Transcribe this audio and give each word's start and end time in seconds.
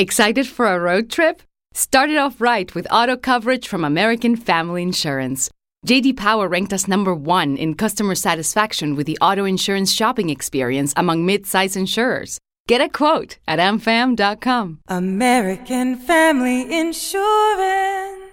Excited 0.00 0.46
for 0.46 0.64
a 0.64 0.80
road 0.80 1.10
trip? 1.10 1.42
Start 1.74 2.08
it 2.08 2.16
off 2.16 2.40
right 2.40 2.74
with 2.74 2.86
auto 2.90 3.18
coverage 3.18 3.68
from 3.68 3.84
American 3.84 4.34
Family 4.34 4.82
Insurance. 4.82 5.50
JD 5.86 6.16
Power 6.16 6.48
ranked 6.48 6.72
us 6.72 6.88
number 6.88 7.14
1 7.14 7.58
in 7.58 7.74
customer 7.74 8.14
satisfaction 8.14 8.96
with 8.96 9.06
the 9.06 9.18
auto 9.20 9.44
insurance 9.44 9.92
shopping 9.92 10.30
experience 10.30 10.94
among 10.96 11.26
mid-size 11.26 11.76
insurers. 11.76 12.38
Get 12.66 12.80
a 12.80 12.88
quote 12.88 13.36
at 13.46 13.58
amfam.com. 13.58 14.78
American 14.88 15.96
Family 15.96 16.62
Insurance. 16.62 18.29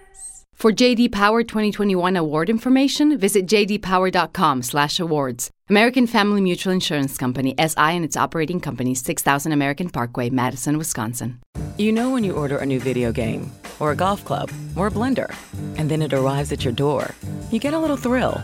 For 0.57 0.71
JD 0.71 1.11
Power 1.11 1.43
2021 1.43 2.17
award 2.17 2.49
information, 2.49 3.15
visit 3.15 3.45
jdpower.com/awards. 3.45 5.51
American 5.69 6.07
Family 6.07 6.41
Mutual 6.41 6.73
Insurance 6.73 7.15
Company 7.15 7.53
SI 7.59 7.93
and 7.93 8.03
its 8.03 8.17
operating 8.17 8.59
companies 8.59 8.99
6000 9.03 9.51
American 9.51 9.87
Parkway, 9.87 10.31
Madison, 10.31 10.79
Wisconsin. 10.79 11.37
You 11.77 11.91
know 11.91 12.09
when 12.09 12.23
you 12.23 12.33
order 12.33 12.57
a 12.57 12.65
new 12.65 12.79
video 12.79 13.11
game 13.11 13.51
or 13.79 13.91
a 13.91 13.95
golf 13.95 14.25
club 14.25 14.49
or 14.75 14.87
a 14.87 14.91
blender 14.91 15.31
and 15.77 15.91
then 15.91 16.01
it 16.01 16.11
arrives 16.11 16.51
at 16.51 16.65
your 16.65 16.73
door. 16.73 17.13
You 17.51 17.59
get 17.59 17.75
a 17.75 17.79
little 17.79 17.95
thrill. 17.95 18.41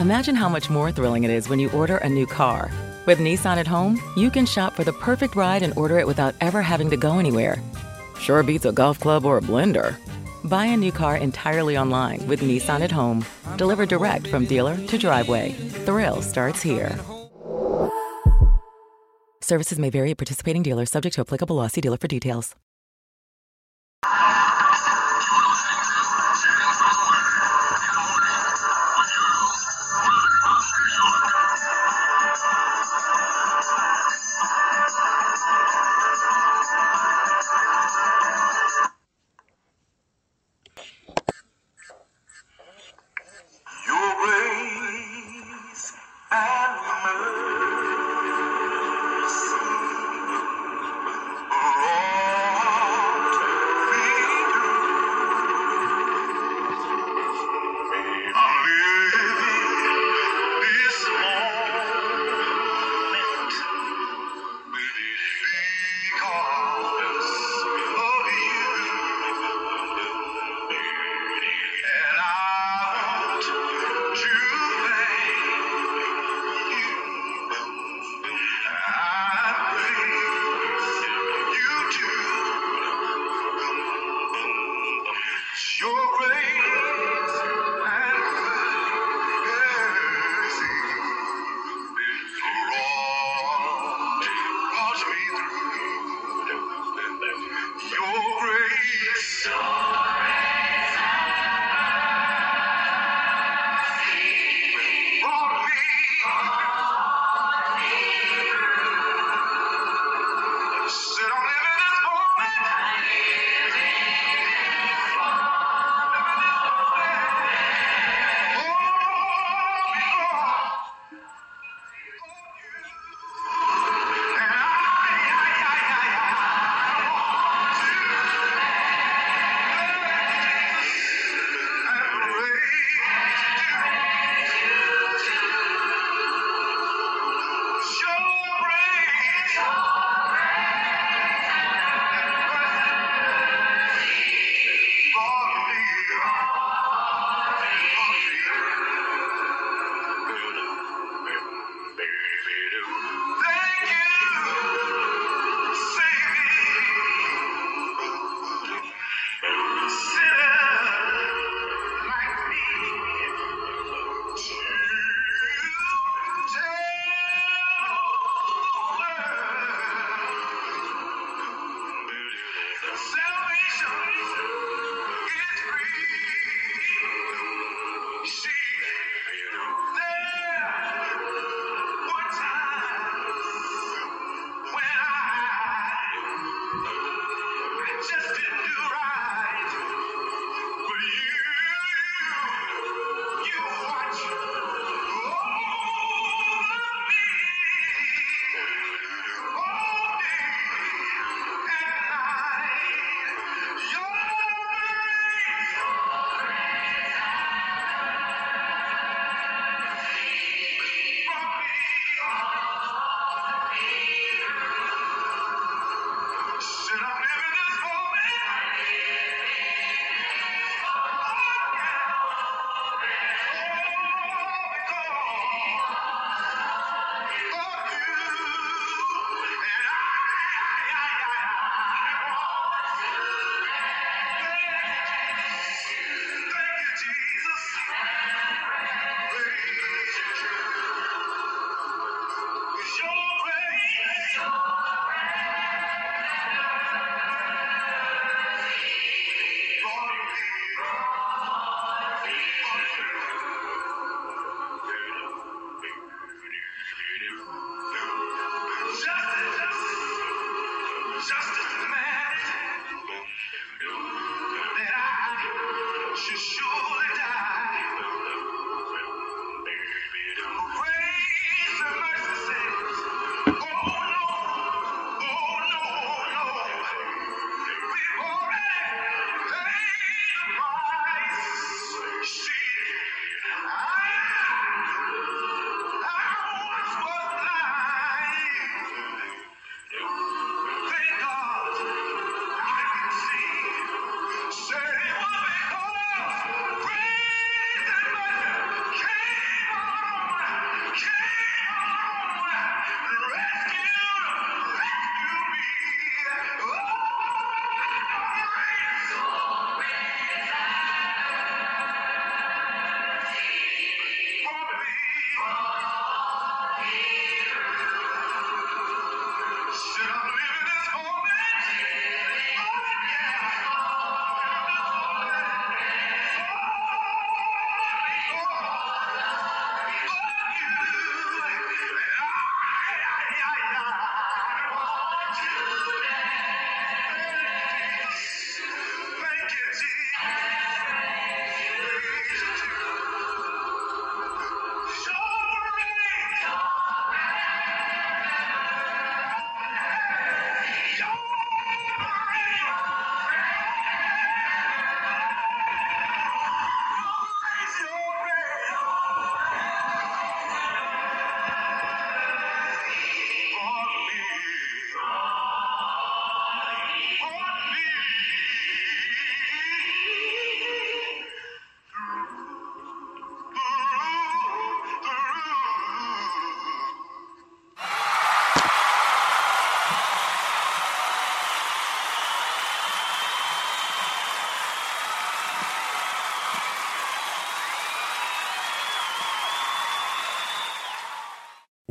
Imagine 0.00 0.34
how 0.34 0.48
much 0.48 0.68
more 0.68 0.90
thrilling 0.90 1.22
it 1.22 1.30
is 1.30 1.48
when 1.48 1.60
you 1.60 1.70
order 1.70 1.98
a 1.98 2.08
new 2.08 2.26
car. 2.26 2.72
With 3.06 3.20
Nissan 3.20 3.58
at 3.58 3.68
home, 3.68 4.00
you 4.16 4.30
can 4.30 4.46
shop 4.46 4.74
for 4.74 4.82
the 4.82 4.94
perfect 4.94 5.36
ride 5.36 5.62
and 5.62 5.72
order 5.76 6.00
it 6.00 6.08
without 6.08 6.34
ever 6.40 6.60
having 6.60 6.90
to 6.90 6.96
go 6.96 7.20
anywhere. 7.20 7.62
Sure 8.18 8.42
beats 8.42 8.64
a 8.64 8.72
golf 8.72 8.98
club 8.98 9.24
or 9.24 9.38
a 9.38 9.40
blender. 9.40 9.94
Buy 10.44 10.66
a 10.66 10.76
new 10.76 10.92
car 10.92 11.16
entirely 11.16 11.76
online 11.76 12.26
with 12.28 12.40
Nissan 12.40 12.80
at 12.80 12.92
home. 12.92 13.24
Delivered 13.56 13.88
direct 13.88 14.26
from 14.28 14.44
dealer 14.44 14.76
to 14.86 14.98
driveway. 14.98 15.52
Thrill 15.84 16.22
starts 16.22 16.62
here. 16.62 16.98
Services 19.40 19.78
may 19.78 19.90
vary 19.90 20.12
at 20.12 20.18
participating 20.18 20.62
dealers, 20.62 20.90
subject 20.90 21.14
to 21.16 21.20
applicable. 21.20 21.68
See 21.68 21.80
dealer 21.80 21.98
for 21.98 22.08
details. 22.08 22.54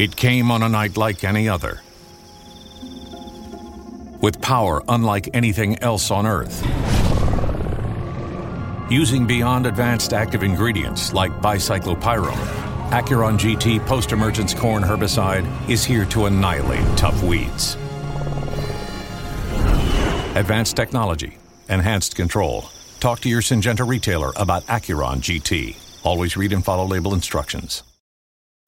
It 0.00 0.16
came 0.16 0.50
on 0.50 0.62
a 0.62 0.68
night 0.70 0.96
like 0.96 1.24
any 1.24 1.46
other. 1.46 1.82
With 4.22 4.40
power 4.40 4.82
unlike 4.88 5.28
anything 5.34 5.78
else 5.80 6.10
on 6.10 6.24
Earth. 6.24 6.64
Using 8.90 9.26
beyond 9.26 9.66
advanced 9.66 10.14
active 10.14 10.42
ingredients 10.42 11.12
like 11.12 11.30
bicyclopyrrole, 11.42 12.32
Acuron 12.88 13.38
GT 13.38 13.84
post 13.84 14.12
emergence 14.12 14.54
corn 14.54 14.82
herbicide 14.82 15.44
is 15.68 15.84
here 15.84 16.06
to 16.06 16.24
annihilate 16.24 16.96
tough 16.96 17.22
weeds. 17.22 17.74
Advanced 20.34 20.76
technology, 20.76 21.36
enhanced 21.68 22.16
control. 22.16 22.70
Talk 23.00 23.20
to 23.20 23.28
your 23.28 23.42
Syngenta 23.42 23.86
retailer 23.86 24.32
about 24.36 24.64
Acuron 24.64 25.18
GT. 25.18 25.76
Always 26.06 26.38
read 26.38 26.54
and 26.54 26.64
follow 26.64 26.86
label 26.86 27.12
instructions. 27.12 27.82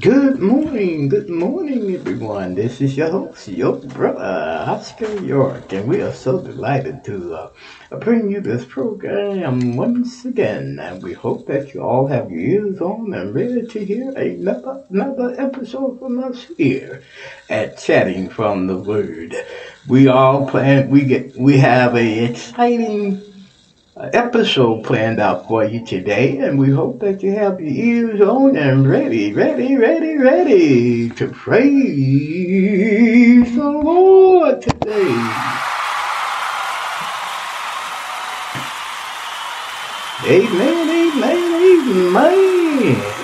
Good 0.00 0.40
morning, 0.40 1.08
good 1.08 1.30
morning, 1.30 1.94
everyone. 1.94 2.54
This 2.54 2.80
is 2.82 2.96
your 2.98 3.08
host, 3.08 3.48
your 3.48 3.76
brother, 3.76 4.64
Oscar 4.68 5.24
York, 5.24 5.72
and 5.72 5.88
we 5.88 6.02
are 6.02 6.12
so 6.12 6.40
delighted 6.40 7.02
to 7.04 7.34
uh, 7.34 7.98
bring 8.00 8.30
you 8.30 8.40
this 8.40 8.66
program 8.66 9.76
once 9.76 10.24
again. 10.24 10.78
And 10.82 11.02
we 11.02 11.14
hope 11.14 11.46
that 11.46 11.72
you 11.72 11.82
all 11.82 12.08
have 12.08 12.30
your 12.30 12.40
ears 12.40 12.80
on 12.80 13.14
and 13.14 13.34
ready 13.34 13.66
to 13.66 13.84
hear 13.84 14.10
another 14.10 14.84
another 14.90 15.34
episode 15.38 15.98
from 15.98 16.22
us 16.22 16.46
here 16.58 17.02
at 17.48 17.78
Chatting 17.78 18.28
from 18.28 18.66
the 18.66 18.76
Word. 18.76 19.34
We 19.88 20.08
all 20.08 20.50
plan. 20.50 20.90
We 20.90 21.04
get. 21.04 21.36
We 21.36 21.56
have 21.58 21.94
a 21.94 22.24
exciting 22.24 23.22
episode 23.96 24.84
planned 24.84 25.20
out 25.20 25.48
for 25.48 25.64
you 25.64 25.84
today, 25.84 26.38
and 26.38 26.58
we 26.58 26.70
hope 26.70 27.00
that 27.00 27.22
you 27.22 27.32
have 27.32 27.58
your 27.60 27.70
ears 27.70 28.20
on 28.20 28.56
and 28.56 28.88
ready, 28.88 29.32
ready, 29.32 29.76
ready, 29.76 30.18
ready 30.18 31.08
to 31.10 31.28
praise 31.28 31.64
the 33.54 33.64
Lord 33.64 34.60
today. 34.60 35.32
Amen, 40.28 40.90
amen, 40.90 42.16
amen. 42.16 43.15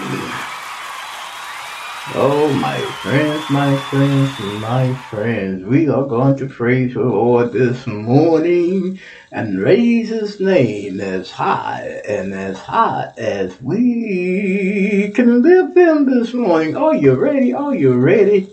Oh, 2.14 2.52
my 2.52 2.84
friends, 2.84 3.48
my 3.48 3.78
friends, 3.78 4.38
my 4.38 4.94
friends, 4.94 5.64
we 5.64 5.88
are 5.88 6.04
going 6.04 6.36
to 6.36 6.46
praise 6.46 6.92
the 6.92 7.00
Lord 7.00 7.54
this 7.54 7.86
morning 7.86 8.98
and 9.30 9.58
raise 9.58 10.10
his 10.10 10.38
name 10.38 11.00
as 11.00 11.30
high 11.30 12.02
and 12.06 12.34
as 12.34 12.58
high 12.58 13.14
as 13.16 13.58
we 13.62 15.10
can 15.14 15.40
lift 15.40 15.74
him 15.74 16.04
this 16.04 16.34
morning. 16.34 16.76
Are 16.76 16.94
you 16.94 17.14
ready? 17.14 17.54
Are 17.54 17.74
you 17.74 17.94
ready 17.94 18.50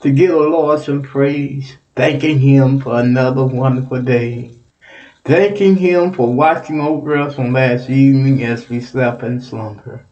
to 0.00 0.10
give 0.10 0.30
the 0.30 0.38
Lord 0.38 0.80
some 0.80 1.02
praise? 1.02 1.76
Thanking 1.94 2.38
him 2.38 2.80
for 2.80 2.98
another 2.98 3.44
wonderful 3.44 4.00
day. 4.00 4.52
Thanking 5.26 5.76
him 5.76 6.14
for 6.14 6.32
watching 6.32 6.80
over 6.80 7.18
us 7.18 7.38
on 7.38 7.52
last 7.52 7.90
evening 7.90 8.42
as 8.42 8.70
we 8.70 8.80
slept 8.80 9.22
in 9.22 9.42
slumber 9.42 10.06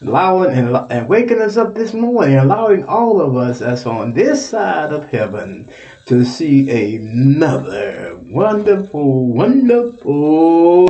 allowing 0.00 0.56
and, 0.56 0.76
and 0.90 1.08
waking 1.08 1.40
us 1.40 1.56
up 1.56 1.74
this 1.74 1.92
morning, 1.92 2.36
allowing 2.36 2.84
all 2.84 3.20
of 3.20 3.36
us 3.36 3.58
that's 3.60 3.86
on 3.86 4.12
this 4.12 4.48
side 4.48 4.92
of 4.92 5.08
heaven 5.08 5.68
to 6.06 6.24
see 6.24 6.96
another 6.96 8.16
wonderful, 8.22 9.32
wonderful 9.32 10.86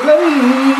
day. 0.00 0.74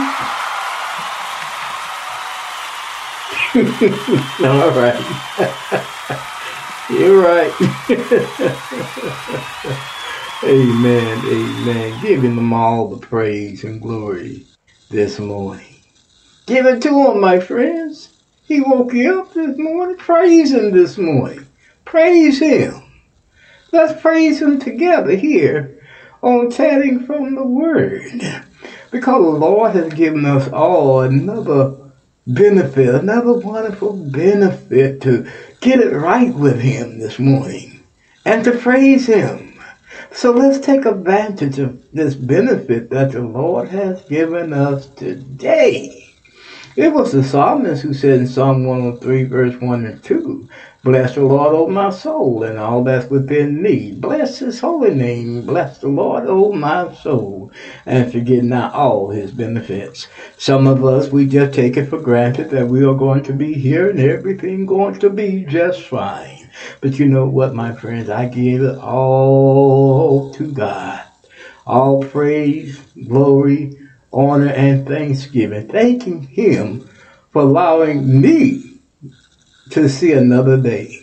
all 4.44 4.70
right. 4.70 5.04
You're 6.90 7.20
right. 7.20 7.52
amen, 10.44 11.25
amen. 11.26 12.00
Giving 12.00 12.37
them 12.37 12.52
all 12.52 12.88
the 12.88 12.97
praise 12.97 13.64
and 13.64 13.80
glory 13.80 14.47
this 14.90 15.18
morning. 15.18 15.68
Give 16.49 16.64
it 16.64 16.81
to 16.81 17.11
him, 17.11 17.21
my 17.21 17.40
friends. 17.40 18.09
He 18.47 18.62
woke 18.62 18.95
you 18.95 19.21
up 19.21 19.35
this 19.35 19.59
morning. 19.59 19.99
Praise 19.99 20.50
him 20.50 20.71
this 20.71 20.97
morning. 20.97 21.47
Praise 21.85 22.38
him. 22.38 22.81
Let's 23.71 24.00
praise 24.00 24.40
him 24.40 24.59
together 24.59 25.14
here 25.14 25.87
on 26.23 26.50
Chatting 26.50 27.05
from 27.05 27.35
the 27.35 27.45
Word. 27.45 28.23
Because 28.90 29.23
the 29.23 29.38
Lord 29.38 29.73
has 29.73 29.93
given 29.93 30.25
us 30.25 30.49
all 30.49 31.02
another 31.02 31.76
benefit, 32.26 32.95
another 32.95 33.35
wonderful 33.35 33.93
benefit 33.93 35.02
to 35.02 35.31
get 35.61 35.81
it 35.81 35.93
right 35.95 36.33
with 36.33 36.61
him 36.61 36.99
this 36.99 37.19
morning 37.19 37.85
and 38.25 38.43
to 38.45 38.57
praise 38.57 39.05
him. 39.05 39.61
So 40.12 40.33
let's 40.33 40.59
take 40.64 40.87
advantage 40.87 41.59
of 41.59 41.85
this 41.93 42.14
benefit 42.14 42.88
that 42.88 43.12
the 43.12 43.21
Lord 43.21 43.69
has 43.69 44.00
given 44.05 44.55
us 44.55 44.87
today. 44.87 46.08
It 46.78 46.92
was 46.92 47.11
the 47.11 47.25
psalmist 47.25 47.82
who 47.82 47.92
said 47.92 48.20
in 48.20 48.28
Psalm 48.28 48.64
103, 48.64 49.25
verse 49.25 49.61
1 49.61 49.85
and 49.85 50.00
2, 50.00 50.49
Bless 50.85 51.16
the 51.16 51.25
Lord, 51.25 51.52
O 51.52 51.66
my 51.66 51.90
soul, 51.90 52.44
and 52.44 52.56
all 52.56 52.85
that's 52.85 53.11
within 53.11 53.61
me. 53.61 53.94
Bless 53.94 54.38
his 54.38 54.61
holy 54.61 54.94
name. 54.94 55.44
Bless 55.44 55.78
the 55.78 55.88
Lord, 55.88 56.26
O 56.28 56.52
my 56.52 56.94
soul, 56.94 57.50
and 57.85 58.12
forget 58.12 58.44
not 58.44 58.75
all 58.75 59.11
his 59.11 59.32
benefits. 59.32 60.06
Some 60.37 60.68
of 60.68 60.85
us, 60.85 61.11
we 61.11 61.26
just 61.26 61.52
take 61.52 61.76
it 61.76 61.87
for 61.87 61.99
granted 61.99 62.49
that 62.50 62.68
we 62.68 62.85
are 62.85 62.94
going 62.94 63.25
to 63.25 63.32
be 63.32 63.54
here 63.54 63.90
and 63.90 63.99
everything 63.99 64.64
going 64.64 65.00
to 65.00 65.11
be 65.11 65.44
just 65.47 65.82
fine. 65.82 66.49
But 66.80 66.97
you 67.00 67.06
know 67.06 67.26
what, 67.26 67.54
my 67.56 67.73
friends? 67.75 68.08
I 68.08 68.26
give 68.28 68.62
it 68.62 68.78
all 68.78 70.32
to 70.35 70.52
God. 70.52 71.04
All 71.66 72.04
praise, 72.04 72.80
glory, 73.08 73.77
honor, 74.12 74.49
and 74.49 74.87
thanksgiving, 74.87 75.69
thanking 75.69 76.23
Him 76.23 76.88
for 77.31 77.43
allowing 77.43 78.21
me 78.21 78.81
to 79.71 79.88
see 79.88 80.12
another 80.12 80.61
day. 80.61 80.99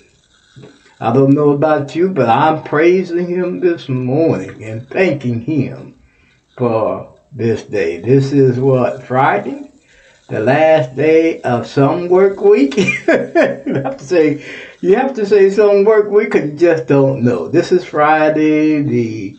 I 0.99 1.11
don't 1.13 1.33
know 1.33 1.51
about 1.51 1.95
you, 1.95 2.09
but 2.09 2.29
I'm 2.29 2.63
praising 2.63 3.27
him 3.27 3.59
this 3.59 3.89
morning 3.89 4.63
and 4.63 4.89
thanking 4.89 5.41
him 5.41 5.99
for 6.57 7.19
this 7.33 7.63
day. 7.63 7.97
This 7.97 8.31
is 8.31 8.57
what, 8.59 9.03
Friday? 9.03 9.71
The 10.29 10.39
last 10.39 10.95
day 10.95 11.41
of 11.41 11.67
some 11.67 12.07
work 12.07 12.41
week? 12.41 12.77
you 12.77 13.73
have 13.83 13.97
to 13.97 14.03
say, 14.03 14.43
you 14.79 14.95
have 14.95 15.13
to 15.15 15.25
say 15.25 15.49
some 15.49 15.83
work 15.83 16.09
week 16.09 16.31
because 16.31 16.49
you 16.49 16.57
just 16.57 16.87
don't 16.87 17.23
know. 17.23 17.49
This 17.49 17.71
is 17.73 17.83
Friday, 17.83 18.81
the 18.81 19.37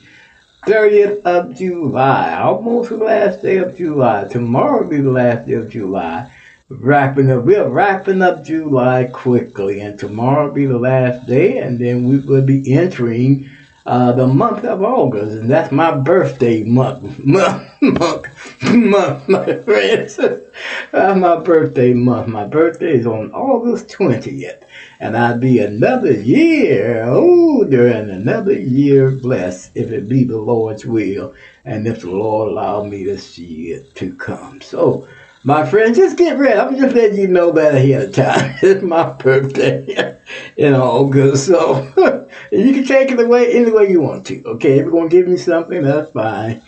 30th 0.66 1.22
of 1.22 1.54
July, 1.54 2.40
almost 2.40 2.90
the 2.90 2.96
last 2.96 3.40
day 3.40 3.58
of 3.58 3.76
July. 3.76 4.26
Tomorrow 4.28 4.82
will 4.82 4.90
be 4.90 5.00
the 5.00 5.12
last 5.12 5.46
day 5.46 5.52
of 5.52 5.70
July. 5.70 6.28
Wrapping 6.68 7.30
up, 7.30 7.44
we're 7.44 7.68
wrapping 7.68 8.20
up 8.20 8.42
July 8.42 9.04
quickly, 9.12 9.78
and 9.78 9.96
tomorrow 9.96 10.48
will 10.48 10.54
be 10.54 10.66
the 10.66 10.76
last 10.76 11.24
day, 11.28 11.58
and 11.58 11.78
then 11.78 12.08
we 12.08 12.18
will 12.18 12.44
be 12.44 12.72
entering 12.72 13.48
uh, 13.86 14.10
the 14.10 14.26
month 14.26 14.64
of 14.64 14.82
August, 14.82 15.36
and 15.38 15.48
that's 15.48 15.70
my 15.70 15.92
birthday 15.92 16.64
month. 16.64 17.24
Month, 17.24 18.26
month, 18.62 19.28
my 19.28 19.60
friends. 19.62 20.16
that's 20.16 21.18
my 21.18 21.36
birthday 21.40 21.92
month. 21.92 22.28
My 22.28 22.46
birthday 22.46 22.94
is 22.94 23.06
on 23.06 23.30
August 23.32 23.88
20th, 23.88 24.62
and 24.98 25.14
I'll 25.14 25.38
be 25.38 25.58
another 25.58 26.12
year 26.12 27.04
older 27.04 27.88
and 27.88 28.10
another 28.10 28.54
year 28.54 29.10
blessed 29.10 29.72
if 29.74 29.90
it 29.90 30.08
be 30.08 30.24
the 30.24 30.38
Lord's 30.38 30.86
will, 30.86 31.34
and 31.66 31.86
if 31.86 32.00
the 32.00 32.10
Lord 32.10 32.48
allow 32.48 32.82
me 32.84 33.04
to 33.04 33.18
see 33.18 33.72
it 33.72 33.94
to 33.96 34.14
come. 34.14 34.62
So, 34.62 35.06
my 35.44 35.68
friends, 35.68 35.98
just 35.98 36.16
get 36.16 36.38
ready. 36.38 36.58
I'm 36.58 36.76
just 36.76 36.96
letting 36.96 37.18
you 37.18 37.28
know 37.28 37.52
that 37.52 37.74
ahead 37.74 38.08
of 38.08 38.14
time. 38.14 38.56
It's 38.62 38.82
my 38.82 39.12
birthday 39.12 40.16
in 40.56 40.72
August, 40.72 41.46
so 41.46 42.26
you 42.50 42.72
can 42.72 42.84
take 42.86 43.10
it 43.10 43.20
away 43.20 43.52
any 43.52 43.70
way 43.70 43.90
you 43.90 44.00
want 44.00 44.26
to. 44.28 44.42
Okay, 44.44 44.78
if 44.78 44.86
you 44.86 44.92
want 44.94 45.10
to 45.10 45.16
give 45.18 45.28
me 45.28 45.36
something, 45.36 45.82
that's 45.82 46.10
fine. 46.12 46.62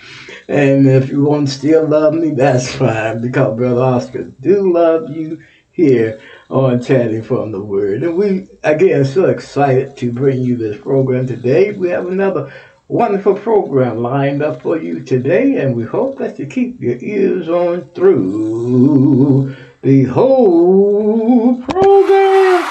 And 0.48 0.88
if 0.88 1.10
you 1.10 1.24
want 1.24 1.48
to 1.48 1.54
still 1.54 1.86
love 1.86 2.14
me, 2.14 2.30
that's 2.30 2.74
fine. 2.74 3.20
Because 3.20 3.56
Brother 3.56 3.82
Oscar 3.82 4.24
do 4.40 4.72
love 4.72 5.10
you 5.10 5.42
here 5.70 6.20
on 6.50 6.82
Chatting 6.82 7.22
from 7.22 7.52
the 7.52 7.62
Word. 7.62 8.02
And 8.02 8.16
we, 8.16 8.48
again, 8.64 9.04
so 9.04 9.26
excited 9.26 9.96
to 9.98 10.12
bring 10.12 10.42
you 10.42 10.56
this 10.56 10.80
program 10.80 11.26
today. 11.26 11.72
We 11.72 11.90
have 11.90 12.08
another 12.08 12.52
wonderful 12.88 13.34
program 13.34 13.98
lined 13.98 14.42
up 14.42 14.62
for 14.62 14.80
you 14.80 15.04
today, 15.04 15.56
and 15.56 15.76
we 15.76 15.84
hope 15.84 16.18
that 16.18 16.38
you 16.38 16.46
keep 16.46 16.80
your 16.80 16.96
ears 16.98 17.48
on 17.48 17.82
through 17.90 19.54
the 19.82 20.04
whole 20.04 21.62
program. 21.62 22.67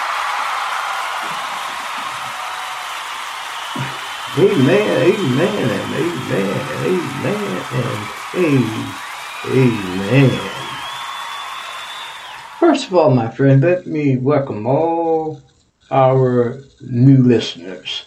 Amen, 4.38 5.02
amen, 5.02 5.94
amen, 5.94 6.70
amen, 6.72 7.68
and 7.74 8.94
amen. 9.44 10.84
First 12.60 12.88
of 12.88 12.94
all, 12.94 13.10
my 13.10 13.30
friend, 13.32 13.64
let 13.64 13.88
me 13.88 14.16
welcome 14.18 14.68
all 14.68 15.42
our 15.90 16.64
new 16.80 17.24
listeners. 17.24 18.06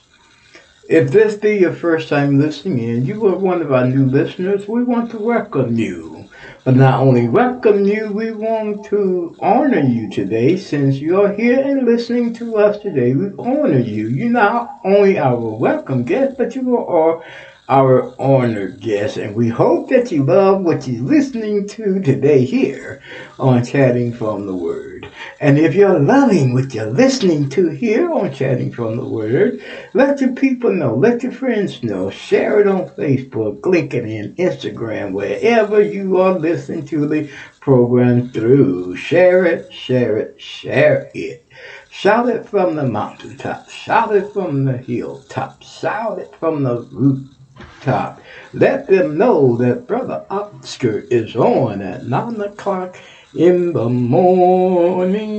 If 0.88 1.10
this 1.12 1.36
be 1.36 1.58
your 1.58 1.74
first 1.74 2.08
time 2.08 2.38
listening 2.40 2.78
in, 2.78 3.06
you 3.06 3.26
are 3.26 3.36
one 3.36 3.62
of 3.62 3.72
our 3.72 3.86
new 3.88 4.06
listeners, 4.06 4.68
we 4.68 4.84
want 4.84 5.10
to 5.12 5.18
welcome 5.18 5.76
you. 5.76 6.29
But 6.62 6.76
not 6.76 7.00
only 7.00 7.26
welcome 7.26 7.86
you, 7.86 8.12
we 8.12 8.32
want 8.32 8.84
to 8.86 9.34
honor 9.40 9.80
you 9.80 10.10
today 10.10 10.58
since 10.58 10.98
you're 10.98 11.32
here 11.32 11.58
and 11.58 11.86
listening 11.86 12.34
to 12.34 12.56
us 12.56 12.76
today. 12.82 13.14
We 13.14 13.30
honor 13.38 13.78
you. 13.78 14.08
You're 14.08 14.28
not 14.28 14.78
only 14.84 15.18
our 15.18 15.38
welcome 15.38 16.04
guest, 16.04 16.36
but 16.36 16.54
you 16.54 16.76
are 16.76 17.24
our 17.70 18.14
honored 18.20 18.78
guest, 18.78 19.16
and 19.16 19.34
we 19.34 19.48
hope 19.48 19.88
that 19.88 20.12
you 20.12 20.22
love 20.22 20.60
what 20.60 20.86
you're 20.86 21.02
listening 21.02 21.66
to 21.68 22.02
today 22.02 22.44
here 22.44 23.00
on 23.38 23.64
Chatting 23.64 24.12
from 24.12 24.44
the 24.44 24.54
Word. 24.54 24.99
And 25.42 25.58
if 25.58 25.74
you're 25.74 25.98
loving 25.98 26.52
what 26.52 26.74
you're 26.74 26.90
listening 26.90 27.48
to 27.48 27.70
here 27.70 28.12
on 28.12 28.30
Chatting 28.30 28.70
from 28.70 28.98
the 28.98 29.08
Word, 29.08 29.64
let 29.94 30.20
your 30.20 30.34
people 30.34 30.70
know, 30.70 30.94
let 30.94 31.22
your 31.22 31.32
friends 31.32 31.82
know, 31.82 32.10
share 32.10 32.60
it 32.60 32.66
on 32.66 32.90
Facebook, 32.90 33.62
LinkedIn, 33.62 34.36
Instagram, 34.36 35.12
wherever 35.12 35.80
you 35.80 36.20
are 36.20 36.38
listening 36.38 36.84
to 36.88 37.08
the 37.08 37.30
program 37.58 38.28
through. 38.28 38.96
Share 38.96 39.46
it, 39.46 39.72
share 39.72 40.18
it, 40.18 40.38
share 40.38 41.10
it. 41.14 41.48
Shout 41.88 42.28
it 42.28 42.46
from 42.46 42.76
the 42.76 42.84
mountaintop. 42.84 43.70
Shout 43.70 44.14
it 44.14 44.30
from 44.34 44.66
the 44.66 44.76
hilltop. 44.76 45.62
Shout 45.62 46.18
it 46.18 46.34
from 46.38 46.64
the 46.64 46.82
rooftop. 46.92 48.20
Let 48.52 48.88
them 48.88 49.16
know 49.16 49.56
that 49.56 49.86
Brother 49.86 50.26
Oscar 50.28 50.98
is 51.10 51.34
on 51.34 51.80
at 51.80 52.04
9 52.04 52.42
o'clock 52.42 52.98
in 53.34 53.72
the 53.72 53.88
morning 53.88 55.30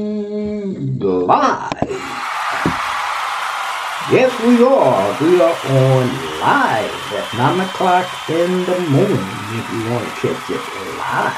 live. 1.00 1.74
Yes, 4.10 4.32
we 4.44 4.64
are. 4.64 5.18
We 5.22 5.42
are 5.42 5.56
on 5.68 6.08
live 6.40 7.14
at 7.14 7.34
9 7.38 7.60
o'clock 7.60 8.30
in 8.30 8.66
the 8.66 8.80
morning. 8.90 9.20
If 9.20 9.74
you 9.74 9.90
want 9.92 10.06
to 10.06 10.12
catch 10.22 10.50
it 10.50 10.62
live, 10.98 11.36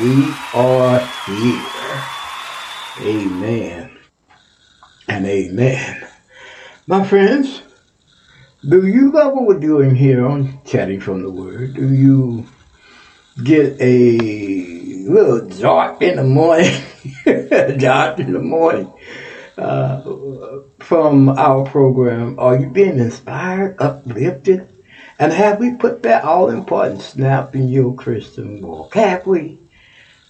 we 0.00 0.34
are 0.54 0.98
here. 1.26 2.02
Amen 3.00 3.96
and 5.08 5.26
amen. 5.26 6.06
My 6.88 7.04
friends, 7.04 7.62
do 8.68 8.86
you 8.86 9.12
love 9.12 9.34
what 9.34 9.46
we're 9.46 9.60
doing 9.60 9.94
here 9.94 10.26
on 10.26 10.60
Chatting 10.64 11.00
from 11.00 11.22
the 11.22 11.30
Word? 11.30 11.74
Do 11.74 11.94
you 11.94 12.46
get 13.44 13.80
a 13.80 14.81
little 15.08 15.48
dart 15.48 16.02
in 16.02 16.16
the 16.16 16.24
morning, 16.24 16.72
dart 17.78 18.18
in 18.18 18.32
the 18.32 18.40
morning 18.40 18.92
uh, 19.58 20.02
from 20.80 21.28
our 21.28 21.64
program? 21.64 22.38
Are 22.38 22.58
you 22.58 22.68
being 22.68 22.98
inspired, 22.98 23.76
uplifted? 23.80 24.68
And 25.18 25.32
have 25.32 25.60
we 25.60 25.74
put 25.74 26.02
that 26.02 26.24
all 26.24 26.50
important 26.50 27.02
snap 27.02 27.54
in 27.54 27.68
your 27.68 27.94
Christian 27.94 28.60
walk? 28.60 28.94
Have 28.94 29.26
we? 29.26 29.60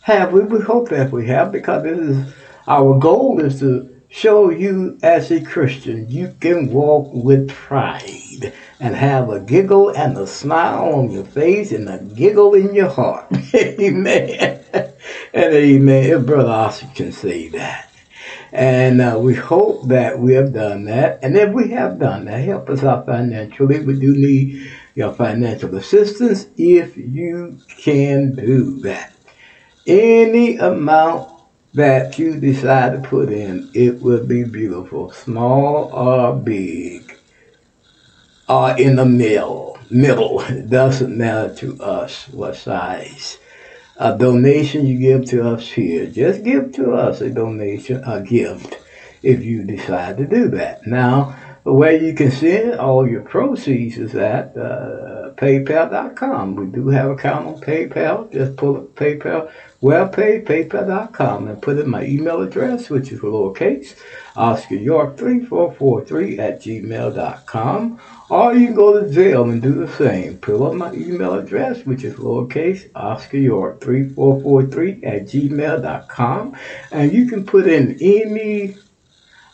Have 0.02 0.32
we? 0.32 0.40
We 0.40 0.60
hope 0.60 0.88
that 0.90 1.12
we 1.12 1.26
have 1.28 1.52
because 1.52 1.84
this 1.84 1.98
is 1.98 2.34
our 2.66 2.98
goal 2.98 3.40
is 3.40 3.60
to 3.60 3.88
show 4.08 4.50
you 4.50 4.98
as 5.02 5.30
a 5.30 5.40
Christian 5.40 6.10
you 6.10 6.34
can 6.38 6.70
walk 6.70 7.08
with 7.12 7.48
pride 7.48 8.52
and 8.82 8.96
have 8.96 9.30
a 9.30 9.38
giggle 9.38 9.90
and 9.90 10.18
a 10.18 10.26
smile 10.26 10.92
on 10.94 11.08
your 11.08 11.24
face 11.24 11.70
and 11.70 11.88
a 11.88 11.98
giggle 11.98 12.54
in 12.54 12.74
your 12.74 12.88
heart. 12.88 13.24
amen. 13.54 14.60
and 15.32 15.54
amen. 15.54 16.10
If 16.10 16.26
Brother 16.26 16.50
Oscar 16.50 16.88
can 16.92 17.12
say 17.12 17.48
that. 17.50 17.88
And 18.50 19.00
uh, 19.00 19.20
we 19.20 19.34
hope 19.34 19.86
that 19.86 20.18
we 20.18 20.34
have 20.34 20.52
done 20.52 20.84
that. 20.86 21.20
And 21.22 21.36
if 21.36 21.54
we 21.54 21.68
have 21.70 22.00
done 22.00 22.24
that, 22.24 22.44
help 22.44 22.68
us 22.70 22.82
out 22.82 23.06
financially. 23.06 23.78
We 23.78 24.00
do 24.00 24.16
need 24.16 24.72
your 24.96 25.12
financial 25.12 25.76
assistance 25.76 26.48
if 26.56 26.96
you 26.96 27.60
can 27.68 28.34
do 28.34 28.80
that. 28.80 29.12
Any 29.86 30.56
amount 30.56 31.30
that 31.74 32.18
you 32.18 32.40
decide 32.40 33.00
to 33.00 33.08
put 33.08 33.30
in, 33.30 33.70
it 33.74 34.02
will 34.02 34.26
be 34.26 34.42
beautiful, 34.42 35.12
small 35.12 35.84
or 35.92 36.34
big, 36.34 37.11
or 38.52 38.78
in 38.78 38.96
the 38.96 39.06
middle. 39.06 39.78
Middle. 39.90 40.44
Doesn't 40.68 41.16
matter 41.16 41.54
to 41.56 41.82
us 41.82 42.28
what 42.28 42.56
size. 42.56 43.38
A 43.96 44.16
donation 44.16 44.86
you 44.86 44.98
give 44.98 45.26
to 45.26 45.48
us 45.48 45.70
here, 45.70 46.06
just 46.06 46.42
give 46.42 46.72
to 46.72 46.92
us 46.92 47.20
a 47.20 47.30
donation, 47.30 48.02
a 48.04 48.20
gift, 48.20 48.78
if 49.22 49.44
you 49.44 49.62
decide 49.62 50.16
to 50.16 50.26
do 50.26 50.48
that. 50.48 50.86
Now, 50.86 51.36
way 51.64 52.04
you 52.04 52.14
can 52.14 52.30
send 52.30 52.80
all 52.80 53.08
your 53.08 53.22
proceeds 53.22 53.96
is 53.98 54.14
at 54.14 54.56
uh, 54.56 55.30
paypal.com. 55.36 56.56
We 56.56 56.66
do 56.66 56.88
have 56.88 57.10
account 57.10 57.46
on 57.46 57.60
PayPal. 57.60 58.32
Just 58.32 58.56
pull 58.56 58.76
up 58.76 58.94
PayPal 58.94 59.52
webpage, 59.82 61.48
and 61.48 61.62
put 61.62 61.78
in 61.78 61.90
my 61.90 62.04
email 62.04 62.40
address, 62.40 62.88
which 62.88 63.10
is 63.10 63.20
lowercase, 63.20 63.94
Oscar 64.36 64.76
York 64.76 65.16
3443 65.16 66.38
at 66.38 66.60
gmail.com. 66.60 68.00
Or 68.30 68.54
you 68.54 68.66
can 68.66 68.74
go 68.74 68.98
to 68.98 69.08
Zelle 69.08 69.50
and 69.50 69.60
do 69.60 69.74
the 69.74 69.92
same. 69.92 70.38
Pull 70.38 70.66
up 70.66 70.74
my 70.74 70.92
email 70.92 71.34
address, 71.34 71.84
which 71.84 72.04
is 72.04 72.14
lowercase, 72.14 72.88
Oscar 72.94 73.36
York 73.36 73.80
3443 73.80 75.04
at 75.04 75.22
gmail.com. 75.24 76.56
And 76.92 77.12
you 77.12 77.26
can 77.26 77.44
put 77.44 77.66
in 77.66 77.98
any 78.00 78.76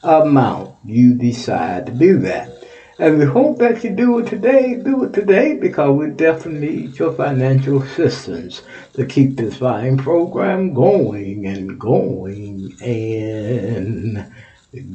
amount 0.03 0.77
you 0.85 1.15
decide 1.15 1.87
to 1.87 1.93
do 1.93 2.19
that. 2.19 2.58
And 3.01 3.21
we 3.21 3.27
hope 3.27 3.59
that 3.59 3.85
you 3.85 3.91
do 3.91 4.19
it 4.19 4.27
today. 4.27 4.75
Do 4.75 5.05
it 5.05 5.13
today 5.13 5.55
because 5.55 5.97
we 5.97 6.11
definitely 6.11 6.69
need 6.69 6.99
your 6.99 7.13
financial 7.13 7.81
assistance 7.81 8.63
to 8.95 9.07
keep 9.07 9.37
this 9.37 9.59
fine 9.59 9.97
program 9.97 10.75
going 10.75 11.47
and 11.47 11.79
going 11.79 12.75
and 12.83 14.33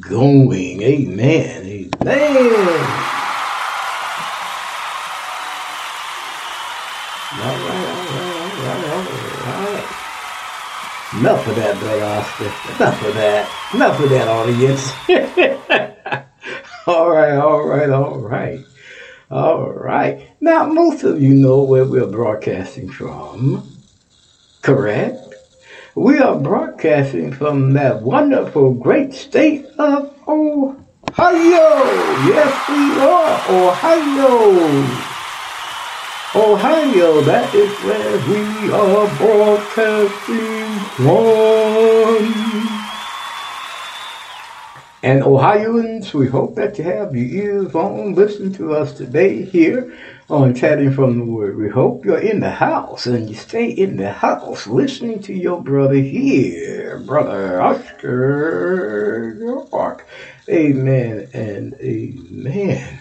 going. 0.02 0.82
Amen. 0.82 1.90
Amen. 2.02 3.14
All 7.36 7.40
right, 7.40 7.64
all 7.64 8.04
right, 8.04 8.84
all 8.84 9.00
right, 9.00 9.16
all 9.46 9.64
right. 9.72 9.84
Enough 11.20 11.46
of 11.48 11.56
that, 11.56 11.78
Brother 11.78 12.04
Oscar. 12.04 12.44
Enough 12.76 13.06
of 13.06 13.14
that. 13.14 13.48
Enough 13.74 14.00
of 14.00 14.10
that, 14.10 14.28
audience. 14.28 16.24
all 16.86 17.10
right, 17.10 17.36
all 17.36 17.66
right, 17.66 17.90
all 17.90 18.18
right. 18.18 18.64
All 19.30 19.72
right. 19.72 20.28
Now, 20.40 20.66
most 20.66 21.02
of 21.02 21.20
you 21.20 21.34
know 21.34 21.62
where 21.62 21.84
we're 21.84 22.06
broadcasting 22.06 22.90
from, 22.90 23.66
correct? 24.62 25.18
We 25.94 26.18
are 26.18 26.38
broadcasting 26.38 27.32
from 27.32 27.72
that 27.74 28.02
wonderful, 28.02 28.74
great 28.74 29.14
state 29.14 29.66
of 29.78 30.12
Ohio. 30.28 30.74
Yes, 32.28 32.68
we 32.68 33.00
are. 33.00 33.40
Ohio. 33.48 35.14
Ohio, 36.36 37.20
that 37.22 37.54
is 37.54 37.72
where 37.84 38.18
we 38.28 38.70
are 38.72 39.08
broadcasting 39.16 40.80
from. 40.96 42.73
And 45.04 45.22
Ohioans, 45.22 46.14
we 46.14 46.28
hope 46.28 46.54
that 46.54 46.78
you 46.78 46.84
have 46.84 47.14
your 47.14 47.26
ears 47.26 47.74
on, 47.74 48.14
listen 48.14 48.54
to 48.54 48.72
us 48.72 48.94
today 48.94 49.44
here 49.44 49.94
on 50.30 50.54
Chatting 50.54 50.94
from 50.94 51.18
the 51.18 51.26
Word. 51.26 51.58
We 51.58 51.68
hope 51.68 52.06
you're 52.06 52.18
in 52.18 52.40
the 52.40 52.50
house 52.50 53.04
and 53.04 53.28
you 53.28 53.36
stay 53.36 53.68
in 53.68 53.98
the 53.98 54.10
house 54.10 54.66
listening 54.66 55.20
to 55.24 55.34
your 55.34 55.60
brother 55.60 55.96
here, 55.96 57.00
Brother 57.00 57.60
Oscar 57.60 59.36
York. 59.38 60.06
Amen 60.48 61.28
and 61.34 61.74
amen. 61.74 63.00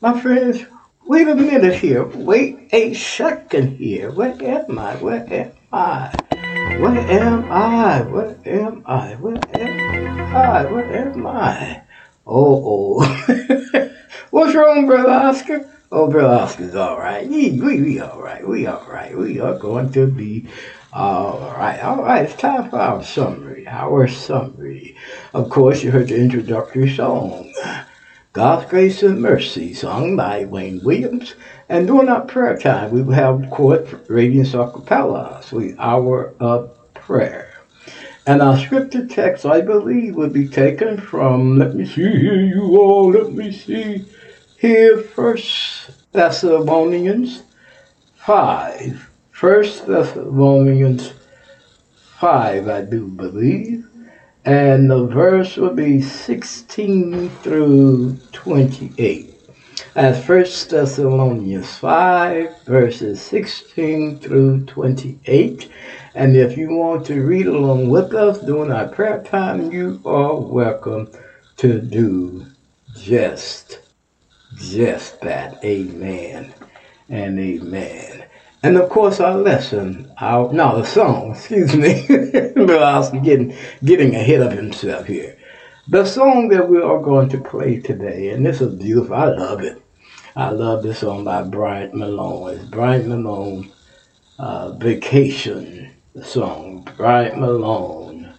My 0.00 0.18
friends, 0.18 0.64
Wait 1.08 1.28
a 1.28 1.36
minute 1.36 1.74
here. 1.74 2.04
Wait 2.04 2.68
a 2.72 2.92
second 2.94 3.76
here. 3.76 4.10
Where 4.10 4.34
am 4.42 4.76
I? 4.76 4.96
Where 4.96 5.24
am 5.32 5.52
I? 5.72 6.25
Where 6.78 6.98
am 6.98 7.50
I? 7.50 8.02
Where 8.02 8.36
am 8.44 8.82
I? 8.84 9.14
Where 9.14 9.42
am 9.54 10.36
I? 10.36 10.64
Where 10.66 11.08
am 11.08 11.26
I? 11.26 11.82
Oh, 12.26 13.00
oh. 13.00 13.90
What's 14.30 14.54
wrong, 14.54 14.86
Brother 14.86 15.10
Oscar? 15.10 15.70
Oh, 15.90 16.10
Brother 16.10 16.34
Oscar's 16.34 16.74
all 16.74 16.98
right. 16.98 17.26
We, 17.26 17.58
we, 17.58 17.80
we 17.80 18.00
all 18.00 18.20
right. 18.20 18.46
We 18.46 18.66
all 18.66 18.84
right. 18.86 19.16
We 19.16 19.40
are 19.40 19.56
going 19.56 19.90
to 19.92 20.06
be 20.06 20.48
all 20.92 21.54
right. 21.56 21.80
All 21.80 22.02
right. 22.02 22.26
It's 22.26 22.36
time 22.36 22.68
for 22.68 22.78
our 22.78 23.02
summary. 23.02 23.66
Our 23.66 24.06
summary. 24.06 24.98
Of 25.32 25.48
course, 25.48 25.82
you 25.82 25.90
heard 25.90 26.08
the 26.08 26.20
introductory 26.20 26.94
song. 26.94 27.54
God's 28.36 28.68
Grace 28.68 29.02
and 29.02 29.22
Mercy, 29.22 29.72
sung 29.72 30.14
by 30.14 30.44
Wayne 30.44 30.84
Williams. 30.84 31.36
And 31.70 31.86
during 31.86 32.10
our 32.10 32.20
prayer 32.20 32.58
time, 32.58 32.90
we 32.90 33.00
will 33.00 33.14
have, 33.14 33.42
of 33.42 33.48
course, 33.48 33.90
Radiance 34.10 34.52
Acapella, 34.52 35.42
sweet 35.42 35.74
hour 35.78 36.34
of 36.38 36.70
prayer. 36.92 37.54
And 38.26 38.42
our 38.42 38.58
scripture 38.58 39.06
text, 39.06 39.46
I 39.46 39.62
believe, 39.62 40.16
will 40.16 40.28
be 40.28 40.46
taken 40.46 41.00
from, 41.00 41.58
let 41.58 41.74
me 41.74 41.86
see 41.86 42.02
here, 42.02 42.44
you 42.44 42.76
all, 42.76 43.10
let 43.10 43.32
me 43.32 43.50
see 43.50 44.04
here, 44.58 44.98
First 44.98 46.12
Thessalonians 46.12 47.42
5. 48.16 49.10
First 49.30 49.86
Thessalonians 49.86 51.14
5, 52.20 52.68
I 52.68 52.82
do 52.82 53.06
believe 53.06 53.86
and 54.46 54.88
the 54.88 55.06
verse 55.06 55.56
will 55.56 55.74
be 55.74 56.00
16 56.00 57.28
through 57.42 58.16
28. 58.30 59.34
As 59.96 60.28
1 60.28 60.38
Thessalonians 60.70 61.76
5, 61.78 62.62
verses 62.62 63.20
16 63.22 64.20
through 64.20 64.64
28. 64.66 65.68
And 66.14 66.36
if 66.36 66.56
you 66.56 66.70
want 66.70 67.04
to 67.06 67.22
read 67.22 67.46
along 67.46 67.88
with 67.88 68.14
us 68.14 68.38
during 68.38 68.70
our 68.70 68.86
prayer 68.86 69.20
time, 69.24 69.72
you 69.72 70.00
are 70.04 70.36
welcome 70.36 71.10
to 71.56 71.80
do 71.80 72.46
just, 72.96 73.80
just 74.54 75.20
that. 75.22 75.58
Amen 75.64 76.54
and 77.08 77.40
amen. 77.40 78.25
And 78.66 78.76
of 78.78 78.88
course, 78.90 79.20
our 79.20 79.38
lesson, 79.38 80.10
our 80.18 80.52
no, 80.52 80.80
the 80.80 80.84
song, 80.84 81.30
excuse 81.36 81.76
me, 81.76 82.04
Bill 82.08 82.82
Austin 82.82 83.22
getting 83.22 83.56
getting 83.84 84.16
ahead 84.16 84.40
of 84.40 84.50
himself 84.50 85.06
here. 85.06 85.38
The 85.86 86.04
song 86.04 86.48
that 86.48 86.68
we 86.68 86.82
are 86.82 87.00
going 87.00 87.28
to 87.28 87.38
play 87.38 87.78
today, 87.78 88.30
and 88.30 88.44
this 88.44 88.60
is 88.60 88.74
beautiful. 88.74 89.14
I 89.14 89.26
love 89.26 89.60
it. 89.60 89.80
I 90.34 90.50
love 90.50 90.82
this 90.82 90.98
song 90.98 91.22
by 91.22 91.44
Brian 91.44 91.96
Malone. 91.96 92.54
It's 92.54 92.64
Brian 92.64 93.08
Malone 93.08 93.70
uh, 94.40 94.72
Vacation 94.72 95.92
song. 96.24 96.88
Brian 96.96 97.38
Malone 97.38 98.34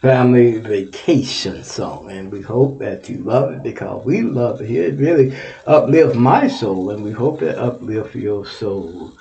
Family 0.00 0.60
Vacation 0.60 1.62
song. 1.62 2.10
And 2.10 2.32
we 2.32 2.40
hope 2.40 2.78
that 2.78 3.10
you 3.10 3.18
love 3.18 3.52
it 3.52 3.62
because 3.62 4.02
we 4.06 4.22
love 4.22 4.62
it 4.62 4.66
here. 4.70 4.84
It 4.84 4.98
really 4.98 5.36
uplifts 5.66 6.16
my 6.16 6.48
soul, 6.48 6.88
and 6.88 7.04
we 7.04 7.12
hope 7.12 7.42
it 7.42 7.58
uplifts 7.58 8.14
your 8.14 8.46
soul 8.46 9.12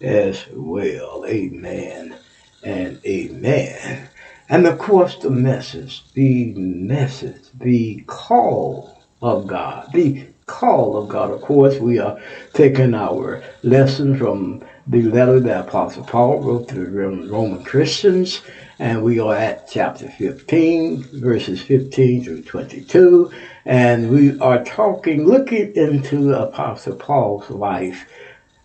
as 0.00 0.46
well. 0.52 1.24
Amen 1.26 2.16
and 2.62 3.00
amen. 3.06 4.08
And 4.48 4.66
of 4.66 4.78
course, 4.78 5.16
the 5.16 5.30
message, 5.30 6.04
the 6.14 6.52
message, 6.54 7.42
the 7.54 8.04
call 8.06 9.02
of 9.22 9.46
God, 9.46 9.92
the 9.92 10.26
call 10.46 10.96
of 10.96 11.08
God. 11.08 11.30
Of 11.32 11.40
course, 11.40 11.78
we 11.78 11.98
are 11.98 12.20
taking 12.52 12.94
our 12.94 13.42
lesson 13.62 14.16
from 14.16 14.64
the 14.86 15.02
letter 15.02 15.40
that 15.40 15.68
Apostle 15.68 16.04
Paul 16.04 16.38
wrote 16.40 16.68
to 16.68 16.74
the 16.76 16.86
Roman 16.86 17.64
Christians, 17.64 18.40
and 18.78 19.02
we 19.02 19.18
are 19.18 19.34
at 19.34 19.68
chapter 19.68 20.08
15, 20.08 21.20
verses 21.20 21.60
15 21.62 22.22
through 22.22 22.42
22, 22.42 23.32
and 23.64 24.10
we 24.10 24.38
are 24.38 24.62
talking, 24.62 25.26
looking 25.26 25.74
into 25.74 26.32
Apostle 26.32 26.94
Paul's 26.94 27.50
life 27.50 28.06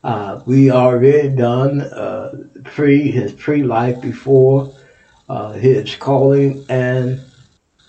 uh, 0.03 0.41
we 0.45 0.71
already 0.71 1.29
done 1.29 1.81
uh, 1.81 2.35
pre 2.63 3.11
his 3.11 3.33
pre 3.33 3.63
life 3.63 4.01
before 4.01 4.73
uh, 5.29 5.53
his 5.53 5.95
calling 5.95 6.65
and 6.69 7.21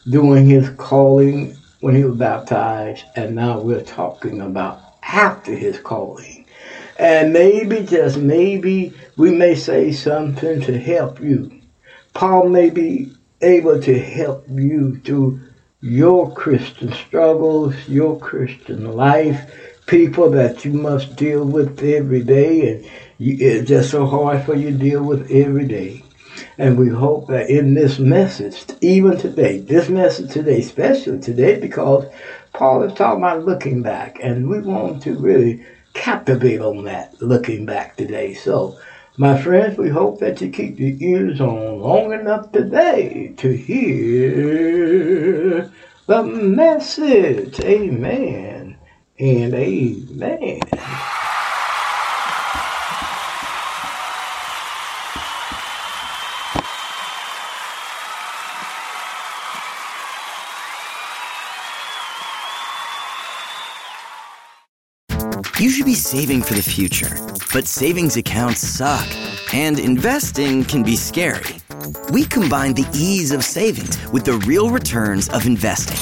doing 0.08 0.46
his 0.46 0.68
calling 0.70 1.56
when 1.80 1.94
he 1.94 2.04
was 2.04 2.16
baptized, 2.16 3.04
and 3.16 3.34
now 3.34 3.58
we're 3.58 3.82
talking 3.82 4.40
about 4.40 4.80
after 5.02 5.54
his 5.54 5.78
calling. 5.78 6.46
And 6.98 7.32
maybe, 7.32 7.82
just 7.82 8.18
maybe, 8.18 8.92
we 9.16 9.30
may 9.30 9.54
say 9.54 9.90
something 9.90 10.60
to 10.60 10.78
help 10.78 11.20
you. 11.20 11.60
Paul 12.12 12.48
may 12.48 12.70
be 12.70 13.12
able 13.40 13.80
to 13.80 13.98
help 13.98 14.44
you 14.48 14.98
through 15.00 15.40
your 15.80 16.32
Christian 16.32 16.92
struggles, 16.92 17.74
your 17.88 18.18
Christian 18.20 18.92
life, 18.92 19.50
people 19.86 20.30
that 20.30 20.64
you 20.64 20.72
must 20.72 21.16
deal 21.16 21.44
with 21.44 21.82
every 21.82 22.22
day, 22.22 22.72
and 22.72 22.84
you, 23.18 23.36
it's 23.38 23.68
just 23.68 23.90
so 23.90 24.06
hard 24.06 24.44
for 24.44 24.54
you 24.54 24.70
to 24.70 24.78
deal 24.78 25.02
with 25.02 25.30
every 25.30 25.66
day. 25.66 26.04
And 26.58 26.78
we 26.78 26.88
hope 26.88 27.28
that 27.28 27.50
in 27.50 27.74
this 27.74 27.98
message, 27.98 28.64
even 28.80 29.18
today, 29.18 29.58
this 29.58 29.88
message 29.88 30.30
today, 30.32 30.60
especially 30.60 31.18
today, 31.18 31.58
because 31.60 32.06
Paul 32.52 32.82
is 32.84 32.94
talking 32.94 33.22
about 33.22 33.44
looking 33.44 33.82
back, 33.82 34.18
and 34.22 34.48
we 34.48 34.60
want 34.60 35.02
to 35.02 35.14
really 35.14 35.64
captivate 35.94 36.60
on 36.60 36.84
that 36.84 37.20
looking 37.20 37.66
back 37.66 37.96
today. 37.96 38.34
So, 38.34 38.78
my 39.18 39.40
friends, 39.40 39.76
we 39.76 39.90
hope 39.90 40.20
that 40.20 40.40
you 40.40 40.50
keep 40.50 40.78
your 40.78 40.96
ears 40.98 41.40
on 41.40 41.80
long 41.80 42.12
enough 42.12 42.50
today 42.52 43.34
to 43.36 43.50
hear 43.54 44.50
the 46.06 46.22
message. 46.22 47.60
Amen 47.60 48.61
and 49.18 49.54
amen. 49.54 50.60
You 65.58 65.70
should 65.70 65.86
be 65.86 65.94
saving 65.94 66.42
for 66.42 66.54
the 66.54 66.62
future, 66.62 67.16
but 67.52 67.68
savings 67.68 68.16
accounts 68.16 68.66
suck, 68.66 69.06
and 69.54 69.78
investing 69.78 70.64
can 70.64 70.82
be 70.82 70.96
scary. 70.96 71.56
We 72.10 72.24
combine 72.24 72.74
the 72.74 72.88
ease 72.92 73.30
of 73.30 73.44
savings 73.44 73.96
with 74.08 74.24
the 74.24 74.38
real 74.44 74.70
returns 74.70 75.28
of 75.28 75.46
investing. 75.46 76.00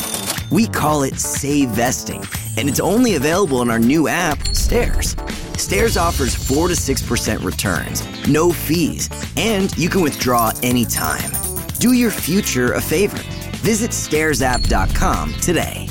We 0.50 0.66
call 0.66 1.02
it 1.02 1.18
Save 1.20 1.68
Vesting 1.70 2.24
and 2.60 2.68
it's 2.68 2.78
only 2.78 3.14
available 3.14 3.62
in 3.62 3.70
our 3.70 3.78
new 3.78 4.06
app, 4.06 4.54
Stairs. 4.54 5.16
Stairs 5.56 5.96
offers 5.96 6.34
4 6.34 6.68
to 6.68 6.74
6% 6.74 7.42
returns, 7.42 8.28
no 8.28 8.52
fees, 8.52 9.08
and 9.36 9.76
you 9.78 9.88
can 9.88 10.02
withdraw 10.02 10.52
anytime. 10.62 11.30
Do 11.78 11.92
your 11.92 12.10
future 12.10 12.74
a 12.74 12.80
favor. 12.80 13.16
Visit 13.62 13.92
StairsApp.com 13.92 15.34
today. 15.40 15.88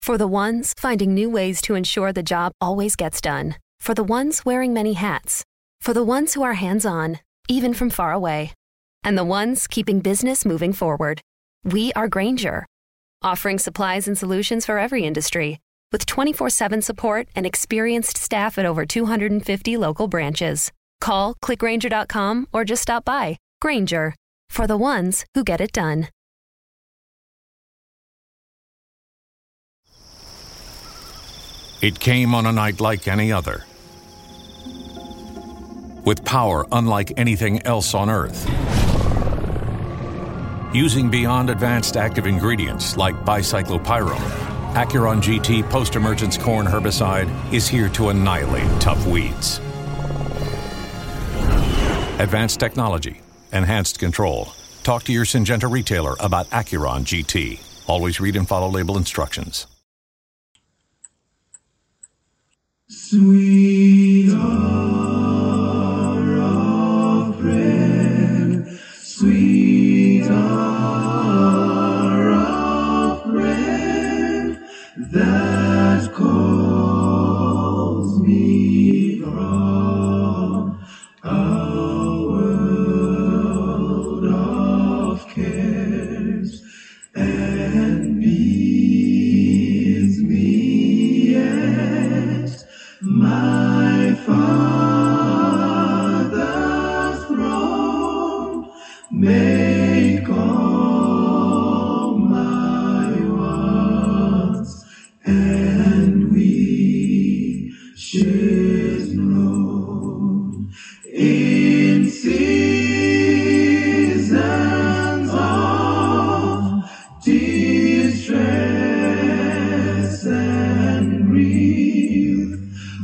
For 0.00 0.16
the 0.16 0.26
ones 0.26 0.74
finding 0.78 1.14
new 1.14 1.28
ways 1.30 1.60
to 1.62 1.74
ensure 1.74 2.12
the 2.12 2.22
job 2.22 2.52
always 2.60 2.96
gets 2.96 3.20
done. 3.20 3.56
For 3.80 3.94
the 3.94 4.02
ones 4.02 4.44
wearing 4.46 4.72
many 4.72 4.94
hats. 4.94 5.44
For 5.80 5.92
the 5.92 6.02
ones 6.02 6.34
who 6.34 6.42
are 6.42 6.54
hands 6.54 6.86
on, 6.86 7.18
even 7.48 7.74
from 7.74 7.90
far 7.90 8.12
away. 8.12 8.52
And 9.04 9.16
the 9.16 9.24
ones 9.24 9.66
keeping 9.66 10.00
business 10.00 10.44
moving 10.44 10.72
forward. 10.72 11.20
We 11.64 11.92
are 11.92 12.08
Grainger, 12.08 12.66
offering 13.22 13.58
supplies 13.58 14.06
and 14.08 14.16
solutions 14.16 14.66
for 14.66 14.78
every 14.78 15.04
industry 15.04 15.58
with 15.92 16.06
24 16.06 16.50
7 16.50 16.82
support 16.82 17.28
and 17.34 17.46
experienced 17.46 18.16
staff 18.16 18.58
at 18.58 18.66
over 18.66 18.86
250 18.86 19.76
local 19.76 20.08
branches. 20.08 20.72
Call 21.00 21.34
clickgrainger.com 21.44 22.46
or 22.52 22.64
just 22.64 22.82
stop 22.82 23.04
by. 23.04 23.38
Grainger 23.60 24.14
for 24.48 24.66
the 24.66 24.76
ones 24.76 25.24
who 25.34 25.44
get 25.44 25.60
it 25.60 25.72
done. 25.72 26.08
It 31.82 31.98
came 31.98 32.34
on 32.34 32.44
a 32.44 32.52
night 32.52 32.78
like 32.80 33.08
any 33.08 33.32
other. 33.32 33.64
With 36.04 36.24
power 36.26 36.66
unlike 36.72 37.14
anything 37.16 37.62
else 37.62 37.94
on 37.94 38.10
Earth. 38.10 38.46
Using 40.72 41.10
beyond 41.10 41.50
advanced 41.50 41.96
active 41.96 42.26
ingredients 42.28 42.96
like 42.96 43.16
bicyclopyrrole, 43.24 44.20
Acuron 44.74 45.20
GT 45.20 45.68
post 45.68 45.96
emergence 45.96 46.38
corn 46.38 46.64
herbicide 46.64 47.28
is 47.52 47.66
here 47.66 47.88
to 47.88 48.10
annihilate 48.10 48.80
tough 48.80 49.04
weeds. 49.04 49.58
Advanced 52.20 52.60
technology, 52.60 53.20
enhanced 53.52 53.98
control. 53.98 54.52
Talk 54.84 55.02
to 55.04 55.12
your 55.12 55.24
Syngenta 55.24 55.68
retailer 55.68 56.14
about 56.20 56.48
Acuron 56.50 57.00
GT. 57.00 57.58
Always 57.88 58.20
read 58.20 58.36
and 58.36 58.46
follow 58.46 58.68
label 58.68 58.96
instructions. 58.96 59.66
Sweet 62.86 64.28
that 75.12 76.12
calls 76.14 78.20
me 78.20 79.20
from 79.20 80.78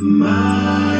My 0.08 0.95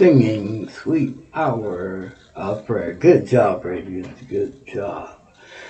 singing 0.00 0.66
Sweet 0.70 1.14
Hour 1.34 2.14
of 2.34 2.64
Prayer. 2.64 2.94
Good 2.94 3.26
job, 3.26 3.66
Radiant. 3.66 4.30
Good 4.30 4.66
job. 4.66 5.18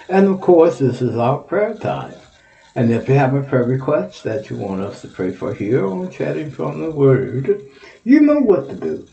And 0.08 0.28
of 0.28 0.40
course, 0.40 0.78
this 0.78 1.02
is 1.02 1.16
our 1.16 1.38
prayer 1.38 1.74
time. 1.74 2.14
And 2.76 2.92
if 2.92 3.08
you 3.08 3.16
have 3.16 3.34
a 3.34 3.42
prayer 3.42 3.64
request 3.64 4.22
that 4.22 4.48
you 4.48 4.54
want 4.54 4.82
us 4.82 5.00
to 5.00 5.08
pray 5.08 5.32
for 5.32 5.52
here 5.52 5.84
on 5.84 6.12
Chatting 6.12 6.52
from 6.52 6.80
the 6.80 6.92
Word, 6.92 7.60
you 8.04 8.20
know 8.20 8.38
what 8.38 8.68
to 8.68 8.76
do. 8.76 9.08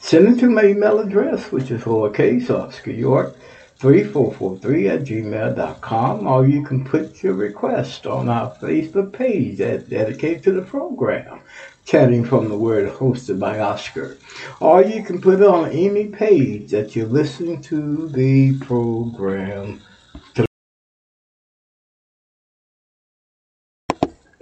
Send 0.00 0.36
it 0.36 0.40
to 0.40 0.50
my 0.50 0.64
email 0.64 0.98
address, 0.98 1.52
which 1.52 1.70
is 1.70 1.82
lowercase 1.82 2.50
Oscar 2.50 2.90
York 2.90 3.36
3443 3.76 4.88
at 4.88 5.04
gmail.com, 5.04 6.26
or 6.26 6.44
you 6.44 6.64
can 6.64 6.84
put 6.84 7.22
your 7.22 7.34
request 7.34 8.04
on 8.04 8.28
our 8.28 8.52
Facebook 8.56 9.12
page 9.12 9.58
that's 9.58 9.84
dedicated 9.84 10.42
to 10.42 10.50
the 10.50 10.62
program, 10.62 11.38
Chatting 11.86 12.24
from 12.24 12.48
the 12.48 12.58
Word, 12.58 12.92
hosted 12.92 13.38
by 13.38 13.60
Oscar. 13.60 14.18
Or 14.58 14.82
you 14.82 15.04
can 15.04 15.20
put 15.20 15.40
it 15.40 15.46
on 15.46 15.70
any 15.70 16.08
page 16.08 16.72
that 16.72 16.96
you're 16.96 17.06
listening 17.06 17.62
to 17.62 18.08
the 18.08 18.58
program. 18.58 19.80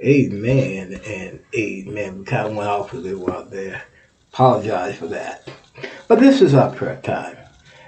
Amen 0.02 1.00
and 1.06 1.40
amen. 1.54 2.18
We 2.18 2.24
kind 2.24 2.48
of 2.48 2.56
went 2.56 2.68
off 2.68 2.94
a 2.94 2.96
little 2.96 3.30
out 3.30 3.50
there. 3.50 3.82
Apologize 4.32 4.96
for 4.96 5.08
that. 5.08 5.46
But 6.08 6.20
this 6.20 6.40
is 6.40 6.54
our 6.54 6.74
prayer 6.74 7.00
time. 7.02 7.36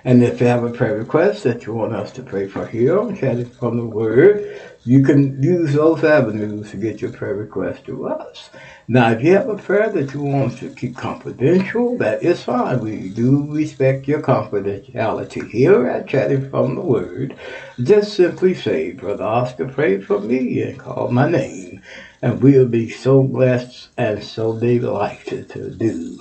And 0.06 0.22
if 0.22 0.40
you 0.40 0.46
have 0.46 0.62
a 0.62 0.70
prayer 0.70 0.98
request 0.98 1.42
that 1.42 1.66
you 1.66 1.74
want 1.74 1.92
us 1.92 2.12
to 2.12 2.22
pray 2.22 2.46
for 2.46 2.64
here 2.64 2.96
on 2.96 3.16
Chatting 3.16 3.50
from 3.50 3.76
the 3.76 3.84
Word, 3.84 4.56
you 4.84 5.02
can 5.02 5.42
use 5.42 5.72
those 5.72 6.04
avenues 6.04 6.70
to 6.70 6.76
get 6.76 7.02
your 7.02 7.10
prayer 7.10 7.34
request 7.34 7.86
to 7.86 8.06
us. 8.06 8.48
Now, 8.86 9.10
if 9.10 9.20
you 9.20 9.32
have 9.32 9.48
a 9.48 9.56
prayer 9.56 9.90
that 9.90 10.14
you 10.14 10.22
want 10.22 10.58
to 10.58 10.70
keep 10.70 10.96
confidential, 10.96 11.98
that 11.98 12.22
is 12.22 12.44
fine. 12.44 12.78
We 12.78 13.08
do 13.08 13.52
respect 13.52 14.06
your 14.06 14.22
confidentiality 14.22 15.50
here 15.50 15.88
at 15.88 16.06
Chatting 16.06 16.50
from 16.50 16.76
the 16.76 16.82
Word. 16.82 17.34
Just 17.82 18.14
simply 18.14 18.54
say, 18.54 18.92
Brother 18.92 19.24
Oscar 19.24 19.66
prayed 19.66 20.06
for 20.06 20.20
me 20.20 20.62
and 20.62 20.78
call 20.78 21.08
my 21.08 21.28
name. 21.28 21.82
And 22.22 22.40
we'll 22.40 22.68
be 22.68 22.90
so 22.90 23.24
blessed 23.24 23.88
and 23.98 24.22
so 24.22 24.56
delighted 24.56 25.50
to 25.50 25.68
do 25.68 26.16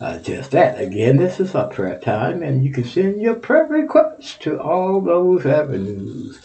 uh, 0.00 0.18
just 0.18 0.50
that. 0.50 0.80
Again, 0.80 1.16
this 1.16 1.40
is 1.40 1.54
our 1.54 1.68
prayer 1.68 1.98
time, 1.98 2.42
and 2.42 2.64
you 2.64 2.72
can 2.72 2.84
send 2.84 3.20
your 3.20 3.34
prayer 3.34 3.66
requests 3.66 4.36
to 4.40 4.60
all 4.60 5.00
those 5.00 5.46
avenues 5.46 6.40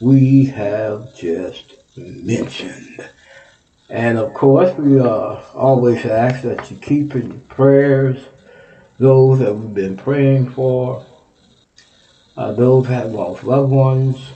we 0.00 0.46
have 0.46 1.14
just 1.14 1.74
mentioned. 1.96 3.08
And 3.88 4.18
of 4.18 4.32
course, 4.34 4.76
we 4.78 4.98
uh, 4.98 5.40
always 5.54 6.04
ask 6.06 6.42
that 6.42 6.70
you 6.70 6.76
keep 6.78 7.14
in 7.14 7.30
your 7.32 7.40
prayers 7.40 8.24
those 8.98 9.40
that 9.40 9.52
we've 9.52 9.74
been 9.74 9.96
praying 9.96 10.50
for, 10.50 11.04
uh, 12.36 12.52
those 12.52 12.86
that 12.86 13.04
have 13.04 13.12
lost 13.12 13.44
loved 13.44 13.70
ones, 13.70 14.30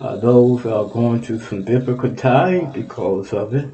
uh, 0.00 0.16
those 0.16 0.62
that 0.62 0.74
are 0.74 0.88
going 0.88 1.22
through 1.22 1.40
some 1.40 1.64
difficult 1.64 2.18
times 2.18 2.72
because 2.74 3.32
of 3.32 3.54
it, 3.54 3.68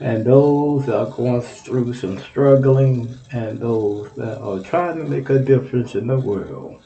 and 0.00 0.24
those 0.24 0.86
that 0.86 0.98
are 0.98 1.06
going 1.06 1.42
through 1.42 1.94
some 1.94 2.18
struggling, 2.18 3.18
and 3.32 3.60
those 3.60 4.10
that 4.16 4.38
are 4.40 4.60
trying 4.60 4.98
to 4.98 5.04
make 5.04 5.30
a 5.30 5.38
difference 5.38 5.94
in 5.94 6.08
the 6.08 6.18
world 6.18 6.80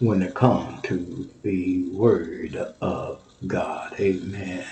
when 0.00 0.22
it 0.22 0.34
comes 0.34 0.80
to 0.82 1.28
the 1.42 1.84
Word 1.90 2.56
of 2.80 3.20
God. 3.46 3.94
Amen 4.00 4.66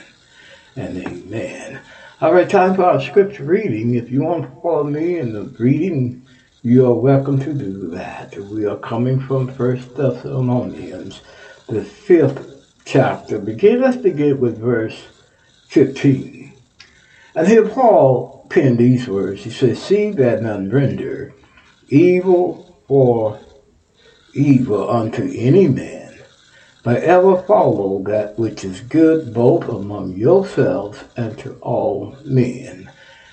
and 0.76 0.98
amen. 0.98 1.81
All 2.20 2.33
right, 2.33 2.48
time 2.48 2.74
for 2.74 2.85
our 2.85 3.00
scripture 3.00 3.44
reading. 3.44 3.94
If 3.94 4.11
you 4.11 4.22
want 4.22 4.44
to 4.44 4.61
follow 4.62 4.85
me 4.85 5.18
in 5.18 5.33
the 5.33 5.44
reading, 5.44 6.22
you 6.62 6.87
are 6.87 6.94
welcome 6.94 7.38
to 7.40 7.55
do 7.55 7.88
that. 7.90 8.37
We 8.37 8.66
are 8.66 8.76
coming 8.76 9.20
from 9.20 9.48
First 9.48 9.94
Thessalonians, 9.94 11.22
the 11.68 11.83
fifth 11.83 12.46
chapter. 12.85 13.38
Begin. 13.38 13.81
Let's 13.81 13.96
begin 13.96 14.40
with 14.40 14.59
verse 14.59 15.09
fifteen. 15.68 16.49
And 17.35 17.47
here 17.47 17.69
Paul 17.69 18.47
penned 18.49 18.79
these 18.79 19.07
words. 19.07 19.45
He 19.45 19.51
says, 19.51 19.81
"See 19.81 20.11
that 20.11 20.43
none 20.43 20.71
render 20.71 21.33
evil 21.88 22.77
for 22.88 23.38
evil 24.35 24.90
unto 24.90 25.33
any 25.37 25.69
man, 25.69 26.14
but 26.83 27.03
ever 27.03 27.37
follow 27.43 28.03
that 28.07 28.38
which 28.38 28.64
is 28.64 28.81
good 28.81 29.35
both 29.35 29.69
among 29.69 30.16
yourselves 30.16 30.99
and 31.16 31.37
to 31.38 31.55
all 31.61 32.16
men. 32.25 32.90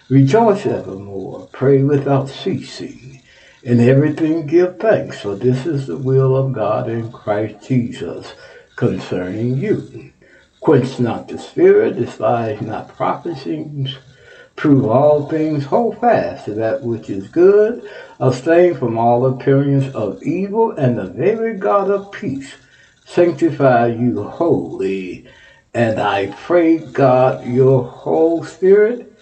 Rejoice 0.10 0.66
evermore, 0.66 1.50
pray 1.52 1.84
without 1.84 2.30
ceasing, 2.30 3.22
in 3.64 3.80
everything 3.80 4.46
give 4.46 4.80
thanks, 4.80 5.20
for 5.22 5.36
this 5.36 5.66
is 5.66 5.88
the 5.88 5.98
will 5.98 6.36
of 6.36 6.54
God 6.54 6.90
in 6.90 7.12
Christ 7.12 7.68
Jesus 7.68 8.34
concerning 8.76 9.58
you. 9.58 10.12
Quench 10.60 11.00
not 11.00 11.28
the 11.28 11.38
spirit, 11.38 11.98
despise 11.98 12.62
not 12.62 12.90
prophecies, 12.90 13.98
prove 14.56 14.86
all 14.86 15.28
things, 15.30 15.66
hold 15.66 16.00
fast 16.00 16.46
to 16.46 16.54
that 16.56 16.84
which 16.84 17.10
is 17.10 17.28
good, 17.30 17.84
abstain 18.20 18.76
from 18.76 18.98
all 18.98 19.26
appearance 19.26 19.94
of 19.96 20.22
evil, 20.24 20.72
and 20.72 20.98
the 20.98 21.08
very 21.08 21.56
God 21.56 21.90
of 21.90 22.12
peace 22.12 22.56
sanctify 23.06 23.88
you 23.88 24.24
wholly. 24.24 25.26
And 25.74 26.00
I 26.00 26.28
pray 26.28 26.80
God 26.80 27.46
your 27.46 27.84
whole 27.84 28.44
spirit 28.44 29.14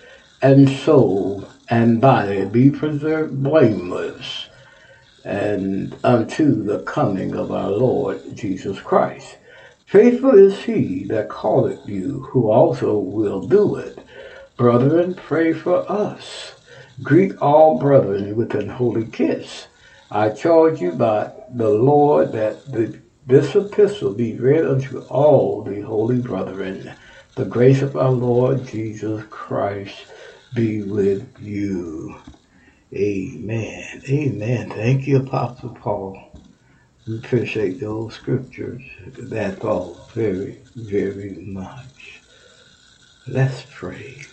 and 0.42 0.70
soul 0.70 1.50
and 1.70 2.02
body 2.02 2.46
be 2.46 2.72
preserved 2.72 3.44
blameless 3.44 4.48
and 5.26 5.96
unto 6.04 6.64
the 6.64 6.80
coming 6.84 7.36
of 7.36 7.52
our 7.52 7.72
Lord 7.72 8.22
Jesus 8.36 8.80
Christ. 8.80 9.38
Faithful 9.86 10.38
is 10.38 10.64
he 10.64 11.06
that 11.06 11.30
calleth 11.30 11.88
you, 11.88 12.28
who 12.32 12.50
also 12.50 12.98
will 12.98 13.48
do 13.48 13.76
it. 13.76 14.00
Brethren, 14.58 15.14
pray 15.14 15.54
for 15.54 15.90
us. 15.92 16.56
Greet 17.04 17.38
all 17.38 17.78
brethren 17.80 18.36
with 18.36 18.56
an 18.56 18.70
holy 18.70 19.06
kiss. 19.06 19.68
I 20.10 20.30
charge 20.30 20.82
you 20.82 20.92
by 20.94 21.32
the 21.54 21.70
Lord 21.70 22.32
that 22.32 22.72
the, 22.72 23.00
this 23.28 23.56
epistle 23.56 24.14
be 24.14 24.36
read 24.38 24.66
unto 24.66 25.00
all 25.02 25.64
the 25.64 25.82
holy 25.82 26.20
brethren. 26.20 26.94
The 27.36 27.46
grace 27.46 27.82
of 27.82 27.96
our 27.96 28.12
Lord 28.12 28.66
Jesus 28.66 29.24
Christ 29.30 30.12
be 30.54 30.84
with 30.84 31.40
you. 31.40 32.16
Amen. 32.94 34.02
Amen. 34.10 34.70
Thank 34.70 35.06
you, 35.06 35.18
Apostle 35.18 35.76
Paul. 35.76 36.35
Appreciate 37.08 37.80
those 37.80 38.16
scriptures. 38.16 38.82
That's 39.06 39.64
all 39.64 40.10
very, 40.14 40.62
very 40.76 41.36
much. 41.46 42.22
Let's 43.28 43.64
pray. 43.72 44.24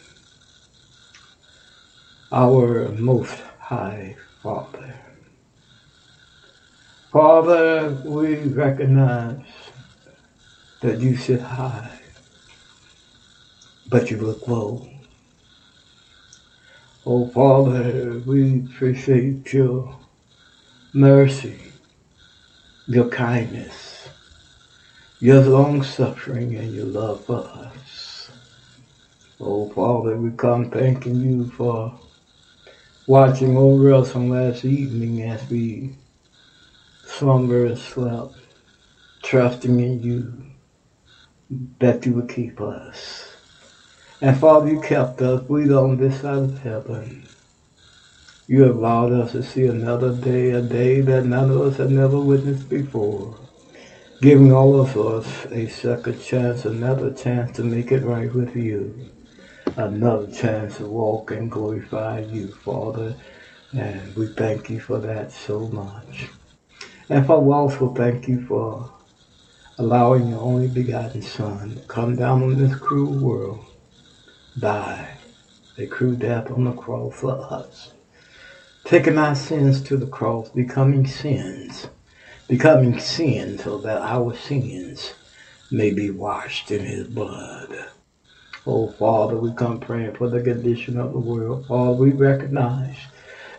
Our 2.31 2.89
Most 2.93 3.39
High 3.59 4.17
Father. 4.43 4.95
Father, 7.13 7.91
we 8.07 8.37
recognize 8.37 9.45
that 10.81 10.99
you 10.99 11.15
sit 11.17 11.41
high, 11.41 12.01
but 13.91 14.11
you 14.11 14.17
look 14.17 14.49
low. 14.49 14.89
Oh, 17.05 17.29
Father, 17.29 18.23
we 18.25 18.61
appreciate 18.61 19.53
your 19.53 19.95
mercy, 20.95 21.72
your 22.87 23.09
kindness, 23.09 24.09
your 25.21 25.41
long 25.41 25.83
suffering, 25.83 26.57
and 26.57 26.75
your 26.75 26.87
love 26.87 27.25
for 27.25 27.39
us. 27.39 28.31
Oh, 29.41 29.69
Father, 29.71 30.17
we 30.17 30.31
come 30.33 30.71
thanking 30.71 31.21
you 31.21 31.51
for 31.51 31.99
watching 33.07 33.57
over 33.57 33.93
us 33.93 34.15
on 34.15 34.31
last 34.31 34.65
evening 34.65 35.23
as 35.23 35.49
we 35.49 35.97
slumber 37.05 37.67
and 37.67 37.79
slept, 37.79 38.35
trusting 39.23 39.81
in 39.81 40.03
you 40.03 40.45
that 41.79 42.07
you 42.07 42.15
would 42.15 42.29
keep 42.29 42.61
us. 42.61 43.37
And 44.21 44.37
Father, 44.39 44.69
you 44.71 44.81
kept 44.81 45.21
us. 45.23 45.49
We 45.49 45.73
on 45.73 45.97
this 45.97 46.21
side 46.21 46.39
of 46.39 46.59
heaven. 46.61 47.27
You 48.49 48.63
have 48.63 48.77
allowed 48.77 49.13
us 49.13 49.33
to 49.33 49.43
see 49.43 49.67
another 49.67 50.13
day, 50.15 50.51
a 50.51 50.61
day 50.61 51.01
that 51.01 51.25
none 51.25 51.51
of 51.51 51.61
us 51.61 51.77
have 51.77 51.91
never 51.91 52.19
witnessed 52.19 52.69
before. 52.69 53.37
Giving 54.21 54.53
all 54.53 54.81
of 54.81 54.97
us 54.97 55.47
a 55.53 55.69
second 55.69 56.21
chance, 56.21 56.65
another 56.65 57.13
chance 57.13 57.57
to 57.57 57.65
make 57.65 57.93
it 57.93 58.05
right 58.05 58.33
with 58.35 58.57
you. 58.57 59.11
Another 59.77 60.31
chance 60.31 60.79
to 60.79 60.87
walk 60.87 61.31
and 61.31 61.51
glorify 61.51 62.21
you, 62.21 62.49
Father. 62.49 63.15
And 63.73 64.15
we 64.17 64.27
thank 64.35 64.69
you 64.69 64.81
for 64.81 64.99
that 64.99 65.33
so 65.33 65.61
much. 65.69 66.29
And 67.09 67.27
Father, 67.27 67.43
we 67.43 67.53
also 67.53 67.95
thank 67.95 68.29
you 68.29 68.45
for 68.47 68.93
allowing 69.79 70.29
your 70.29 70.41
only 70.41 70.69
begotten 70.69 71.23
Son 71.23 71.77
to 71.77 71.81
come 71.83 72.17
down 72.17 72.43
on 72.43 72.59
this 72.59 72.77
cruel 72.77 73.13
world, 73.13 73.65
die 74.59 75.17
a 75.79 75.87
cruel 75.87 76.15
death 76.15 76.51
on 76.51 76.65
the 76.65 76.73
cross 76.73 77.15
for 77.15 77.41
us, 77.51 77.93
taking 78.85 79.17
our 79.17 79.35
sins 79.35 79.81
to 79.83 79.97
the 79.97 80.07
cross, 80.07 80.49
becoming 80.51 81.07
sins, 81.07 81.87
becoming 82.49 82.99
sin 82.99 83.59
so 83.59 83.79
that 83.79 84.03
our 84.03 84.35
sins 84.35 85.15
may 85.71 85.93
be 85.93 86.11
washed 86.11 86.71
in 86.71 86.85
his 86.85 87.07
blood. 87.07 87.87
Oh, 88.67 88.89
Father, 88.93 89.37
we 89.37 89.53
come 89.55 89.81
praying 89.81 90.15
for 90.15 90.29
the 90.29 90.43
condition 90.43 90.99
of 90.99 91.13
the 91.13 91.19
world. 91.19 91.67
Father, 91.67 91.93
we 91.93 92.11
recognize 92.11 92.97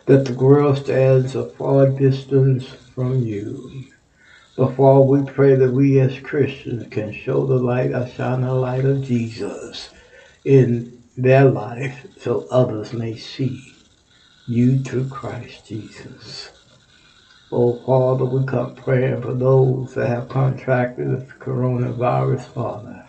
that 0.05 0.25
the 0.25 0.33
world 0.33 0.77
stands 0.77 1.36
a 1.36 1.49
far 1.49 1.88
distance 1.88 2.65
from 2.93 3.23
you. 3.23 3.86
But 4.55 4.75
Father, 4.75 5.01
we 5.01 5.23
pray 5.23 5.55
that 5.55 5.73
we 5.73 5.99
as 5.99 6.19
Christians 6.19 6.88
can 6.91 7.12
show 7.12 7.45
the 7.45 7.55
light, 7.55 7.93
uh, 7.93 8.05
shine 8.05 8.41
the 8.41 8.53
light 8.53 8.86
of 8.86 9.03
Jesus 9.03 9.89
in 10.45 11.01
their 11.17 11.45
life 11.45 12.05
so 12.19 12.47
others 12.51 12.93
may 12.93 13.15
see 13.15 13.72
you 14.47 14.79
through 14.79 15.08
Christ 15.08 15.67
Jesus. 15.67 16.51
Oh, 17.51 17.77
Father, 17.86 18.25
we 18.25 18.45
come 18.45 18.75
praying 18.75 19.21
for 19.21 19.34
those 19.34 19.93
that 19.93 20.08
have 20.08 20.27
contracted 20.27 21.08
the 21.08 21.34
coronavirus, 21.36 22.41
Father. 22.45 23.06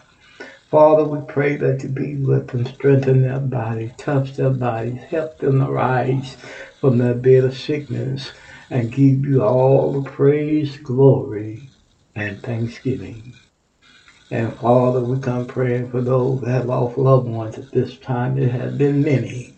Father, 0.70 1.04
we 1.04 1.20
pray 1.26 1.56
that 1.56 1.82
you 1.82 1.88
be 1.88 2.16
with 2.16 2.48
them, 2.48 2.66
strengthen 2.66 3.22
their 3.22 3.38
bodies, 3.38 3.92
touch 3.96 4.34
their 4.34 4.50
bodies, 4.50 5.00
help 5.02 5.38
them 5.38 5.62
arise 5.62 6.36
from 6.80 6.98
their 6.98 7.14
bed 7.14 7.44
of 7.44 7.56
sickness, 7.56 8.32
and 8.70 8.92
give 8.92 9.24
you 9.24 9.42
all 9.42 9.92
the 9.92 10.10
praise, 10.10 10.76
glory, 10.76 11.70
and 12.14 12.42
thanksgiving. 12.42 13.34
And 14.30 14.52
Father, 14.54 15.00
we 15.00 15.18
come 15.20 15.46
praying 15.46 15.90
for 15.90 16.00
those 16.00 16.40
that 16.42 16.50
have 16.50 16.66
lost 16.66 16.98
loved 16.98 17.28
ones 17.28 17.56
at 17.56 17.70
this 17.70 17.96
time. 17.98 18.36
There 18.36 18.48
have 18.48 18.76
been 18.76 19.02
many. 19.02 19.53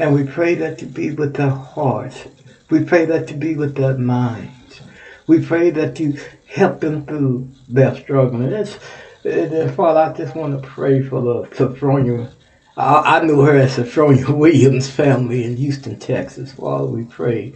And 0.00 0.14
we 0.14 0.24
pray 0.24 0.54
that 0.54 0.78
to 0.78 0.86
be 0.86 1.10
with 1.10 1.34
their 1.34 1.50
hearts. 1.50 2.26
We 2.70 2.84
pray 2.84 3.04
that 3.04 3.28
to 3.28 3.34
be 3.34 3.54
with 3.54 3.74
their 3.74 3.98
minds. 3.98 4.80
We 5.26 5.44
pray 5.44 5.68
that 5.72 6.00
you 6.00 6.18
help 6.46 6.80
them 6.80 7.04
through 7.04 7.50
their 7.68 7.94
struggle. 7.94 8.40
And, 8.40 8.54
it's, 8.54 8.78
and 9.24 9.74
Father, 9.74 10.00
I 10.00 10.16
just 10.16 10.34
want 10.34 10.58
to 10.58 10.66
pray 10.66 11.02
for 11.02 11.20
the 11.20 11.54
Sophronia. 11.54 12.32
I, 12.78 13.18
I 13.18 13.24
knew 13.26 13.42
her 13.42 13.54
as 13.54 13.76
Sophronia 13.76 14.30
Williams 14.34 14.88
family 14.88 15.44
in 15.44 15.58
Houston, 15.58 15.98
Texas. 15.98 16.52
Father, 16.52 16.86
we 16.86 17.04
pray 17.04 17.52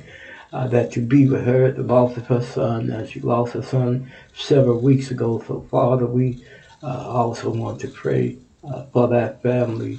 uh, 0.53 0.67
that 0.67 0.97
you 0.97 1.03
be 1.03 1.27
with 1.27 1.47
her 1.47 1.65
at 1.65 1.77
the 1.77 1.83
loss 1.83 2.15
of 2.19 2.27
her 2.27 2.43
son. 2.43 2.91
Uh, 2.91 3.07
she 3.07 3.21
lost 3.21 3.55
her 3.55 3.63
son 3.63 4.13
several 4.35 4.81
weeks 4.81 5.11
ago. 5.11 5.43
So, 5.47 5.67
Father, 5.71 6.05
we 6.05 6.45
uh, 6.83 7.09
also 7.09 7.49
want 7.49 7.81
to 7.81 7.89
pray 7.89 8.37
uh, 8.63 8.85
for 8.93 9.09
that 9.09 9.41
family 9.41 9.99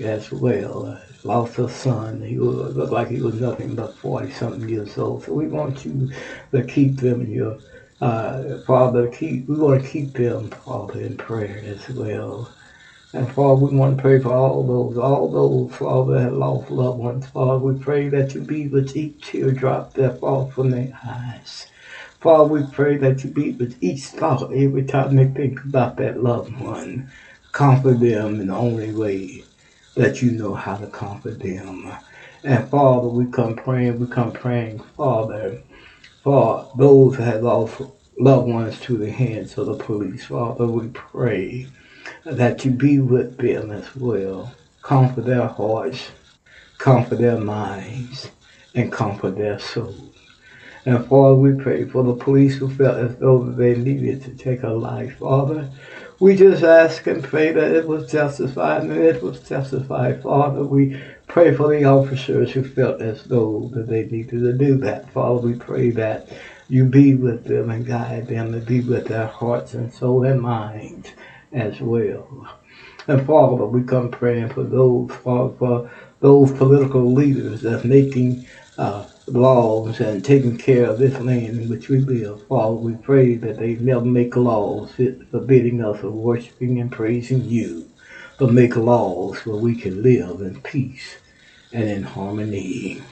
as 0.00 0.32
well. 0.32 0.86
Uh, 0.86 1.00
lost 1.24 1.56
her 1.56 1.68
son. 1.68 2.22
He 2.22 2.38
was, 2.38 2.76
looked 2.76 2.92
like 2.92 3.08
he 3.08 3.20
was 3.20 3.40
nothing 3.40 3.74
but 3.74 3.94
40 3.96 4.32
something 4.32 4.68
years 4.68 4.96
old. 4.98 5.24
So, 5.24 5.32
we 5.32 5.46
want 5.46 5.84
you 5.84 6.10
to 6.52 6.64
keep 6.64 6.96
them 6.96 7.20
in 7.20 7.30
your 7.30 7.58
uh, 8.02 8.58
Father, 8.66 9.06
keep 9.06 9.48
we 9.48 9.56
want 9.56 9.80
to 9.80 9.88
keep 9.88 10.12
them, 10.14 10.50
Father, 10.50 11.00
in 11.00 11.16
prayer 11.16 11.62
as 11.64 11.88
well. 11.90 12.50
And 13.12 13.32
Father, 13.32 13.64
we 13.64 13.76
want 13.76 13.96
to 13.96 14.02
pray 14.02 14.18
for 14.18 14.32
all 14.32 14.66
those, 14.66 14.98
all 14.98 15.30
those, 15.30 15.76
Father, 15.76 16.14
that 16.14 16.34
lost 16.34 16.68
loved 16.68 16.98
ones. 16.98 17.28
Father, 17.28 17.58
we 17.58 17.78
pray 17.78 18.08
that 18.08 18.34
you 18.34 18.40
be 18.40 18.66
with 18.66 18.96
each 18.96 19.20
teardrop 19.20 19.92
that 19.92 20.18
falls 20.18 20.52
from 20.52 20.70
their 20.70 20.98
eyes. 21.06 21.68
Father, 22.20 22.44
we 22.44 22.64
pray 22.72 22.96
that 22.96 23.22
you 23.22 23.30
be 23.30 23.52
with 23.52 23.76
each 23.80 24.06
thought 24.06 24.52
every 24.52 24.84
time 24.84 25.14
they 25.14 25.28
think 25.28 25.62
about 25.62 25.96
that 25.98 26.20
loved 26.20 26.58
one. 26.60 27.08
Comfort 27.52 28.00
them 28.00 28.40
in 28.40 28.48
the 28.48 28.54
only 28.56 28.92
way 28.92 29.44
that 29.94 30.22
you 30.22 30.32
know 30.32 30.54
how 30.54 30.76
to 30.76 30.86
comfort 30.86 31.38
them. 31.40 31.92
And 32.44 32.68
Father, 32.68 33.08
we 33.08 33.26
come 33.26 33.54
praying, 33.54 34.00
we 34.00 34.06
come 34.06 34.32
praying, 34.32 34.80
Father, 34.96 35.62
for 36.22 36.70
those 36.76 37.16
that 37.16 37.24
have 37.24 37.42
lost 37.42 37.82
loved 38.18 38.48
ones 38.48 38.80
to 38.80 38.96
the 38.96 39.10
hands 39.10 39.56
of 39.58 39.66
the 39.66 39.74
police. 39.74 40.26
Father, 40.26 40.66
we 40.66 40.88
pray 40.88 41.66
that 42.24 42.64
you 42.64 42.70
be 42.70 42.98
with 42.98 43.36
them 43.38 43.70
as 43.70 43.94
well. 43.96 44.54
Comfort 44.82 45.24
their 45.24 45.46
hearts, 45.46 46.10
comfort 46.78 47.18
their 47.18 47.38
minds, 47.38 48.30
and 48.74 48.90
comfort 48.90 49.36
their 49.36 49.58
souls. 49.58 50.12
And 50.84 51.06
Father, 51.06 51.34
we 51.34 51.62
pray 51.62 51.84
for 51.84 52.02
the 52.02 52.14
police 52.14 52.56
who 52.56 52.68
felt 52.68 52.96
as 52.96 53.16
though 53.18 53.44
they 53.44 53.76
needed 53.76 54.22
to 54.24 54.30
take 54.30 54.64
a 54.64 54.68
life. 54.68 55.18
Father, 55.18 55.70
we 56.22 56.36
just 56.36 56.62
ask 56.62 57.08
and 57.08 57.24
pray 57.24 57.50
that 57.50 57.74
it 57.74 57.84
was 57.84 58.08
justified 58.08 58.82
and 58.82 58.92
it 58.92 59.20
was 59.20 59.40
justified. 59.40 60.22
Father, 60.22 60.62
we 60.62 60.96
pray 61.26 61.52
for 61.52 61.66
the 61.66 61.84
officers 61.84 62.52
who 62.52 62.62
felt 62.62 63.02
as 63.02 63.24
though 63.24 63.68
that 63.74 63.88
they 63.88 64.04
needed 64.04 64.30
to 64.30 64.52
do 64.52 64.76
that. 64.76 65.10
Father, 65.10 65.48
we 65.48 65.54
pray 65.54 65.90
that 65.90 66.28
you 66.68 66.84
be 66.84 67.16
with 67.16 67.42
them 67.42 67.70
and 67.70 67.84
guide 67.84 68.28
them 68.28 68.54
and 68.54 68.64
be 68.64 68.82
with 68.82 69.08
their 69.08 69.26
hearts 69.26 69.74
and 69.74 69.92
soul 69.92 70.22
and 70.22 70.40
minds 70.40 71.08
as 71.50 71.80
well. 71.80 72.48
And 73.08 73.26
Father, 73.26 73.66
we 73.66 73.82
come 73.82 74.08
praying 74.08 74.50
for 74.50 74.62
those, 74.62 75.10
Father, 75.24 75.54
for 75.58 75.90
those 76.20 76.52
political 76.52 77.12
leaders 77.12 77.62
that's 77.62 77.82
making 77.82 78.46
uh, 78.78 79.06
laws 79.28 80.00
and 80.00 80.24
taking 80.24 80.56
care 80.56 80.86
of 80.86 80.98
this 80.98 81.18
land 81.20 81.60
in 81.60 81.68
which 81.68 81.88
we 81.88 81.98
live. 81.98 82.46
Father, 82.48 82.74
we 82.74 82.94
pray 82.96 83.36
that 83.36 83.58
they 83.58 83.74
never 83.74 84.04
make 84.04 84.36
laws 84.36 84.92
forbidding 85.30 85.84
us 85.84 86.02
of 86.02 86.12
worshiping 86.12 86.80
and 86.80 86.92
praising 86.92 87.44
you, 87.44 87.90
but 88.38 88.52
make 88.52 88.76
laws 88.76 89.46
where 89.46 89.56
we 89.56 89.76
can 89.76 90.02
live 90.02 90.40
in 90.40 90.60
peace 90.62 91.18
and 91.72 91.88
in 91.88 92.02
harmony. 92.02 93.02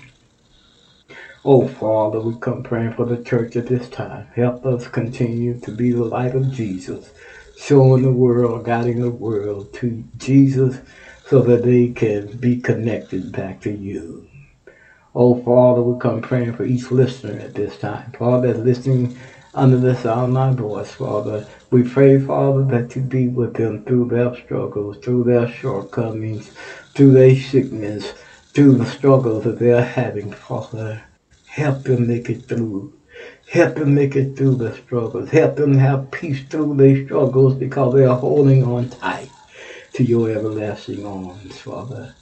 Oh, 1.45 1.67
Father, 1.67 2.21
we 2.21 2.37
come 2.39 2.63
praying 2.63 2.95
for 2.95 3.07
the 3.07 3.23
church 3.23 3.57
at 3.57 3.67
this 3.67 3.89
time. 3.89 4.27
Help 4.35 4.67
us 4.67 4.89
continue 4.89 5.59
to 5.61 5.73
be 5.73 5.93
the 5.93 6.05
light 6.05 6.35
of 6.35 6.53
Jesus 6.53 7.13
showing 7.59 8.03
the 8.03 8.13
world, 8.13 8.65
guiding 8.65 9.01
the 9.01 9.11
world 9.11 9.73
to 9.75 10.05
Jesus 10.19 10.81
so 11.27 11.43
that 11.43 11.63
they 11.63 11.89
can 11.89 12.39
be 12.39 12.61
connected 12.61 13.33
back 13.33 13.61
to 13.63 13.71
you. 13.71 14.30
Oh, 15.13 15.43
Father, 15.43 15.83
we 15.83 15.99
come 15.99 16.23
praying 16.23 16.53
for 16.53 16.65
each 16.65 16.93
listener 16.93 17.37
at 17.41 17.55
this 17.55 17.77
time. 17.77 18.13
Father, 18.13 18.53
that's 18.53 18.65
listening 18.65 19.17
under 19.53 19.77
the 19.77 19.97
sound 19.97 20.29
of 20.29 20.31
my 20.31 20.53
voice, 20.53 20.93
Father. 20.93 21.45
We 21.73 21.83
pray, 21.83 22.21
Father, 22.21 22.65
that 22.67 22.95
you 22.95 23.03
be 23.03 23.27
with 23.27 23.55
them 23.55 23.85
through 23.85 24.07
their 24.07 24.33
struggles, 24.37 24.99
through 24.99 25.25
their 25.25 25.49
shortcomings, 25.49 26.53
through 26.95 27.15
their 27.15 27.35
sickness, 27.35 28.13
through 28.53 28.77
the 28.77 28.87
struggles 28.87 29.43
that 29.43 29.59
they're 29.59 29.83
having, 29.83 30.31
Father. 30.31 31.03
Help 31.49 31.83
them 31.83 32.07
make 32.07 32.31
it 32.31 32.43
through. 32.43 32.97
Help 33.51 33.75
them 33.75 33.97
make 33.97 34.15
it 34.15 34.37
through 34.37 34.55
the 34.55 34.73
struggles. 34.77 35.31
Help 35.31 35.57
them 35.57 35.75
have 35.75 36.13
peace 36.13 36.45
through 36.45 36.77
their 36.77 37.05
struggles 37.05 37.55
because 37.55 37.95
they 37.95 38.05
are 38.05 38.17
holding 38.17 38.63
on 38.63 38.89
tight 38.89 39.31
to 39.95 40.05
your 40.05 40.31
everlasting 40.31 41.05
arms, 41.05 41.59
Father. 41.59 42.15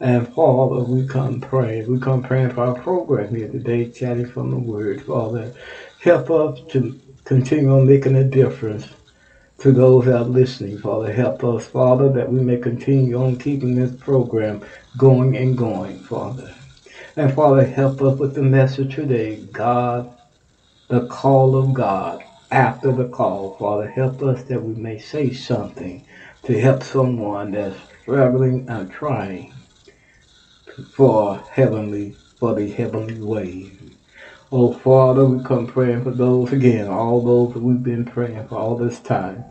And 0.00 0.28
Father, 0.28 0.84
we 0.84 1.06
come 1.06 1.40
praying. 1.40 1.92
We 1.92 2.00
come 2.00 2.22
praying 2.22 2.50
for 2.50 2.64
our 2.64 2.74
program 2.74 3.34
here 3.34 3.48
today, 3.48 3.90
chatting 3.90 4.26
from 4.26 4.50
the 4.50 4.58
Word. 4.58 5.02
Father, 5.02 5.52
help 6.00 6.30
us 6.30 6.60
to 6.68 6.98
continue 7.24 7.72
on 7.72 7.86
making 7.86 8.16
a 8.16 8.24
difference 8.24 8.88
to 9.58 9.72
those 9.72 10.04
that 10.04 10.16
are 10.16 10.24
listening. 10.24 10.78
Father, 10.78 11.12
help 11.12 11.42
us, 11.42 11.66
Father, 11.66 12.10
that 12.12 12.30
we 12.30 12.40
may 12.40 12.58
continue 12.58 13.20
on 13.20 13.36
keeping 13.36 13.74
this 13.74 13.94
program 13.96 14.64
going 14.96 15.36
and 15.36 15.58
going, 15.58 15.98
Father. 15.98 16.54
And 17.16 17.34
Father, 17.34 17.64
help 17.64 18.00
us 18.00 18.18
with 18.18 18.34
the 18.34 18.42
message 18.42 18.94
today. 18.94 19.36
God 19.52 20.08
the 20.88 21.06
call 21.08 21.56
of 21.56 21.74
God 21.74 22.24
after 22.50 22.92
the 22.92 23.08
call. 23.08 23.56
Father, 23.58 23.88
help 23.88 24.22
us 24.22 24.42
that 24.44 24.62
we 24.62 24.74
may 24.74 24.98
say 24.98 25.32
something 25.32 26.04
to 26.44 26.58
help 26.58 26.82
someone 26.82 27.50
that's 27.50 27.76
struggling 28.02 28.68
and 28.68 28.90
trying 28.90 29.52
for 30.92 31.38
heavenly, 31.50 32.16
for 32.38 32.54
the 32.54 32.70
heavenly 32.70 33.20
way. 33.20 33.72
Oh, 34.50 34.72
Father, 34.72 35.24
we 35.26 35.44
come 35.44 35.66
praying 35.66 36.04
for 36.04 36.10
those 36.10 36.52
again, 36.52 36.88
all 36.88 37.20
those 37.20 37.54
that 37.54 37.60
we've 37.60 37.82
been 37.82 38.04
praying 38.04 38.48
for 38.48 38.56
all 38.56 38.76
this 38.76 38.98
time. 39.00 39.44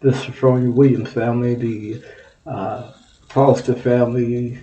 The 0.00 0.10
Sophronia 0.10 0.72
Williams 0.72 1.12
family, 1.12 1.54
the 1.54 2.04
uh, 2.46 2.92
Foster 3.28 3.74
family, 3.74 4.60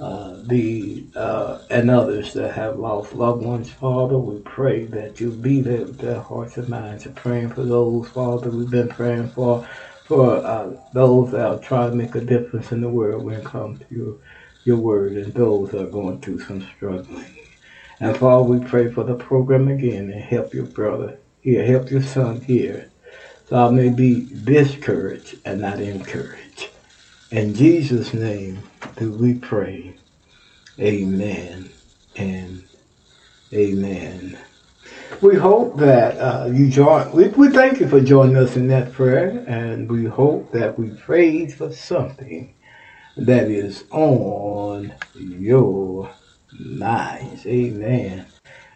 uh, 0.00 0.38
the 0.46 1.06
uh, 1.14 1.58
and 1.70 1.88
others 1.88 2.32
that 2.34 2.52
have 2.52 2.78
lost 2.78 3.14
loved 3.14 3.44
ones, 3.44 3.70
Father. 3.70 4.18
We 4.18 4.40
pray 4.40 4.86
that 4.86 5.20
you 5.20 5.30
be 5.30 5.60
there 5.60 5.84
with 5.84 5.98
their 5.98 6.20
hearts 6.20 6.56
and 6.56 6.68
minds. 6.68 7.06
We're 7.06 7.12
praying 7.12 7.50
for 7.50 7.62
those, 7.62 8.08
Father, 8.08 8.50
we've 8.50 8.68
been 8.68 8.88
praying 8.88 9.30
for, 9.30 9.66
for 10.04 10.44
uh, 10.44 10.72
those 10.92 11.30
that 11.30 11.46
are 11.46 11.58
trying 11.60 11.90
to 11.92 11.96
make 11.96 12.16
a 12.16 12.20
difference 12.20 12.72
in 12.72 12.80
the 12.80 12.88
world 12.88 13.22
when 13.22 13.36
it 13.36 13.44
comes 13.44 13.78
to 13.78 13.86
your, 13.94 14.16
your 14.64 14.76
word, 14.76 15.12
and 15.12 15.34
those 15.34 15.70
that 15.70 15.82
are 15.82 15.90
going 15.90 16.20
through 16.20 16.40
some 16.40 16.66
struggling. 16.76 17.36
And 18.00 18.16
Father, 18.16 18.42
we 18.42 18.64
pray 18.64 18.90
for 18.90 19.04
the 19.04 19.14
program 19.14 19.68
again 19.68 20.10
and 20.10 20.22
help 20.22 20.54
your 20.54 20.66
brother 20.66 21.18
here, 21.40 21.64
help 21.64 21.90
your 21.90 22.02
son 22.02 22.40
here, 22.40 22.90
so 23.48 23.66
I 23.66 23.70
may 23.70 23.90
be 23.90 24.28
discouraged 24.44 25.36
and 25.44 25.60
not 25.60 25.80
encouraged. 25.80 26.68
In 27.30 27.54
Jesus' 27.54 28.12
name 28.12 28.62
do 28.96 29.12
we 29.12 29.34
pray. 29.34 29.96
Amen 30.78 31.70
and 32.16 32.64
amen. 33.52 34.38
We 35.20 35.36
hope 35.36 35.76
that 35.78 36.18
uh, 36.18 36.46
you 36.46 36.68
join. 36.68 37.12
We, 37.12 37.28
we 37.28 37.50
thank 37.50 37.78
you 37.78 37.88
for 37.88 38.00
joining 38.00 38.36
us 38.36 38.56
in 38.56 38.66
that 38.68 38.92
prayer, 38.92 39.44
and 39.46 39.90
we 39.90 40.04
hope 40.04 40.50
that 40.52 40.78
we 40.78 40.90
prayed 40.90 41.54
for 41.54 41.72
something 41.72 42.54
that 43.16 43.48
is 43.48 43.84
on 43.90 44.94
your 45.14 46.10
minds. 46.58 47.46
Amen 47.46 48.26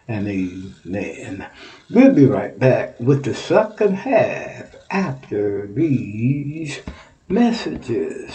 and 0.07 0.27
amen. 0.27 1.47
We'll 1.89 2.13
be 2.13 2.25
right 2.25 2.57
back 2.57 2.99
with 2.99 3.23
the 3.23 3.33
second 3.33 3.95
half 3.95 4.75
after 4.89 5.67
these 5.67 6.81
messages. 7.27 8.31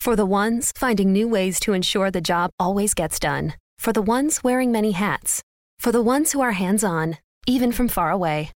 For 0.00 0.16
the 0.16 0.26
ones 0.26 0.72
finding 0.76 1.12
new 1.12 1.28
ways 1.28 1.60
to 1.60 1.72
ensure 1.72 2.10
the 2.10 2.20
job 2.20 2.50
always 2.58 2.94
gets 2.94 3.18
done. 3.18 3.54
For 3.78 3.92
the 3.92 4.02
ones 4.02 4.42
wearing 4.42 4.72
many 4.72 4.92
hats. 4.92 5.42
For 5.78 5.92
the 5.92 6.02
ones 6.02 6.32
who 6.32 6.40
are 6.40 6.52
hands 6.52 6.84
on, 6.84 7.18
even 7.46 7.72
from 7.72 7.88
far 7.88 8.10
away. 8.10 8.50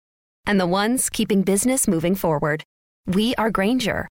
And 0.47 0.61
the 0.61 0.67
ones 0.67 1.11
keeping 1.11 1.43
business 1.43 1.87
moving 1.87 2.15
forward. 2.15 2.65
We 3.07 3.35
are 3.37 3.51
Grainger, 3.51 4.09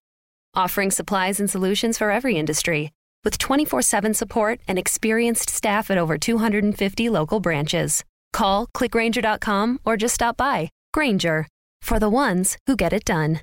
offering 0.54 0.90
supplies 0.90 1.40
and 1.40 1.50
solutions 1.50 1.98
for 1.98 2.10
every 2.10 2.36
industry. 2.36 2.92
With 3.24 3.38
24 3.38 3.82
7 3.82 4.14
support 4.14 4.60
and 4.68 4.78
experienced 4.78 5.50
staff 5.50 5.90
at 5.90 5.98
over 5.98 6.18
250 6.18 7.08
local 7.08 7.40
branches. 7.40 8.04
Call 8.32 8.66
clickgrainger.com 8.68 9.80
or 9.84 9.96
just 9.96 10.14
stop 10.16 10.36
by. 10.36 10.70
Grainger, 10.92 11.48
for 11.82 11.98
the 11.98 12.10
ones 12.10 12.58
who 12.66 12.76
get 12.76 12.92
it 12.92 13.04
done. 13.04 13.40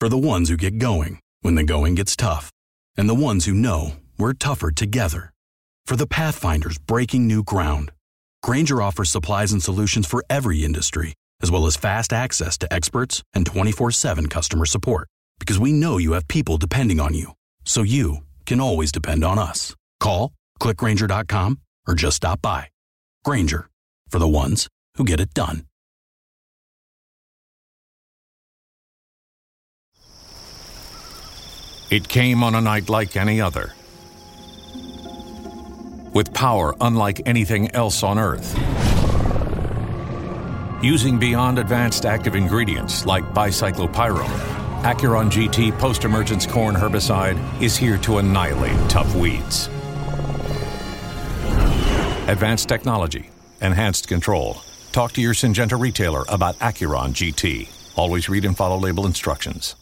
For 0.00 0.08
the 0.08 0.18
ones 0.18 0.48
who 0.48 0.56
get 0.56 0.78
going 0.78 1.20
when 1.40 1.54
the 1.54 1.64
going 1.64 1.94
gets 1.94 2.16
tough. 2.16 2.50
And 2.98 3.08
the 3.08 3.14
ones 3.14 3.46
who 3.46 3.54
know 3.54 3.92
we're 4.18 4.34
tougher 4.34 4.70
together. 4.70 5.32
For 5.86 5.96
the 5.96 6.06
Pathfinders 6.06 6.78
breaking 6.78 7.26
new 7.26 7.42
ground. 7.42 7.92
Grainger 8.42 8.82
offers 8.82 9.10
supplies 9.10 9.52
and 9.52 9.62
solutions 9.62 10.06
for 10.06 10.24
every 10.28 10.64
industry, 10.64 11.14
as 11.42 11.50
well 11.50 11.66
as 11.66 11.76
fast 11.76 12.12
access 12.12 12.58
to 12.58 12.72
experts 12.72 13.22
and 13.34 13.46
24 13.46 13.90
7 13.90 14.26
customer 14.28 14.66
support. 14.66 15.08
Because 15.38 15.58
we 15.58 15.72
know 15.72 15.98
you 15.98 16.12
have 16.12 16.28
people 16.28 16.56
depending 16.56 17.00
on 17.00 17.14
you. 17.14 17.32
So 17.64 17.82
you 17.82 18.18
can 18.46 18.60
always 18.60 18.92
depend 18.92 19.24
on 19.24 19.38
us. 19.38 19.74
Call, 20.00 20.32
clickgrainger.com, 20.60 21.60
or 21.86 21.94
just 21.94 22.16
stop 22.16 22.42
by. 22.42 22.68
Grainger, 23.24 23.68
for 24.08 24.18
the 24.18 24.28
ones 24.28 24.68
who 24.96 25.04
get 25.04 25.20
it 25.20 25.34
done. 25.34 25.66
It 31.88 32.08
came 32.08 32.42
on 32.42 32.56
a 32.56 32.60
night 32.60 32.88
like 32.88 33.16
any 33.16 33.40
other. 33.40 33.72
With 36.12 36.34
power 36.34 36.74
unlike 36.80 37.22
anything 37.26 37.70
else 37.72 38.02
on 38.02 38.18
Earth. 38.18 38.54
Using 40.86 41.18
beyond 41.18 41.58
advanced 41.58 42.06
active 42.06 42.36
ingredients 42.36 43.06
like 43.06 43.24
bicyclopyrrole, 43.34 44.30
Acuron 44.82 45.32
GT 45.32 45.76
post 45.80 46.04
emergence 46.04 46.46
corn 46.46 46.76
herbicide 46.76 47.36
is 47.60 47.76
here 47.76 47.98
to 47.98 48.18
annihilate 48.18 48.78
tough 48.88 49.12
weeds. 49.16 49.66
Advanced 52.28 52.68
technology, 52.68 53.30
enhanced 53.60 54.06
control. 54.06 54.58
Talk 54.92 55.10
to 55.14 55.20
your 55.20 55.34
Syngenta 55.34 55.76
retailer 55.76 56.24
about 56.28 56.56
Acuron 56.60 57.10
GT. 57.10 57.68
Always 57.98 58.28
read 58.28 58.44
and 58.44 58.56
follow 58.56 58.78
label 58.78 59.06
instructions. 59.06 59.74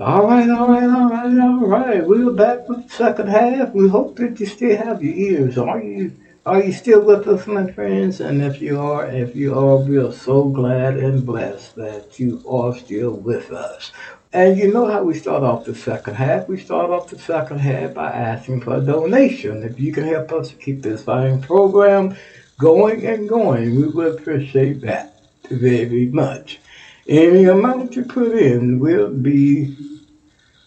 All 0.00 0.26
right, 0.26 0.48
all 0.48 0.66
right, 0.66 0.88
all 0.88 1.10
right, 1.10 1.38
all 1.38 1.66
right. 1.66 2.06
We're 2.06 2.32
back 2.32 2.66
with 2.70 2.88
the 2.88 2.94
second 2.94 3.28
half. 3.28 3.74
We 3.74 3.86
hope 3.86 4.16
that 4.16 4.40
you 4.40 4.46
still 4.46 4.74
have 4.74 5.04
your 5.04 5.12
ears. 5.12 5.58
Are 5.58 5.78
you 5.78 6.16
are 6.46 6.62
you 6.64 6.72
still 6.72 7.02
with 7.02 7.28
us, 7.28 7.46
my 7.46 7.70
friends? 7.70 8.18
And 8.18 8.40
if 8.40 8.62
you 8.62 8.80
are, 8.80 9.06
if 9.10 9.36
you 9.36 9.54
are, 9.54 9.76
we 9.76 9.98
are 9.98 10.10
so 10.10 10.44
glad 10.44 10.96
and 10.96 11.26
blessed 11.26 11.76
that 11.76 12.18
you 12.18 12.42
are 12.48 12.74
still 12.74 13.10
with 13.10 13.52
us. 13.52 13.92
And 14.32 14.56
you 14.56 14.72
know 14.72 14.86
how 14.86 15.02
we 15.02 15.12
start 15.12 15.42
off 15.42 15.66
the 15.66 15.74
second 15.74 16.14
half? 16.14 16.48
We 16.48 16.58
start 16.58 16.88
off 16.88 17.10
the 17.10 17.18
second 17.18 17.58
half 17.58 17.92
by 17.92 18.10
asking 18.10 18.62
for 18.62 18.78
a 18.78 18.80
donation. 18.80 19.62
If 19.64 19.78
you 19.78 19.92
can 19.92 20.04
help 20.04 20.32
us 20.32 20.54
keep 20.54 20.80
this 20.80 21.04
fine 21.04 21.42
program 21.42 22.16
going 22.58 23.04
and 23.04 23.28
going, 23.28 23.76
we 23.76 23.88
would 23.88 24.18
appreciate 24.18 24.80
that 24.80 25.26
very 25.50 26.06
much. 26.06 26.58
Any 27.08 27.44
amount 27.46 27.96
you 27.96 28.04
put 28.04 28.36
in 28.36 28.78
will 28.78 29.10
be 29.10 29.76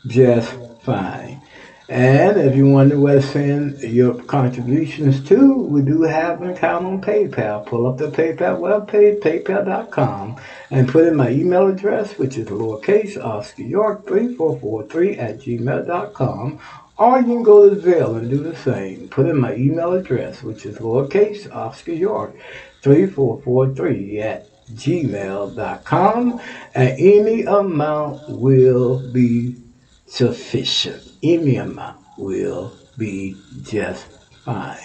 just 0.08 0.56
fine. 0.82 1.42
And 1.90 2.38
if 2.40 2.56
you 2.56 2.68
wonder 2.68 2.98
where 2.98 3.16
to 3.16 3.22
send 3.22 3.82
your 3.82 4.16
contributions 4.24 5.22
to, 5.26 5.56
we 5.56 5.82
do 5.82 6.02
have 6.02 6.42
an 6.42 6.50
account 6.50 6.86
on 6.86 7.02
PayPal. 7.02 7.66
Pull 7.66 7.86
up 7.86 7.98
the 7.98 8.08
PayPal 8.08 8.60
webpage, 8.60 9.20
paypal.com, 9.20 10.40
and 10.72 10.88
put 10.88 11.06
in 11.06 11.16
my 11.16 11.30
email 11.30 11.68
address, 11.68 12.18
which 12.18 12.38
is 12.38 12.48
lowercase 12.48 13.22
Oscar 13.24 13.64
York 13.64 14.08
3443 14.08 15.18
at 15.18 15.40
gmail.com. 15.40 16.60
Or 16.98 17.20
you 17.20 17.26
can 17.26 17.44
go 17.44 17.70
to 17.70 17.76
Zelle 17.76 18.18
and 18.18 18.30
do 18.30 18.42
the 18.42 18.56
same. 18.56 19.10
Put 19.10 19.28
in 19.28 19.40
my 19.40 19.54
email 19.54 19.92
address, 19.92 20.42
which 20.42 20.66
is 20.66 20.78
lowercase 20.78 21.54
Oscar 21.54 21.92
York 21.94 22.36
3443 22.82 24.20
at 24.20 24.53
gmail.com. 24.72 26.42
And 26.76 27.00
any 27.00 27.44
amount 27.44 28.30
will 28.30 29.12
be 29.12 29.62
sufficient. 30.06 31.04
Any 31.22 31.58
amount 31.58 32.00
will 32.18 32.74
be 32.98 33.36
just 33.64 34.06
fine. 34.44 34.78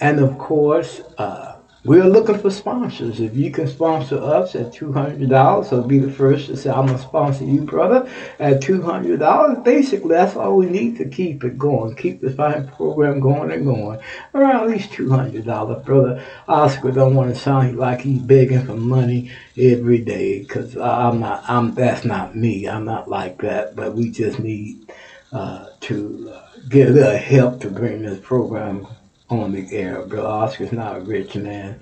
And 0.00 0.20
of 0.20 0.38
course, 0.38 1.00
uh, 1.18 1.49
we're 1.82 2.04
looking 2.04 2.38
for 2.38 2.50
sponsors. 2.50 3.20
If 3.20 3.34
you 3.34 3.50
can 3.50 3.66
sponsor 3.66 4.18
us 4.18 4.54
at 4.54 4.72
$200, 4.72 5.64
so 5.64 5.82
be 5.82 5.98
the 5.98 6.12
first 6.12 6.46
to 6.46 6.56
say, 6.56 6.68
I'm 6.68 6.86
going 6.86 6.98
to 6.98 7.02
sponsor 7.02 7.44
you, 7.44 7.62
brother, 7.62 8.10
at 8.38 8.60
$200. 8.60 9.64
Basically, 9.64 10.10
that's 10.10 10.36
all 10.36 10.56
we 10.56 10.66
need 10.66 10.98
to 10.98 11.08
keep 11.08 11.42
it 11.42 11.56
going, 11.56 11.96
keep 11.96 12.20
the 12.20 12.32
fine 12.32 12.66
program 12.68 13.20
going 13.20 13.50
and 13.50 13.64
going. 13.64 13.98
Around 14.34 14.64
at 14.64 14.68
least 14.68 14.90
$200, 14.90 15.84
brother. 15.84 16.22
Oscar 16.46 16.92
don't 16.92 17.14
want 17.14 17.34
to 17.34 17.40
sound 17.40 17.78
like 17.78 18.02
he's 18.02 18.20
begging 18.20 18.66
for 18.66 18.76
money 18.76 19.32
every 19.56 19.98
day, 19.98 20.40
because 20.40 20.76
I'm 20.76 21.20
not, 21.20 21.44
I'm, 21.48 21.74
that's 21.74 22.04
not 22.04 22.36
me. 22.36 22.68
I'm 22.68 22.84
not 22.84 23.08
like 23.08 23.40
that, 23.40 23.74
but 23.74 23.94
we 23.94 24.10
just 24.10 24.38
need 24.38 24.92
uh, 25.32 25.68
to 25.80 26.30
uh, 26.34 26.42
get 26.68 26.90
a 26.90 26.92
little 26.92 27.16
help 27.16 27.60
to 27.60 27.70
bring 27.70 28.02
this 28.02 28.20
program 28.20 28.86
on 29.30 29.52
the 29.52 29.74
air. 29.74 30.02
Bill 30.02 30.26
Oscar's 30.26 30.72
not 30.72 30.96
a 30.96 31.00
rich 31.00 31.34
man 31.36 31.80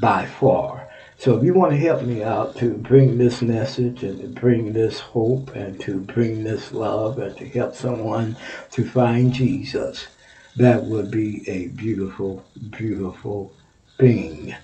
by 0.00 0.26
far. 0.26 0.88
So 1.18 1.36
if 1.36 1.44
you 1.44 1.54
want 1.54 1.72
to 1.72 1.78
help 1.78 2.02
me 2.02 2.24
out 2.24 2.56
to 2.56 2.74
bring 2.74 3.16
this 3.16 3.42
message 3.42 4.02
and 4.02 4.20
to 4.20 4.26
bring 4.40 4.72
this 4.72 4.98
hope 4.98 5.54
and 5.54 5.78
to 5.82 6.00
bring 6.00 6.42
this 6.42 6.72
love 6.72 7.18
and 7.18 7.36
to 7.36 7.48
help 7.48 7.76
someone 7.76 8.36
to 8.72 8.84
find 8.84 9.32
Jesus, 9.32 10.08
that 10.56 10.82
would 10.84 11.10
be 11.10 11.48
a 11.48 11.68
beautiful, 11.68 12.44
beautiful 12.70 13.52
thing. 13.98 14.54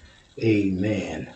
Amen 0.43 1.33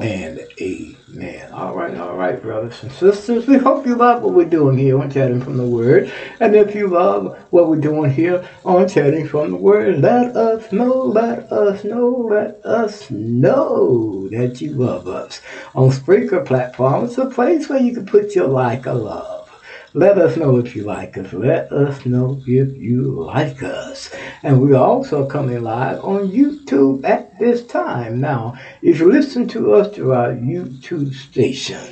and 0.00 0.40
amen. 0.60 1.52
All 1.52 1.74
right, 1.74 1.96
all 1.96 2.16
right, 2.16 2.40
brothers 2.40 2.82
and 2.82 2.92
sisters. 2.92 3.46
We 3.46 3.58
hope 3.58 3.86
you 3.86 3.96
love 3.96 4.22
what 4.22 4.34
we're 4.34 4.48
doing 4.48 4.78
here 4.78 4.98
on 5.00 5.10
Chatting 5.10 5.40
from 5.40 5.56
the 5.56 5.66
Word. 5.66 6.12
And 6.40 6.54
if 6.54 6.74
you 6.74 6.88
love 6.88 7.38
what 7.50 7.68
we're 7.68 7.80
doing 7.80 8.10
here 8.10 8.48
on 8.64 8.88
Chatting 8.88 9.26
from 9.26 9.50
the 9.50 9.56
Word, 9.56 10.00
let 10.00 10.36
us 10.36 10.70
know, 10.72 11.02
let 11.02 11.50
us 11.50 11.84
know, 11.84 12.08
let 12.30 12.64
us 12.64 13.10
know 13.10 14.28
that 14.28 14.60
you 14.60 14.72
love 14.72 15.08
us. 15.08 15.40
On 15.74 15.90
Spreaker 15.90 16.44
platform, 16.44 17.04
it's 17.04 17.18
a 17.18 17.26
place 17.26 17.68
where 17.68 17.80
you 17.80 17.94
can 17.94 18.06
put 18.06 18.34
your 18.34 18.48
like 18.48 18.86
a 18.86 18.92
love. 18.92 19.47
Let 19.98 20.16
us 20.16 20.36
know 20.36 20.58
if 20.58 20.76
you 20.76 20.84
like 20.84 21.18
us. 21.18 21.32
Let 21.32 21.72
us 21.72 22.06
know 22.06 22.40
if 22.46 22.76
you 22.76 23.02
like 23.20 23.64
us. 23.64 24.14
And 24.44 24.62
we're 24.62 24.76
also 24.76 25.26
coming 25.26 25.60
live 25.64 26.04
on 26.04 26.28
YouTube 26.28 27.04
at 27.04 27.36
this 27.40 27.66
time. 27.66 28.20
Now, 28.20 28.56
if 28.80 29.00
you 29.00 29.10
listen 29.10 29.48
to 29.48 29.74
us 29.74 29.92
through 29.92 30.12
our 30.12 30.34
YouTube 30.34 31.12
station, 31.12 31.82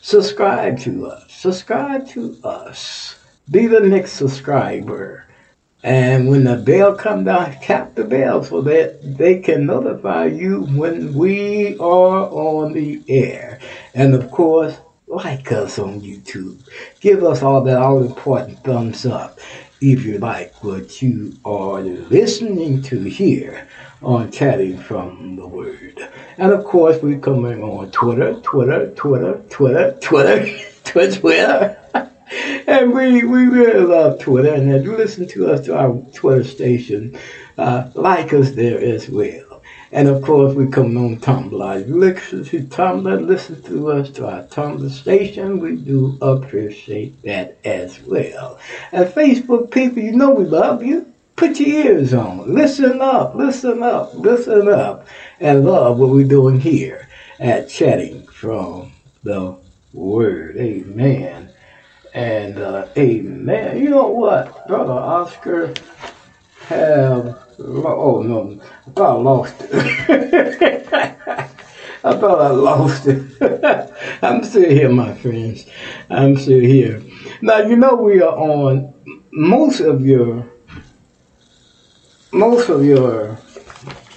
subscribe 0.00 0.80
to 0.80 1.06
us. 1.06 1.30
Subscribe 1.32 2.08
to 2.08 2.40
us. 2.42 3.14
Be 3.52 3.68
the 3.68 3.82
next 3.82 4.14
subscriber. 4.14 5.26
And 5.84 6.28
when 6.28 6.42
the 6.42 6.56
bell 6.56 6.96
come 6.96 7.22
down, 7.22 7.52
tap 7.62 7.94
the 7.94 8.02
bell 8.02 8.42
so 8.42 8.62
that 8.62 9.16
they 9.16 9.38
can 9.38 9.66
notify 9.66 10.24
you 10.24 10.62
when 10.74 11.14
we 11.14 11.78
are 11.78 12.28
on 12.28 12.72
the 12.72 13.00
air. 13.08 13.60
And 13.94 14.12
of 14.12 14.28
course, 14.32 14.76
like 15.06 15.52
us 15.52 15.78
on 15.78 16.00
YouTube. 16.00 16.60
Give 17.00 17.22
us 17.22 17.42
all 17.42 17.62
that 17.64 17.78
all 17.78 18.02
important 18.02 18.62
thumbs 18.64 19.06
up 19.06 19.38
if 19.80 20.04
you 20.04 20.18
like 20.18 20.64
what 20.64 21.00
you 21.00 21.36
are 21.44 21.80
listening 21.80 22.82
to 22.82 23.02
here 23.02 23.68
on 24.02 24.32
Chatting 24.32 24.78
from 24.78 25.36
the 25.36 25.46
Word. 25.46 26.08
And 26.38 26.52
of 26.52 26.64
course, 26.64 27.00
we're 27.02 27.18
coming 27.18 27.62
on 27.62 27.90
Twitter, 27.92 28.34
Twitter, 28.40 28.92
Twitter, 28.94 29.42
Twitter, 29.48 29.96
Twitter, 30.00 30.68
Twitter, 30.84 31.20
Twitter. 31.20 31.78
and 32.66 32.92
we, 32.92 33.24
we 33.24 33.46
really 33.46 33.86
love 33.86 34.18
Twitter. 34.18 34.54
And 34.54 34.72
if 34.72 34.84
you 34.84 34.96
listen 34.96 35.28
to 35.28 35.52
us 35.52 35.66
to 35.66 35.78
our 35.78 35.94
Twitter 36.14 36.44
station, 36.44 37.18
uh, 37.58 37.90
like 37.94 38.32
us 38.32 38.52
there 38.52 38.80
as 38.80 39.08
well. 39.08 39.45
And 39.92 40.08
of 40.08 40.22
course, 40.22 40.54
we 40.54 40.66
come 40.66 40.96
on 40.96 41.18
Tumblr. 41.18 41.88
Listen 41.88 42.44
to 42.44 42.62
Tumblr, 42.64 43.26
listen 43.26 43.62
to 43.62 43.92
us 43.92 44.10
to 44.10 44.26
our 44.26 44.42
Tumblr 44.44 44.90
station. 44.90 45.60
We 45.60 45.76
do 45.76 46.18
appreciate 46.20 47.22
that 47.22 47.58
as 47.64 48.02
well. 48.02 48.58
And 48.92 49.08
Facebook 49.08 49.70
people, 49.70 50.02
you 50.02 50.12
know 50.12 50.30
we 50.30 50.44
love 50.44 50.82
you. 50.82 51.12
Put 51.36 51.60
your 51.60 51.68
ears 51.68 52.14
on. 52.14 52.52
Listen 52.52 53.00
up, 53.00 53.34
listen 53.34 53.82
up, 53.82 54.14
listen 54.14 54.68
up, 54.68 55.06
and 55.38 55.64
love 55.64 55.98
what 55.98 56.10
we're 56.10 56.26
doing 56.26 56.58
here 56.58 57.08
at 57.38 57.68
Chatting 57.68 58.26
from 58.26 58.92
the 59.22 59.56
Word. 59.92 60.56
Amen. 60.56 61.50
And 62.14 62.58
uh, 62.58 62.88
amen. 62.96 63.78
You 63.78 63.90
know 63.90 64.08
what, 64.08 64.66
Brother 64.66 64.92
Oscar 64.92 65.74
have 66.68 67.45
Oh 67.58 68.22
no, 68.22 68.60
I 68.86 68.90
thought 68.90 69.16
I 69.16 69.22
lost 69.22 69.54
it. 69.60 70.86
I 72.04 72.16
thought 72.18 72.40
I 72.40 72.50
lost 72.50 73.06
it. 73.06 73.92
I'm 74.22 74.44
still 74.44 74.70
here, 74.70 74.90
my 74.90 75.14
friends. 75.14 75.66
I'm 76.10 76.36
still 76.36 76.60
here. 76.60 77.02
Now 77.40 77.60
you 77.60 77.76
know 77.76 77.94
we 77.94 78.20
are 78.20 78.36
on 78.36 78.92
most 79.32 79.80
of 79.80 80.04
your 80.04 80.46
most 82.32 82.68
of 82.68 82.84
your 82.84 83.38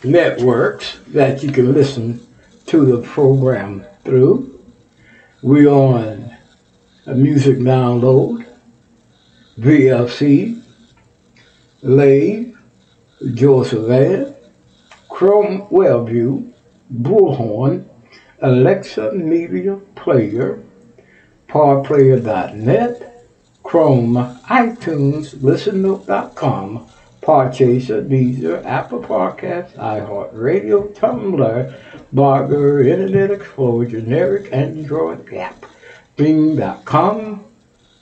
networks 0.04 1.00
that 1.08 1.42
you 1.42 1.52
can 1.52 1.74
listen 1.74 2.26
to 2.66 2.86
the 2.86 3.02
program 3.08 3.86
through. 4.04 4.60
We're 5.42 5.70
on 5.70 6.36
a 7.06 7.16
music 7.16 7.60
download, 7.60 8.46
VLC, 9.58 10.62
Lave, 11.82 12.49
Joseph 13.34 14.36
Chrome 15.10 15.68
WebView, 15.68 16.54
Bullhorn, 16.94 17.86
Alexa 18.42 19.12
Media 19.12 19.76
Player, 19.96 20.64
ParPlayer.net, 21.50 23.28
Chrome, 23.64 24.14
iTunes, 24.48 25.36
ListenNote.com, 25.36 26.88
Podchaser, 27.22 28.08
Deezer, 28.08 28.64
Apple 28.66 29.02
Podcasts, 29.02 29.74
iHeartRadio, 29.74 30.94
Tumblr, 30.96 31.76
Blogger, 32.14 32.88
Internet 32.88 33.32
Explorer, 33.32 33.86
generic 33.86 34.54
Android 34.54 35.34
app, 35.34 35.66
Bing.com, 36.16 37.44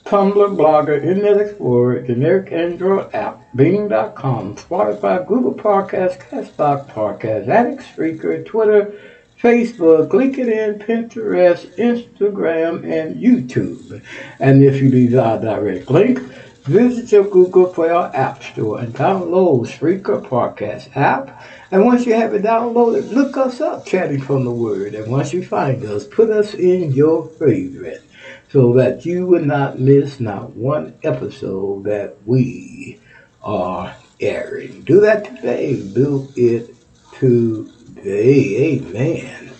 Tumblr, 0.08 0.56
Blogger, 0.56 1.04
Internet 1.04 1.38
Explorer, 1.38 2.00
generic 2.00 2.50
Android 2.50 3.14
app, 3.14 3.42
Bing.com, 3.54 4.56
Spotify, 4.56 5.26
Google 5.26 5.52
Podcasts, 5.52 6.18
Castbox 6.18 6.90
Podcast, 6.90 7.46
Addict 7.46 7.82
Spreaker, 7.82 8.42
Twitter, 8.46 8.98
Facebook, 9.38 10.08
LinkedIn, 10.08 10.82
Pinterest, 10.82 11.66
Instagram, 11.76 12.90
and 12.90 13.22
YouTube. 13.22 14.02
And 14.40 14.64
if 14.64 14.80
you 14.80 14.90
desire 14.90 15.42
direct 15.42 15.90
link, 15.90 16.20
visit 16.64 17.12
your 17.12 17.24
Google 17.24 17.66
Play 17.66 17.90
or 17.90 18.10
App 18.16 18.42
Store 18.42 18.80
and 18.80 18.94
download 18.94 19.66
Spreaker 19.66 20.26
Podcast 20.26 20.96
app. 20.96 21.44
And 21.70 21.84
once 21.84 22.06
you 22.06 22.14
have 22.14 22.32
it 22.32 22.44
downloaded, 22.44 23.12
look 23.12 23.36
us 23.36 23.60
up, 23.60 23.84
Chatting 23.84 24.22
from 24.22 24.46
the 24.46 24.50
Word. 24.50 24.94
And 24.94 25.12
once 25.12 25.34
you 25.34 25.44
find 25.44 25.84
us, 25.84 26.06
put 26.06 26.30
us 26.30 26.54
in 26.54 26.92
your 26.92 27.26
favorite 27.26 28.07
so 28.50 28.72
that 28.74 29.04
you 29.04 29.26
would 29.26 29.46
not 29.46 29.78
miss 29.78 30.20
not 30.20 30.54
one 30.56 30.94
episode 31.02 31.84
that 31.84 32.16
we 32.24 32.98
are 33.42 33.94
airing. 34.20 34.82
Do 34.82 35.00
that 35.00 35.24
today. 35.24 35.82
Do 35.82 36.28
it 36.34 36.74
today. 37.18 38.80
Amen. 38.80 39.50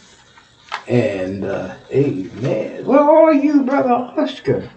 And 0.86 1.44
uh, 1.44 1.76
amen. 1.90 2.86
Where 2.86 3.00
are 3.00 3.34
you, 3.34 3.62
Brother 3.62 3.90
Oscar? 3.92 4.70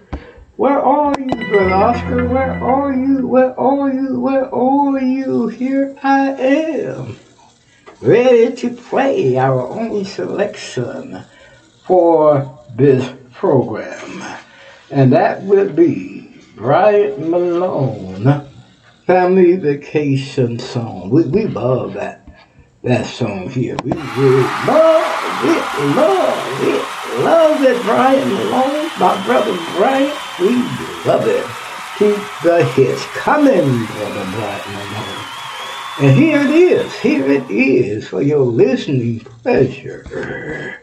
Where 0.58 0.80
are 0.80 1.16
you, 1.18 1.28
Brother 1.28 1.74
Oscar? 1.74 2.28
Where 2.28 2.64
are 2.64 2.94
you? 2.94 3.28
Where 3.28 3.58
are 3.58 3.94
you? 3.94 4.20
Where 4.20 4.54
are 4.54 5.00
you? 5.00 5.48
Here 5.48 5.98
I 6.04 6.32
am. 6.32 7.18
Ready 8.02 8.56
to 8.58 8.70
play 8.72 9.38
our 9.38 9.68
only 9.68 10.04
selection 10.04 11.24
for 11.86 12.60
this 12.76 13.21
program. 13.42 14.24
And 14.92 15.12
that 15.14 15.42
will 15.42 15.74
be 15.74 16.32
Brian 16.56 17.32
Malone, 17.32 18.48
Family 19.08 19.56
Vacation 19.56 20.60
Song. 20.60 21.10
We, 21.10 21.24
we 21.24 21.48
love 21.48 21.96
that 21.96 22.28
that 22.84 23.08
song 23.08 23.50
here. 23.50 23.76
We 23.84 23.94
really 23.94 24.44
love 24.70 25.42
it, 25.44 25.64
love 25.96 26.62
it, 26.62 27.24
love 27.24 27.64
it, 27.64 27.82
Brian 27.82 28.30
Malone, 28.30 28.92
my 29.00 29.26
brother 29.26 29.58
Brian. 29.76 30.16
We 30.40 30.54
love 31.10 31.26
it. 31.26 31.46
Keep 31.98 32.22
the 32.44 32.64
hits 32.76 33.04
coming, 33.08 33.86
brother 33.88 34.26
Brian 34.36 34.72
Malone. 34.72 35.22
And 36.00 36.16
here 36.16 36.42
it 36.42 36.52
is, 36.52 36.94
here 37.00 37.28
it 37.28 37.50
is 37.50 38.08
for 38.08 38.22
your 38.22 38.46
listening 38.46 39.22
pleasure. 39.22 40.78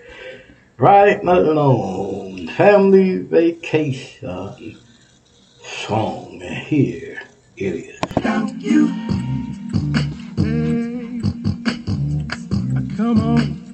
Brian 0.78 1.24
Malone, 1.24 2.46
Family 2.50 3.18
Vacation 3.18 4.78
Song. 5.60 6.40
And 6.40 6.54
here 6.54 7.20
it 7.56 7.74
is. 7.74 8.00
Come 12.96 13.20
on, 13.20 13.67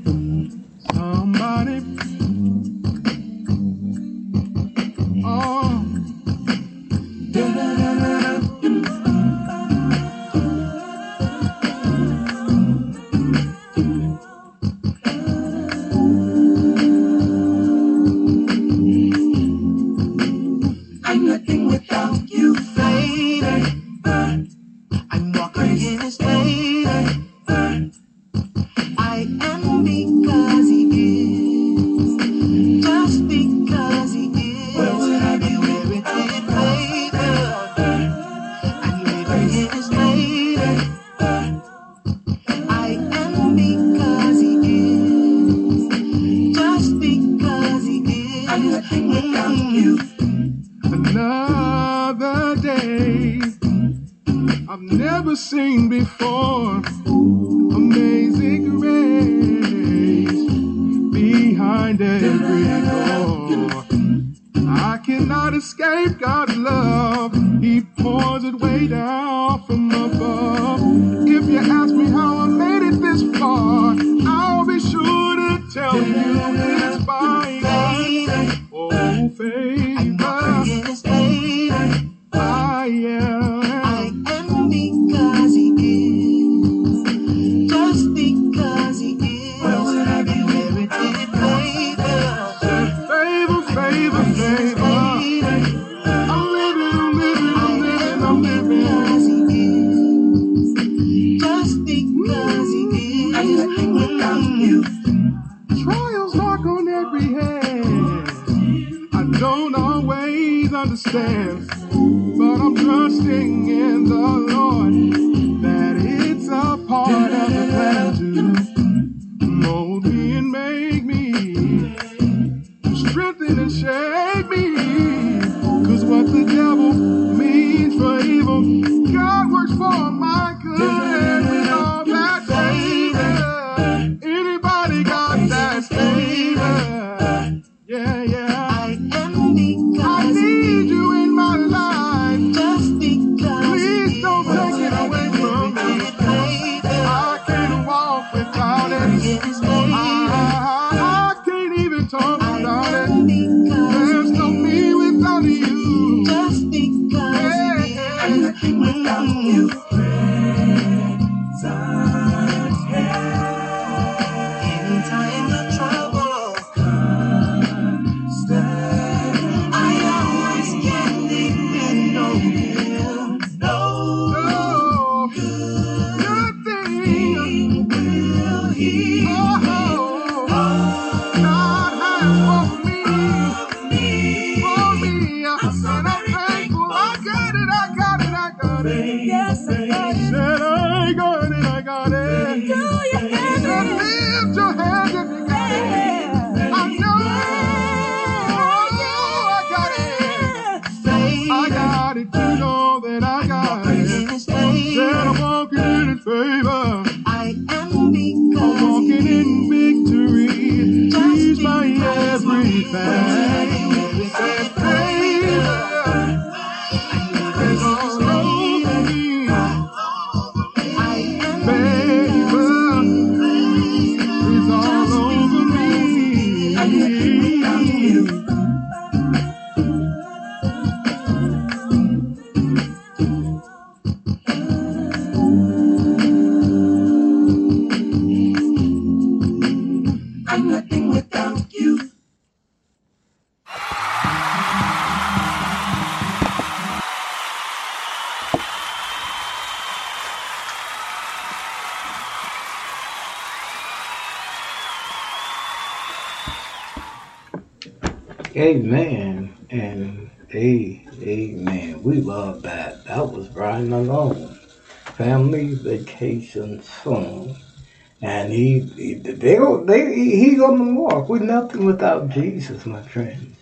they, 269.45 269.57
go- 269.57 269.85
they, 269.85 270.15
he's 270.15 270.59
on 270.59 270.79
the 270.79 270.85
mark. 270.85 271.29
We're 271.29 271.41
nothing 271.41 271.85
without 271.85 272.31
Jesus, 272.31 272.87
my 272.87 273.03
friends. 273.03 273.59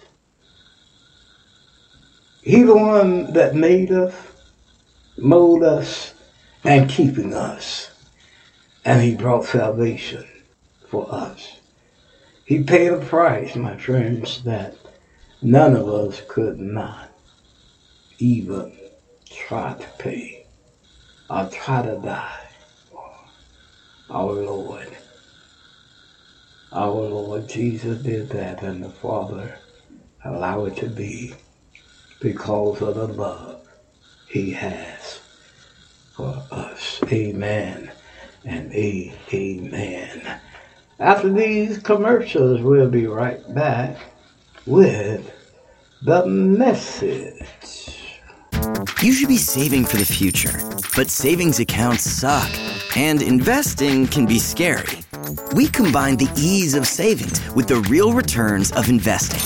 He 2.41 2.63
the 2.63 2.77
one 2.77 3.33
that 3.33 3.57
made 3.57 3.91
us, 3.91 4.15
molded 5.19 5.69
us, 5.69 6.15
and 6.63 6.89
keeping 6.89 7.35
us. 7.35 7.91
And 8.85 9.03
he 9.03 9.17
brought 9.17 9.45
salvation 9.45 10.25
for 10.87 11.13
us. 11.13 11.59
He 12.45 12.63
paid 12.63 12.93
a 12.93 13.01
price, 13.01 13.57
my 13.57 13.77
friends, 13.77 14.45
that 14.45 14.77
none 15.43 15.75
of 15.75 15.89
us 15.89 16.23
could 16.29 16.61
not 16.61 17.11
even 18.21 18.73
try 19.29 19.75
to 19.75 19.89
pay 19.99 20.47
or 21.29 21.49
try 21.51 21.83
to 21.83 21.97
die 21.97 22.49
for 22.89 23.11
our 24.11 24.33
Lord. 24.33 24.89
Our 26.75 27.03
Lord 27.03 27.51
Jesus 27.51 28.03
did 28.03 28.31
that, 28.31 28.63
and 28.63 28.83
the 28.83 28.89
Father 28.89 29.59
allowed 30.25 30.73
it 30.73 30.77
to 30.79 30.89
be 30.89 31.35
because 32.19 32.81
of 32.81 32.95
the 32.95 33.09
love 33.09 33.69
He 34.27 34.53
has 34.53 35.21
for 36.17 36.43
us. 36.51 37.03
Amen 37.13 37.93
and 38.47 38.73
amen. 38.73 40.41
After 40.99 41.31
these 41.31 41.79
commercials, 41.79 42.63
we'll 42.63 42.89
be 42.89 43.07
right 43.07 43.43
back 43.55 43.99
with 44.65 45.31
the 46.01 46.25
message. 46.25 47.43
You 49.03 49.13
should 49.13 49.29
be 49.29 49.37
saving 49.37 49.85
for 49.85 49.99
the 49.99 50.07
future, 50.07 50.59
but 50.97 51.11
savings 51.11 51.61
accounts 51.61 52.05
suck, 52.05 52.51
and 52.97 53.21
investing 53.21 54.07
can 54.07 54.25
be 54.25 54.39
scary. 54.39 55.02
We 55.55 55.69
combine 55.69 56.17
the 56.17 56.31
ease 56.37 56.75
of 56.75 56.87
savings 56.87 57.41
with 57.55 57.69
the 57.69 57.77
real 57.91 58.13
returns 58.13 58.73
of 58.73 58.89
investing. 58.89 59.41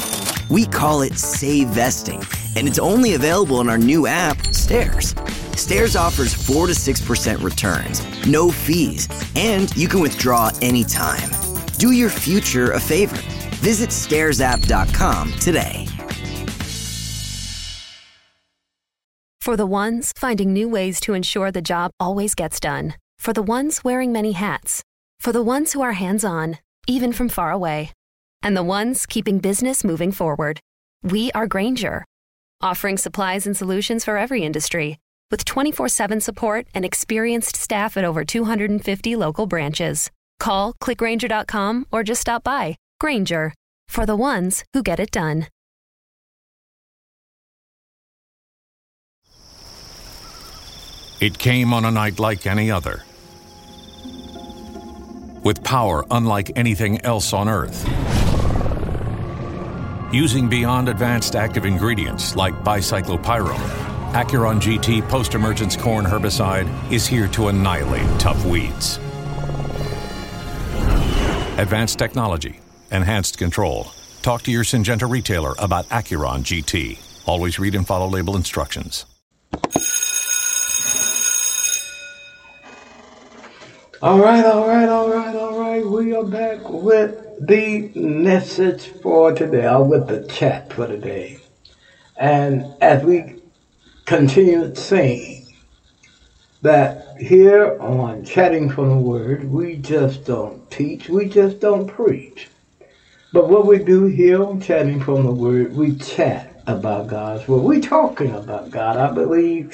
We 0.49 0.67
call 0.67 1.03
it 1.03 1.19
Save 1.19 1.69
Vesting, 1.69 2.23
and 2.57 2.69
it's 2.69 2.79
only 2.79 3.15
available 3.15 3.61
in 3.61 3.69
our 3.69 3.79
new 3.79 4.07
app, 4.07 4.55
Stairs. 4.55 5.15
Stairs 5.57 5.97
offers 5.97 6.35
4 6.35 6.69
to 6.69 6.73
6% 6.73 7.43
returns, 7.43 8.27
no 8.27 8.51
fees, 8.51 9.09
and 9.35 9.75
you 9.77 9.89
can 9.89 10.01
withdraw 10.01 10.51
anytime. 10.63 11.31
Do 11.79 11.93
your 11.93 12.11
future 12.11 12.73
a 12.73 12.81
favor. 12.81 13.17
Visit 13.57 13.91
stairsapp.com 13.91 15.33
today. 15.35 15.87
For 19.41 19.57
the 19.57 19.67
ones 19.67 20.13
finding 20.17 20.53
new 20.53 20.69
ways 20.69 21.01
to 21.01 21.15
ensure 21.15 21.53
the 21.53 21.63
job 21.63 21.91
always 22.01 22.35
gets 22.35 22.59
done. 22.59 22.95
For 23.19 23.33
the 23.33 23.43
ones 23.43 23.85
wearing 23.85 24.13
many 24.13 24.33
hats. 24.33 24.83
For 25.27 25.33
the 25.33 25.43
ones 25.43 25.73
who 25.73 25.83
are 25.83 25.95
hands 25.95 26.25
on, 26.25 26.59
even 26.87 27.13
from 27.13 27.29
far 27.29 27.51
away. 27.51 27.91
And 28.45 28.57
the 28.57 28.63
ones 28.63 29.07
keeping 29.07 29.41
business 29.41 29.83
moving 29.83 30.13
forward. 30.13 30.61
We 31.03 31.33
are 31.33 31.49
Grainger, 31.49 32.05
offering 32.61 32.97
supplies 32.97 33.45
and 33.45 33.57
solutions 33.57 34.05
for 34.05 34.19
every 34.19 34.45
industry. 34.45 34.99
With 35.33 35.45
24 35.45 35.89
7 35.89 36.21
support 36.21 36.69
and 36.77 36.85
experienced 36.85 37.57
staff 37.57 37.97
at 37.97 38.05
over 38.05 38.25
250 38.25 39.17
local 39.17 39.47
branches. 39.47 40.13
Call 40.39 40.75
clickgrainger.com 40.75 41.87
or 41.91 42.05
just 42.05 42.21
stop 42.21 42.45
by. 42.45 42.77
Grainger, 43.01 43.53
for 43.89 44.07
the 44.07 44.15
ones 44.15 44.65
who 44.75 44.81
get 44.85 45.01
it 45.01 45.11
done. 45.11 45.49
It 51.21 51.37
came 51.41 51.75
on 51.75 51.85
a 51.85 51.91
night 51.91 52.21
like 52.21 52.47
any 52.47 52.71
other. 52.71 53.06
With 55.47 55.63
power 55.63 56.05
unlike 56.11 56.51
anything 56.57 57.01
else 57.03 57.33
on 57.33 57.49
Earth. 57.49 57.87
Using 60.13 60.49
beyond 60.49 60.89
advanced 60.89 61.37
active 61.37 61.65
ingredients 61.65 62.35
like 62.35 62.53
bicyclopyrrole, 62.65 63.55
Acuron 64.11 64.61
GT 64.61 65.09
post 65.09 65.35
emergence 65.35 65.77
corn 65.77 66.05
herbicide 66.05 66.67
is 66.91 67.07
here 67.07 67.29
to 67.29 67.47
annihilate 67.47 68.09
tough 68.19 68.45
weeds. 68.45 68.97
Advanced 71.61 71.97
technology, 71.97 72.59
enhanced 72.91 73.39
control. 73.39 73.93
Talk 74.23 74.43
to 74.43 74.51
your 74.51 74.65
Syngenta 74.65 75.09
retailer 75.09 75.55
about 75.61 75.89
Acuron 75.91 76.41
GT. 76.41 76.99
Always 77.25 77.61
read 77.61 77.77
and 77.77 77.87
follow 77.87 78.09
label 78.09 78.35
instructions. 78.35 79.07
All 84.03 84.21
right, 84.21 84.47
all 84.47 84.67
right, 84.67 84.89
all 84.89 85.11
right, 85.11 85.37
all 85.37 85.59
right. 85.59 85.85
We 85.85 86.15
are 86.15 86.25
back 86.25 86.71
with 86.71 87.19
the 87.39 87.91
message 87.95 88.87
for 89.03 89.35
today, 89.35 89.69
or 89.69 89.85
with 89.85 90.09
the 90.09 90.21
chat 90.21 90.73
for 90.73 90.89
today. 90.89 91.37
And 92.17 92.67
as 92.81 93.05
we 93.05 93.37
continue 94.07 94.75
saying 94.75 95.45
that 96.63 97.01
here 97.19 97.77
on 97.81 98.25
Chatting 98.25 98.71
from 98.71 98.91
the 98.91 98.99
Word, 98.99 99.45
we 99.45 99.77
just 99.77 100.25
don't 100.25 100.69
teach, 100.71 101.09
we 101.09 101.29
just 101.29 101.61
don't 101.61 101.87
preach. 101.87 102.49
But 103.33 103.49
what 103.49 103.67
we 103.67 103.79
do 103.79 104.07
here 104.07 104.43
on 104.43 104.61
Chatting 104.61 105.01
from 105.01 105.25
the 105.25 105.33
Word, 105.33 105.75
we 105.75 105.97
chat 105.97 106.49
about 106.67 107.09
God's 107.09 107.49
Word. 107.49 107.63
We're 107.63 107.81
talking 107.81 108.35
about 108.35 108.71
God. 108.71 108.97
I 108.97 109.11
believe 109.13 109.71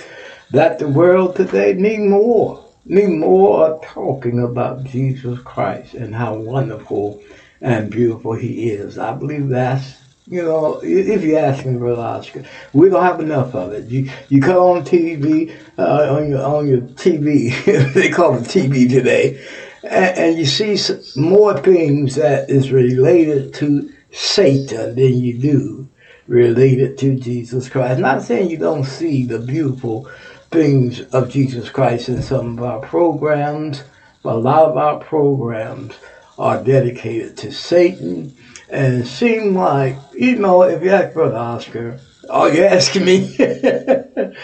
that 0.51 0.79
the 0.79 0.89
world 0.89 1.37
today 1.37 1.75
need 1.75 2.01
more, 2.01 2.63
need 2.85 3.11
more 3.11 3.81
talking 3.85 4.43
about 4.43 4.85
Jesus 4.85 5.39
Christ 5.41 5.95
and 5.95 6.15
how 6.15 6.35
wonderful 6.35 7.23
and 7.61 7.91
beautiful 7.91 8.33
He 8.33 8.71
is. 8.71 8.99
I 8.99 9.13
believe 9.15 9.49
that's 9.49 10.03
you 10.29 10.43
know, 10.43 10.81
if 10.85 11.25
you 11.25 11.37
ask 11.37 11.67
me, 11.67 11.77
Brother 11.77 12.01
Oscar, 12.01 12.45
we 12.73 12.89
don't 12.89 13.03
have 13.03 13.21
enough 13.21 13.55
of 13.55 13.73
it. 13.73 13.89
You 13.89 14.09
you 14.29 14.41
come 14.41 14.57
on 14.57 14.85
TV, 14.85 15.55
uh, 15.77 16.15
on 16.15 16.31
your 16.31 16.45
on 16.45 16.69
your 16.69 16.81
TV, 16.81 17.93
they 17.95 18.09
call 18.09 18.37
it 18.37 18.45
TV 18.45 18.89
today, 18.89 19.45
and, 19.83 20.19
and 20.19 20.39
you 20.39 20.47
see 20.47 20.79
more 21.17 21.59
things 21.59 22.15
that 22.15 22.51
is 22.51 22.71
related 22.71 23.53
to 23.55 23.93
Satan 24.13 24.95
than 24.95 25.19
you 25.19 25.39
do 25.39 25.89
related 26.29 26.97
to 26.99 27.19
Jesus 27.19 27.69
Christ. 27.69 28.01
Not 28.01 28.23
saying 28.23 28.49
you 28.49 28.59
don't 28.59 28.85
see 28.85 29.27
the 29.27 29.41
beautiful 29.41 30.09
things 30.53 31.01
of 31.13 31.31
Jesus 31.31 31.71
Christ 31.71 32.09
in 32.09 32.23
some 32.23 32.59
of 32.59 32.65
our 32.65 32.81
programs, 32.81 33.83
but 34.23 34.37
a 34.37 34.39
lot 34.39 34.69
of 34.69 34.77
our 34.77 35.01
programs 35.01 35.95
are 36.39 36.63
dedicated 36.63 37.37
to 37.39 37.53
Satan. 37.53 38.35
And 38.69 39.03
it 39.03 39.07
seemed 39.07 39.57
like, 39.57 39.97
you 40.15 40.37
know, 40.37 40.63
if 40.63 40.83
you 40.83 40.91
ask 40.91 41.15
Brother 41.15 41.37
Oscar, 41.37 42.01
oh, 42.29 42.47
you're 42.47 42.67
asking 42.67 43.05
me, 43.05 43.35
it, 43.39 44.37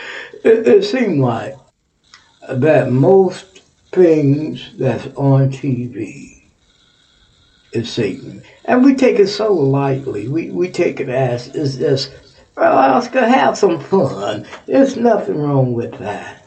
it 0.42 0.84
seemed 0.84 1.20
like 1.20 1.54
that 2.48 2.90
most 2.90 3.62
things 3.92 4.70
that's 4.76 5.06
on 5.16 5.50
TV 5.50 6.42
is 7.72 7.92
Satan. 7.92 8.42
And 8.64 8.84
we 8.84 8.94
take 8.94 9.18
it 9.18 9.28
so 9.28 9.52
lightly. 9.52 10.28
We, 10.28 10.50
we 10.50 10.70
take 10.70 11.00
it 11.00 11.08
as, 11.08 11.48
is 11.48 11.76
just, 11.76 12.10
well, 12.58 12.76
Oscar, 12.76 13.24
have 13.24 13.56
some 13.56 13.78
fun. 13.78 14.44
There's 14.66 14.96
nothing 14.96 15.38
wrong 15.38 15.74
with 15.74 15.96
that. 15.98 16.44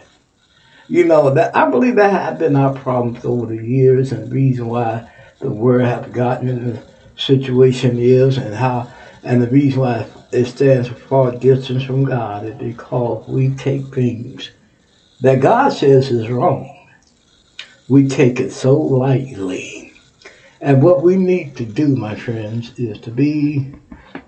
You 0.90 1.06
know, 1.06 1.34
that 1.34 1.56
I 1.56 1.70
believe 1.70 1.96
that 1.96 2.12
have 2.12 2.38
been 2.38 2.58
our 2.58 2.74
problems 2.74 3.24
over 3.24 3.46
the 3.46 3.64
years 3.64 4.12
and 4.12 4.28
the 4.28 4.36
reason 4.36 4.68
why 4.68 5.10
the 5.40 5.50
world 5.50 5.88
have 5.88 6.12
gotten 6.12 6.50
in 6.50 6.74
the 6.74 6.84
situation 7.16 7.98
is 7.98 8.38
and 8.38 8.54
how 8.54 8.92
and 9.24 9.42
the 9.42 9.48
reason 9.48 9.80
why 9.80 10.06
it 10.34 10.46
stands 10.46 10.90
far 10.90 11.32
distance 11.32 11.84
from 11.84 12.04
God 12.04 12.46
is 12.46 12.56
because 12.56 13.26
we 13.28 13.52
take 13.56 13.86
things 13.94 14.52
that 15.22 15.40
God 15.40 15.70
says 15.70 16.12
is 16.12 16.30
wrong. 16.30 16.78
We 17.88 18.10
take 18.10 18.40
it 18.40 18.52
so 18.52 18.76
lightly. 18.76 19.94
And 20.60 20.84
what 20.84 21.04
we 21.04 21.16
need 21.16 21.56
to 21.58 21.66
do, 21.66 21.96
my 21.96 22.16
friends, 22.16 22.78
is 22.78 23.00
to 23.02 23.12
be 23.12 23.74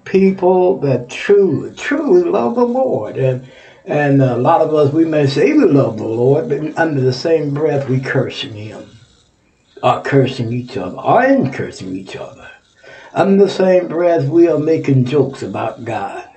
people 0.06 0.80
that 0.80 1.10
truly, 1.10 1.76
truly 1.76 2.24
love 2.24 2.56
the 2.56 2.66
Lord. 2.66 3.18
And 3.18 3.50
and 3.86 4.22
a 4.22 4.38
lot 4.38 4.62
of 4.62 4.74
us, 4.74 4.94
we 4.94 5.04
may 5.04 5.28
say 5.28 5.52
we 5.52 5.66
love 5.66 5.98
the 5.98 6.08
Lord, 6.08 6.48
but 6.48 6.78
under 6.78 7.02
the 7.02 7.12
same 7.12 7.54
breath, 7.54 7.90
we 7.90 8.00
cursing 8.00 8.54
Him, 8.54 8.90
are 9.82 10.02
cursing 10.02 10.54
each 10.54 10.78
other, 10.78 10.98
or 10.98 11.24
in 11.26 11.52
cursing 11.52 11.94
each 11.94 12.16
other. 12.16 12.50
Under 13.14 13.44
the 13.44 13.52
same 13.52 13.90
breath, 13.90 14.28
we 14.30 14.48
are 14.48 14.58
making 14.58 15.06
jokes 15.06 15.44
about 15.44 15.84
God. 15.84 16.30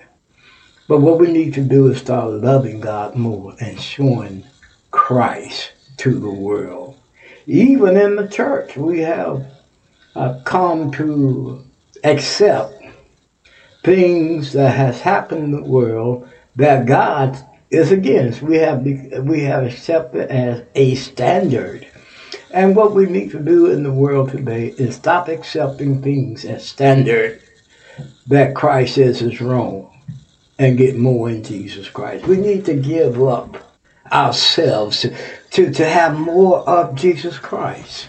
But 0.88 1.00
what 1.00 1.18
we 1.18 1.32
need 1.32 1.54
to 1.54 1.62
do 1.62 1.88
is 1.88 1.98
start 1.98 2.30
loving 2.30 2.80
God 2.80 3.16
more 3.16 3.54
and 3.60 3.80
showing 3.80 4.44
Christ 4.90 5.72
to 5.98 6.18
the 6.18 6.30
world. 6.30 6.98
Even 7.46 7.96
in 7.96 8.16
the 8.16 8.28
church, 8.28 8.76
we 8.76 9.00
have 9.00 9.46
uh, 10.14 10.40
come 10.44 10.90
to 10.92 11.64
accept 12.04 12.75
things 13.86 14.52
that 14.52 14.76
has 14.76 15.00
happened 15.00 15.44
in 15.44 15.52
the 15.52 15.62
world 15.62 16.28
that 16.56 16.86
God 16.86 17.38
is 17.70 17.92
against. 17.92 18.42
We 18.42 18.56
have 18.56 18.82
we 18.82 19.42
have 19.42 19.64
accepted 19.64 20.28
as 20.28 20.64
a 20.74 20.96
standard. 20.96 21.86
And 22.50 22.74
what 22.74 22.94
we 22.94 23.06
need 23.06 23.30
to 23.30 23.38
do 23.38 23.70
in 23.70 23.84
the 23.84 23.92
world 23.92 24.30
today 24.30 24.74
is 24.76 24.96
stop 24.96 25.28
accepting 25.28 26.02
things 26.02 26.44
as 26.44 26.66
standard 26.66 27.40
that 28.26 28.56
Christ 28.56 28.96
says 28.96 29.22
is 29.22 29.40
wrong 29.40 29.92
and 30.58 30.76
get 30.76 30.98
more 30.98 31.30
in 31.30 31.44
Jesus 31.44 31.88
Christ. 31.88 32.26
We 32.26 32.38
need 32.38 32.64
to 32.64 32.74
give 32.74 33.22
up 33.22 33.78
ourselves 34.10 35.00
to, 35.02 35.16
to, 35.52 35.72
to 35.72 35.86
have 35.86 36.18
more 36.18 36.68
of 36.68 36.96
Jesus 36.96 37.38
Christ. 37.38 38.08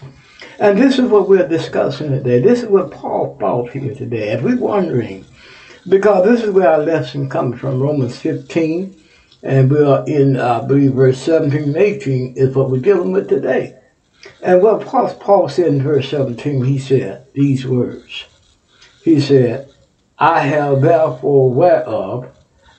And 0.60 0.76
this 0.76 0.98
is 0.98 1.08
what 1.08 1.30
we're 1.30 1.48
discussing 1.48 2.10
today. 2.10 2.40
This 2.40 2.64
is 2.64 2.70
what 2.70 2.90
Paul 2.90 3.38
thought 3.40 3.72
here 3.72 3.94
today. 3.94 4.30
If 4.30 4.42
we're 4.42 4.58
wondering, 4.58 5.24
because 5.90 6.26
this 6.26 6.44
is 6.44 6.52
where 6.52 6.70
our 6.70 6.80
lesson 6.80 7.30
comes 7.30 7.60
from, 7.60 7.82
Romans 7.82 8.18
15, 8.20 8.96
and 9.44 9.72
we 9.72 9.82
are 9.82 10.04
in, 10.06 10.36
uh, 10.36 10.62
I 10.62 10.68
believe, 10.68 10.94
verse 10.94 11.20
17 11.20 11.64
and 11.64 11.78
18 11.78 12.34
is 12.36 12.56
what 12.56 12.70
we're 12.70 12.82
dealing 12.82 13.12
with 13.12 13.30
today. 13.30 13.78
And 14.42 14.62
what 14.62 14.86
Paul 14.86 15.14
Paul 15.14 15.48
said 15.48 15.68
in 15.68 15.82
verse 15.82 16.10
17, 16.10 16.64
he 16.64 16.78
said 16.78 17.26
these 17.34 17.66
words. 17.66 18.26
He 19.04 19.22
said, 19.22 19.70
I 20.20 20.42
have 20.42 20.82
therefore 20.82 21.52
whereof 21.52 22.30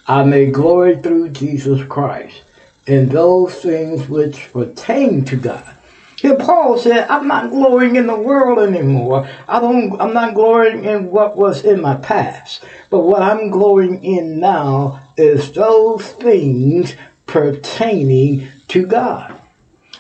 I 0.06 0.24
may 0.24 0.50
glory 0.50 1.00
through 1.00 1.30
Jesus 1.30 1.82
Christ 1.84 2.42
in 2.86 3.09
those 3.09 3.54
things 3.62 4.09
which 4.09 4.52
pertain 4.52 5.24
to 5.26 5.36
God. 5.36 5.77
Here 6.20 6.34
Paul 6.34 6.76
said, 6.78 7.06
I'm 7.08 7.28
not 7.28 7.50
glorying 7.50 7.94
in 7.94 8.08
the 8.08 8.18
world 8.18 8.58
anymore. 8.58 9.28
I 9.46 9.60
don't 9.60 10.00
I'm 10.00 10.12
not 10.12 10.34
glorying 10.34 10.84
in 10.84 11.12
what 11.12 11.36
was 11.36 11.64
in 11.64 11.80
my 11.80 11.94
past. 11.94 12.64
But 12.90 13.00
what 13.00 13.22
I'm 13.22 13.50
glorying 13.50 14.02
in 14.02 14.40
now 14.40 15.12
is 15.16 15.52
those 15.52 16.10
things 16.14 16.96
pertaining 17.26 18.48
to 18.66 18.84
God. 18.84 19.40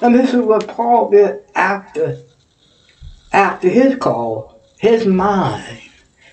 And 0.00 0.12
this 0.12 0.34
is 0.34 0.42
what 0.42 0.66
Paul 0.66 1.10
did 1.10 1.40
after 1.54 2.18
after 3.32 3.68
his 3.68 3.94
call, 3.96 4.60
his 4.78 5.06
mind, 5.06 5.82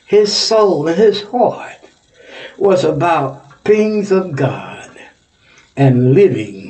his 0.08 0.36
soul, 0.36 0.88
and 0.88 0.98
his 0.98 1.22
heart 1.22 1.92
was 2.58 2.84
about 2.84 3.64
things 3.64 4.12
of 4.12 4.36
God 4.36 4.90
and 5.78 6.14
living 6.16 6.65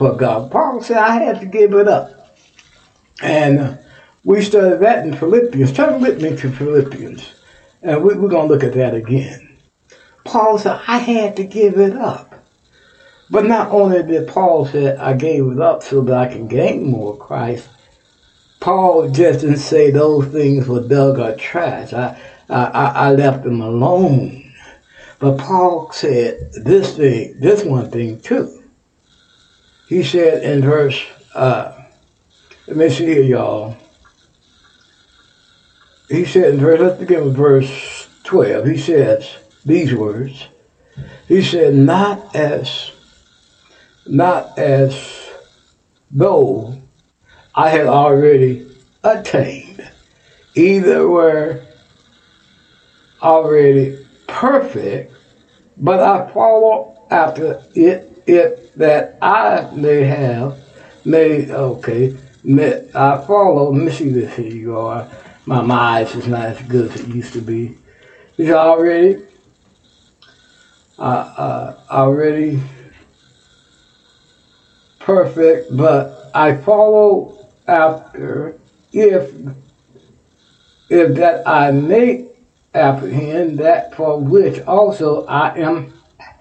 for 0.00 0.16
God. 0.16 0.50
Paul 0.50 0.82
said, 0.82 0.96
I 0.96 1.22
had 1.22 1.40
to 1.40 1.46
give 1.46 1.74
it 1.74 1.86
up. 1.86 2.34
And 3.20 3.58
uh, 3.60 3.76
we 4.24 4.40
studied 4.40 4.80
that 4.80 5.04
in 5.04 5.14
Philippians. 5.14 5.74
Turn 5.74 6.00
with 6.00 6.22
me 6.22 6.34
to 6.38 6.50
Philippians. 6.50 7.22
And 7.82 8.02
we, 8.02 8.14
we're 8.14 8.30
going 8.30 8.48
to 8.48 8.54
look 8.54 8.64
at 8.64 8.72
that 8.72 8.94
again. 8.94 9.58
Paul 10.24 10.58
said, 10.58 10.80
I 10.86 10.96
had 10.96 11.36
to 11.36 11.44
give 11.44 11.78
it 11.78 11.94
up. 11.94 12.42
But 13.28 13.44
not 13.44 13.72
only 13.72 14.02
did 14.02 14.26
Paul 14.26 14.64
say, 14.64 14.96
I 14.96 15.12
gave 15.12 15.44
it 15.48 15.60
up 15.60 15.82
so 15.82 16.00
that 16.00 16.16
I 16.16 16.32
can 16.32 16.48
gain 16.48 16.90
more 16.90 17.14
Christ, 17.18 17.68
Paul 18.58 19.10
just 19.10 19.40
didn't 19.40 19.58
say 19.58 19.90
those 19.90 20.28
things 20.28 20.66
were 20.66 20.88
dug 20.88 21.18
or 21.18 21.36
trash. 21.36 21.92
I, 21.92 22.18
I, 22.48 22.64
I 22.64 23.12
left 23.12 23.44
them 23.44 23.60
alone. 23.60 24.50
But 25.18 25.36
Paul 25.36 25.92
said 25.92 26.54
this 26.54 26.96
thing, 26.96 27.38
this 27.38 27.64
one 27.64 27.90
thing 27.90 28.18
too. 28.22 28.59
He 29.90 30.04
said 30.04 30.44
in 30.44 30.62
verse, 30.62 31.04
uh, 31.34 31.72
let 32.68 32.76
me 32.76 32.88
see 32.90 33.06
here, 33.06 33.22
y'all. 33.24 33.76
He 36.08 36.24
said 36.24 36.54
in 36.54 36.60
verse, 36.60 36.78
let's 36.78 37.00
begin 37.00 37.24
with 37.24 37.36
verse 37.36 38.06
12. 38.22 38.68
He 38.68 38.78
says 38.78 39.28
these 39.64 39.92
words. 39.92 40.46
He 41.26 41.42
said, 41.42 41.74
not 41.74 42.36
as, 42.36 42.92
not 44.06 44.56
as 44.56 45.28
though 46.08 46.80
I 47.52 47.70
had 47.70 47.86
already 47.86 48.70
attained, 49.02 49.90
either 50.54 51.08
were 51.08 51.66
already 53.20 54.06
perfect, 54.28 55.12
but 55.76 55.98
I 55.98 56.32
follow 56.32 57.08
after 57.10 57.60
it, 57.74 58.09
it 58.30 58.76
that 58.78 59.18
I 59.22 59.70
may 59.74 60.04
have, 60.04 60.58
may, 61.04 61.50
okay, 61.50 62.16
may, 62.44 62.88
I 62.94 63.24
follow, 63.26 63.72
let 63.72 63.84
me 63.84 63.92
see 63.92 64.10
this 64.10 64.34
here, 64.36 64.46
you 64.46 64.78
are. 64.78 65.08
My, 65.46 65.60
eyes 65.60 66.14
is 66.14 66.28
not 66.28 66.46
as 66.46 66.62
good 66.62 66.92
as 66.92 67.00
it 67.00 67.08
used 67.08 67.32
to 67.32 67.40
be. 67.40 67.76
He's 68.36 68.50
already, 68.50 69.26
uh, 70.98 71.02
uh, 71.02 71.80
already 71.90 72.60
perfect, 74.98 75.76
but 75.76 76.30
I 76.34 76.56
follow 76.56 77.48
after 77.66 78.58
if 78.92 79.32
if 80.88 81.14
that 81.16 81.46
I 81.46 81.70
may 81.70 82.28
apprehend 82.74 83.58
that 83.58 83.94
for 83.94 84.20
which 84.20 84.60
also 84.66 85.24
I 85.26 85.56
am 85.56 85.92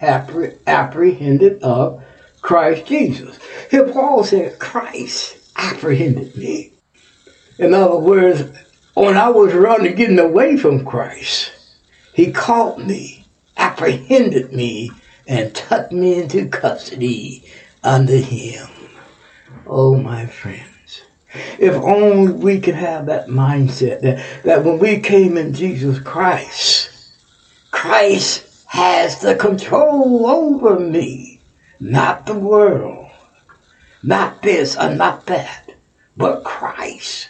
appre- 0.01 0.57
apprehended 0.67 1.61
of 1.63 2.03
Christ 2.41 2.85
Jesus. 2.85 3.37
Here 3.69 3.87
Paul 3.91 4.23
said, 4.23 4.59
Christ 4.59 5.37
apprehended 5.55 6.35
me. 6.35 6.73
In 7.57 7.73
other 7.73 7.97
words, 7.97 8.57
when 8.93 9.17
I 9.17 9.29
was 9.29 9.53
running, 9.53 9.95
getting 9.95 10.19
away 10.19 10.57
from 10.57 10.85
Christ, 10.85 11.51
he 12.13 12.31
caught 12.31 12.79
me, 12.79 13.25
apprehended 13.57 14.53
me, 14.53 14.91
and 15.27 15.53
took 15.53 15.91
me 15.91 16.21
into 16.21 16.47
custody 16.47 17.45
under 17.83 18.17
him. 18.17 18.67
Oh, 19.67 19.95
my 19.95 20.25
friends. 20.25 21.01
If 21.59 21.75
only 21.75 22.33
we 22.33 22.59
could 22.59 22.75
have 22.75 23.05
that 23.05 23.27
mindset 23.27 24.01
that, 24.01 24.25
that 24.43 24.63
when 24.63 24.79
we 24.79 24.99
came 24.99 25.37
in 25.37 25.53
Jesus 25.53 25.99
Christ, 25.99 26.89
Christ 27.69 28.48
has 28.69 29.19
the 29.19 29.33
control 29.33 30.27
over 30.27 30.79
me, 30.79 31.41
not 31.79 32.27
the 32.27 32.37
world, 32.37 33.09
not 34.03 34.43
this 34.43 34.77
and 34.77 34.95
not 34.95 35.25
that, 35.25 35.71
but 36.15 36.43
Christ. 36.43 37.29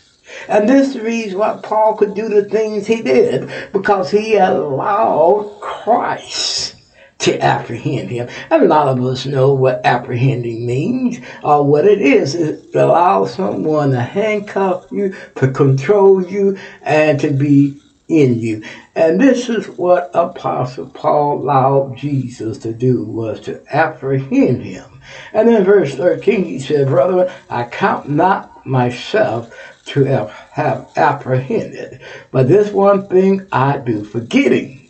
And 0.49 0.67
this 0.67 0.95
is 0.95 1.35
why 1.35 1.57
Paul 1.63 1.95
could 1.95 2.13
do 2.13 2.27
the 2.27 2.43
things 2.43 2.85
he 2.85 3.01
did, 3.01 3.49
because 3.71 4.11
he 4.11 4.35
allowed 4.35 5.59
Christ 5.61 6.75
to 7.19 7.39
apprehend 7.41 8.09
him. 8.09 8.27
And 8.51 8.63
a 8.63 8.67
lot 8.67 8.89
of 8.89 9.01
us 9.05 9.25
know 9.25 9.53
what 9.53 9.79
apprehending 9.85 10.65
means 10.65 11.19
or 11.41 11.65
what 11.65 11.85
it 11.85 12.01
is. 12.01 12.35
It 12.35 12.75
allows 12.75 13.33
someone 13.33 13.91
to 13.91 14.01
handcuff 14.01 14.87
you, 14.91 15.15
to 15.35 15.51
control 15.51 16.21
you, 16.21 16.57
and 16.81 17.17
to 17.21 17.31
be 17.31 17.81
in 18.09 18.39
you. 18.39 18.63
And 18.95 19.21
this 19.21 19.47
is 19.47 19.67
what 19.67 20.11
Apostle 20.13 20.87
Paul 20.87 21.41
allowed 21.41 21.95
Jesus 21.95 22.57
to 22.59 22.73
do, 22.73 23.05
was 23.05 23.39
to 23.41 23.63
apprehend 23.71 24.63
him. 24.63 25.01
And 25.31 25.47
in 25.47 25.63
verse 25.63 25.95
13 25.95 26.43
he 26.43 26.59
said, 26.59 26.87
Brother, 26.87 27.33
I 27.49 27.63
count 27.63 28.09
not 28.09 28.65
myself 28.65 29.53
to 29.85 30.03
have, 30.03 30.29
have 30.51 30.91
apprehended, 30.95 32.01
but 32.31 32.47
this 32.47 32.71
one 32.71 33.07
thing 33.07 33.47
I 33.51 33.77
do, 33.77 34.03
forgetting 34.03 34.89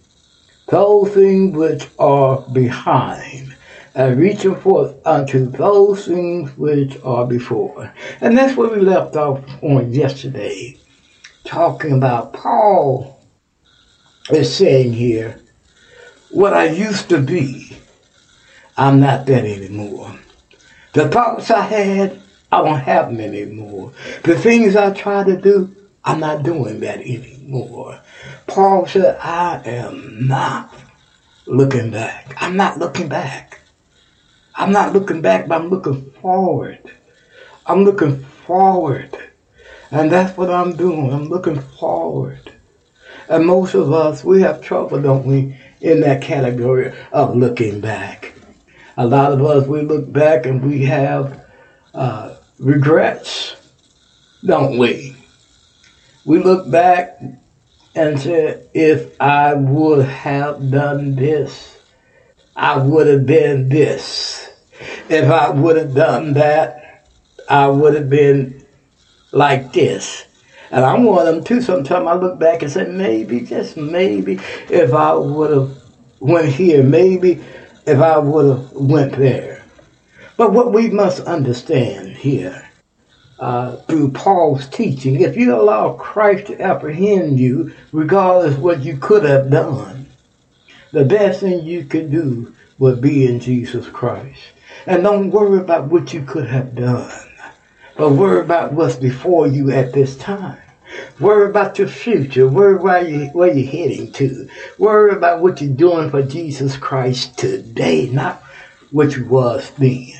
those 0.67 1.13
things 1.13 1.55
which 1.55 1.87
are 1.97 2.41
behind, 2.51 3.55
and 3.95 4.19
reaching 4.19 4.55
forth 4.55 4.95
unto 5.05 5.45
those 5.49 6.05
things 6.05 6.55
which 6.57 6.97
are 7.03 7.25
before. 7.25 7.93
And 8.21 8.37
that's 8.37 8.55
where 8.55 8.69
we 8.69 8.79
left 8.79 9.15
off 9.15 9.43
on 9.63 9.91
yesterday, 9.93 10.77
talking 11.49 11.93
about 11.93 12.31
Paul 12.31 13.19
is 14.29 14.55
saying 14.55 14.93
here, 14.93 15.41
what 16.29 16.53
I 16.53 16.65
used 16.65 17.09
to 17.09 17.19
be, 17.19 17.75
I'm 18.77 18.99
not 18.99 19.25
that 19.25 19.45
anymore. 19.45 20.15
The 20.93 21.09
thoughts 21.09 21.49
I 21.49 21.61
had, 21.61 22.21
I 22.51 22.61
don't 22.61 22.79
have 22.79 23.07
them 23.07 23.19
anymore. 23.19 23.93
The 24.23 24.37
things 24.37 24.75
I 24.75 24.93
try 24.93 25.23
to 25.23 25.41
do, 25.41 25.75
I'm 26.05 26.19
not 26.19 26.43
doing 26.43 26.81
that 26.81 26.99
anymore. 26.99 27.99
Paul 28.45 28.85
said, 28.85 29.17
I 29.17 29.59
am 29.65 30.27
not 30.27 30.71
looking 31.47 31.89
back. 31.89 32.31
I'm 32.37 32.57
not 32.57 32.77
looking 32.77 33.09
back. 33.09 33.59
I'm 34.53 34.71
not 34.71 34.93
looking 34.93 35.23
back, 35.23 35.47
but 35.47 35.59
I'm 35.59 35.69
looking 35.69 36.11
forward. 36.21 36.79
I'm 37.65 37.85
looking 37.85 38.19
forward. 38.19 39.28
And 39.91 40.11
that's 40.11 40.37
what 40.37 40.49
I'm 40.49 40.75
doing. 40.75 41.11
I'm 41.11 41.29
looking 41.29 41.59
forward. 41.59 42.53
And 43.27 43.45
most 43.45 43.73
of 43.73 43.91
us, 43.91 44.23
we 44.23 44.41
have 44.41 44.61
trouble, 44.61 45.01
don't 45.01 45.25
we, 45.25 45.57
in 45.81 46.01
that 46.01 46.21
category 46.21 46.93
of 47.11 47.35
looking 47.35 47.79
back. 47.79 48.33
A 48.97 49.05
lot 49.05 49.31
of 49.31 49.43
us, 49.45 49.67
we 49.67 49.81
look 49.81 50.11
back 50.11 50.45
and 50.45 50.63
we 50.63 50.85
have 50.85 51.45
uh, 51.93 52.35
regrets, 52.59 53.55
don't 54.45 54.77
we? 54.77 55.15
We 56.25 56.39
look 56.39 56.69
back 56.69 57.19
and 57.95 58.19
say, 58.19 58.63
if 58.73 59.19
I 59.21 59.53
would 59.53 60.05
have 60.05 60.69
done 60.69 61.15
this, 61.15 61.79
I 62.55 62.77
would 62.77 63.07
have 63.07 63.25
been 63.25 63.69
this. 63.69 64.49
If 65.07 65.29
I 65.29 65.49
would 65.49 65.77
have 65.77 65.95
done 65.95 66.33
that, 66.33 67.07
I 67.49 67.67
would 67.67 67.95
have 67.95 68.09
been 68.09 68.65
like 69.31 69.73
this. 69.73 70.25
And 70.71 70.85
I'm 70.85 71.03
one 71.03 71.27
of 71.27 71.33
them 71.33 71.43
too. 71.43 71.61
Sometimes 71.61 72.07
I 72.07 72.13
look 72.15 72.39
back 72.39 72.61
and 72.61 72.71
say, 72.71 72.85
maybe, 72.85 73.41
just 73.41 73.75
maybe, 73.77 74.39
if 74.69 74.93
I 74.93 75.15
would 75.15 75.51
have 75.51 75.77
went 76.19 76.53
here, 76.53 76.83
maybe 76.83 77.41
if 77.85 77.99
I 77.99 78.17
would 78.19 78.45
have 78.45 78.71
went 78.73 79.17
there. 79.17 79.63
But 80.37 80.53
what 80.53 80.71
we 80.71 80.89
must 80.89 81.21
understand 81.21 82.17
here, 82.17 82.69
uh, 83.39 83.77
through 83.77 84.11
Paul's 84.11 84.67
teaching, 84.67 85.21
if 85.21 85.35
you 85.35 85.55
allow 85.55 85.93
Christ 85.93 86.47
to 86.47 86.61
apprehend 86.61 87.39
you, 87.39 87.73
regardless 87.91 88.57
what 88.57 88.81
you 88.81 88.97
could 88.97 89.23
have 89.23 89.49
done, 89.49 90.07
the 90.91 91.05
best 91.05 91.41
thing 91.41 91.65
you 91.65 91.85
could 91.85 92.11
do 92.11 92.53
would 92.77 93.01
be 93.01 93.25
in 93.25 93.39
Jesus 93.39 93.87
Christ. 93.87 94.39
And 94.85 95.03
don't 95.03 95.31
worry 95.31 95.59
about 95.59 95.87
what 95.87 96.13
you 96.13 96.23
could 96.23 96.47
have 96.47 96.75
done, 96.75 97.11
but 97.99 98.13
worry 98.13 98.39
about 98.39 98.71
what's 98.71 98.95
before 98.95 99.45
you 99.45 99.71
at 99.71 99.91
this 99.91 100.15
time. 100.15 100.57
Worry 101.19 101.49
about 101.49 101.77
your 101.77 101.89
future. 101.89 102.47
Worry 102.47 102.77
where, 102.77 103.05
you, 103.05 103.25
where 103.33 103.53
you're 103.53 103.69
heading 103.69 104.13
to. 104.13 104.49
Worry 104.77 105.11
about 105.11 105.41
what 105.41 105.59
you're 105.59 105.75
doing 105.75 106.09
for 106.09 106.21
Jesus 106.21 106.77
Christ 106.77 107.37
today, 107.37 108.09
not 108.09 108.41
what 108.91 109.17
you 109.17 109.25
was 109.25 109.71
then 109.71 110.13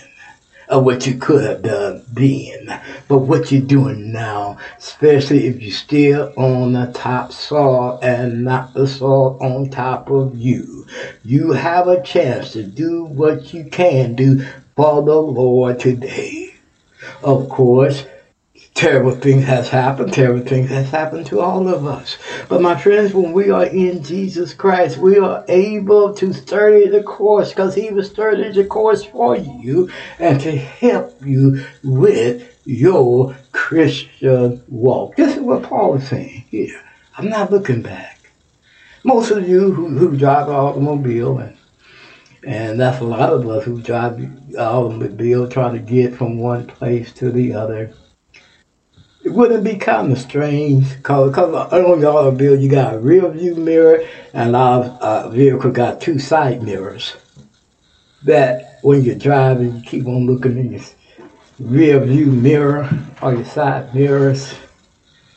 or 0.70 0.82
what 0.82 1.08
you 1.08 1.16
could 1.16 1.46
have 1.46 1.62
done 1.62 2.04
then, 2.12 2.82
but 3.08 3.20
what 3.20 3.50
you're 3.50 3.62
doing 3.62 4.12
now, 4.12 4.58
especially 4.78 5.48
if 5.48 5.62
you're 5.62 5.72
still 5.72 6.34
on 6.36 6.74
the 6.74 6.92
top 6.94 7.32
soil 7.32 7.98
and 8.04 8.44
not 8.44 8.74
the 8.74 8.88
soil 8.88 9.38
on 9.40 9.70
top 9.70 10.10
of 10.10 10.38
you. 10.38 10.86
You 11.24 11.54
have 11.54 11.88
a 11.88 12.04
chance 12.04 12.52
to 12.54 12.64
do 12.64 13.06
what 13.06 13.54
you 13.54 13.70
can 13.72 14.16
do 14.16 14.46
for 14.76 15.02
the 15.02 15.16
Lord 15.16 15.80
today. 15.80 16.39
Of 17.22 17.50
course, 17.50 18.06
terrible 18.74 19.12
things 19.12 19.44
has 19.44 19.68
happened. 19.68 20.14
Terrible 20.14 20.46
things 20.46 20.70
has 20.70 20.90
happened 20.90 21.26
to 21.28 21.42
all 21.42 21.68
of 21.68 21.86
us. 21.86 22.18
But 22.48 22.62
my 22.62 22.80
friends, 22.80 23.14
when 23.14 23.34
we 23.34 23.50
are 23.50 23.66
in 23.66 24.04
Jesus 24.04 24.54
Christ, 24.54 24.98
we 24.98 25.18
are 25.18 25.44
able 25.50 26.14
to 26.16 26.32
study 26.32 26.88
the 26.88 27.04
course 27.04 27.50
because 27.50 27.76
He 27.76 27.92
was 27.92 28.10
studying 28.10 28.54
the 28.54 28.64
course 28.64 29.04
for 29.04 29.36
you 29.36 29.90
and 30.18 30.40
to 30.42 30.56
help 30.58 31.22
you 31.26 31.66
with 31.84 32.58
your 32.66 33.36
Christian 33.52 34.64
walk. 34.70 35.18
This 35.18 35.36
is 35.36 35.42
what 35.42 35.64
Paul 35.64 35.96
is 35.96 36.08
saying 36.08 36.46
here. 36.50 36.82
I'm 37.18 37.28
not 37.28 37.52
looking 37.52 37.82
back. 37.82 38.32
Most 39.04 39.32
of 39.32 39.48
you 39.48 39.74
who, 39.74 39.90
who 39.90 40.18
drive 40.18 40.48
an 40.48 40.56
automobile 40.56 41.40
and 41.40 41.58
and 42.46 42.80
that's 42.80 43.02
a 43.02 43.06
lot 43.06 43.32
of 43.34 43.48
us 43.48 43.66
who 43.66 43.82
drive 43.82 44.18
the 44.52 44.60
automobile 44.60 45.48
trying 45.48 45.74
to 45.74 45.80
get 45.80 46.16
from 46.16 46.40
one 46.40 46.66
place 46.66 47.12
to 47.14 47.32
the 47.32 47.54
other 47.54 47.94
it 49.24 49.34
wouldn't 49.34 49.64
be 49.64 49.76
kind 49.76 50.12
of 50.12 50.18
strange 50.18 50.96
because 50.98 51.38
on 51.38 52.00
your 52.02 52.18
automobile 52.18 52.60
you 52.60 52.68
got 52.68 52.96
a 52.96 53.00
rear 53.00 53.30
view 53.30 53.54
mirror 53.54 54.04
and 54.34 54.56
of 54.56 54.86
uh, 55.02 55.30
vehicles 55.30 55.74
got 55.74 56.02
two 56.02 56.18
side 56.18 56.64
mirrors. 56.64 57.16
That 58.24 58.80
when 58.82 59.04
you're 59.04 59.14
driving, 59.14 59.76
you 59.76 59.82
keep 59.84 60.08
on 60.08 60.26
looking 60.26 60.58
in 60.58 60.72
your 60.72 60.82
rear 61.60 62.00
view 62.00 62.26
mirror 62.26 62.90
or 63.22 63.36
your 63.36 63.46
side 63.46 63.94
mirrors 63.94 64.56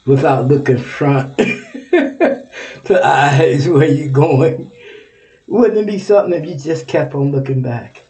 without 0.07 0.47
looking 0.47 0.79
front 0.79 1.37
to 1.37 3.01
eyes 3.05 3.69
where 3.69 3.89
you're 3.89 4.11
going. 4.11 4.72
Wouldn't 5.47 5.79
it 5.79 5.87
be 5.87 5.99
something 5.99 6.41
if 6.41 6.49
you 6.49 6.57
just 6.57 6.87
kept 6.87 7.15
on 7.15 7.33
looking 7.33 7.63
back? 7.63 8.03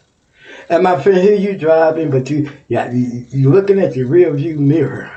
And 0.69 0.83
my 0.83 1.01
friend, 1.01 1.17
here 1.17 1.35
you 1.35 1.57
driving, 1.57 2.09
but 2.09 2.29
you, 2.29 2.51
yeah, 2.67 2.91
you, 2.91 3.25
you're 3.31 3.51
looking 3.51 3.79
at 3.79 3.95
your 3.95 4.07
rear 4.07 4.31
view 4.33 4.57
mirror 4.59 5.11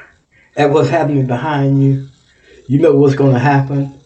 at 0.57 0.71
what's 0.71 0.89
happening 0.89 1.27
behind 1.27 1.83
you. 1.83 2.09
You 2.67 2.81
know 2.81 2.97
what's 2.97 3.14
going 3.14 3.35
to 3.35 3.39
happen. 3.39 4.01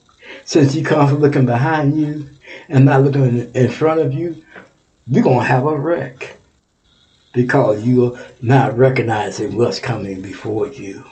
Since 0.45 0.75
you 0.75 0.85
come 0.85 1.09
from 1.09 1.21
looking 1.21 1.47
behind 1.47 1.99
you 1.99 2.29
and 2.69 2.85
not 2.85 3.03
looking 3.03 3.53
in- 3.55 3.71
front 3.71 4.01
of 4.01 4.13
you, 4.13 4.45
you're 5.07 5.25
going 5.25 5.39
to 5.39 5.45
have 5.45 5.65
a 5.65 5.77
wreck 5.77 6.37
because 7.33 7.85
you're 7.85 8.19
not 8.43 8.77
recognizing 8.77 9.57
what's 9.57 9.79
coming 9.79 10.21
before 10.21 10.67
you. 10.69 11.05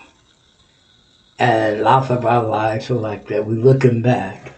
And 1.38 1.82
lots 1.82 2.10
of 2.10 2.26
our 2.26 2.44
lives 2.44 2.90
are 2.90 2.94
like 2.94 3.28
that. 3.28 3.46
We're 3.46 3.54
looking 3.54 4.02
back 4.02 4.52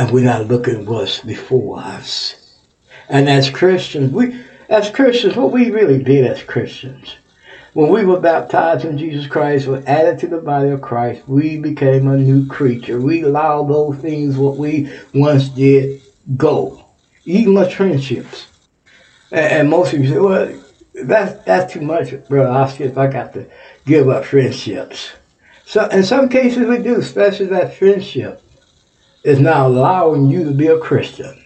and 0.00 0.10
we're 0.10 0.24
not 0.24 0.48
looking 0.48 0.86
what's 0.86 1.20
before 1.20 1.78
us. 1.78 2.56
And 3.10 3.28
as 3.28 3.50
Christians, 3.50 4.10
we 4.14 4.42
as 4.70 4.88
Christians, 4.88 5.36
what 5.36 5.52
we 5.52 5.70
really 5.70 6.02
did 6.02 6.24
as 6.24 6.42
Christians, 6.42 7.16
when 7.74 7.90
we 7.90 8.06
were 8.06 8.18
baptized 8.18 8.86
in 8.86 8.96
Jesus 8.96 9.26
Christ, 9.26 9.66
were 9.66 9.82
added 9.86 10.18
to 10.20 10.26
the 10.26 10.38
body 10.38 10.70
of 10.70 10.80
Christ, 10.80 11.28
we 11.28 11.58
became 11.58 12.08
a 12.08 12.16
new 12.16 12.46
creature. 12.46 12.98
We 12.98 13.22
allowed 13.22 13.68
those 13.68 13.98
things 13.98 14.38
what 14.38 14.56
we 14.56 14.90
once 15.12 15.50
did 15.50 16.00
go. 16.34 16.82
Even 17.26 17.52
my 17.52 17.68
friendships. 17.68 18.46
And, 19.30 19.52
and 19.52 19.70
most 19.70 19.92
of 19.92 20.02
you 20.02 20.08
say, 20.08 20.18
well, 20.18 20.62
that's 20.94 21.44
that's 21.44 21.74
too 21.74 21.82
much, 21.82 22.14
brother. 22.26 22.72
See 22.72 22.84
if 22.84 22.96
I 22.96 23.06
got 23.06 23.34
to 23.34 23.46
give 23.84 24.08
up 24.08 24.24
friendships. 24.24 25.10
So 25.66 25.86
in 25.88 26.04
some 26.04 26.30
cases 26.30 26.66
we 26.66 26.78
do, 26.78 26.98
especially 26.98 27.46
that 27.46 27.74
friendship 27.74 28.42
is 29.22 29.40
not 29.40 29.66
allowing 29.66 30.30
you 30.30 30.44
to 30.44 30.52
be 30.52 30.68
a 30.68 30.78
Christian. 30.78 31.42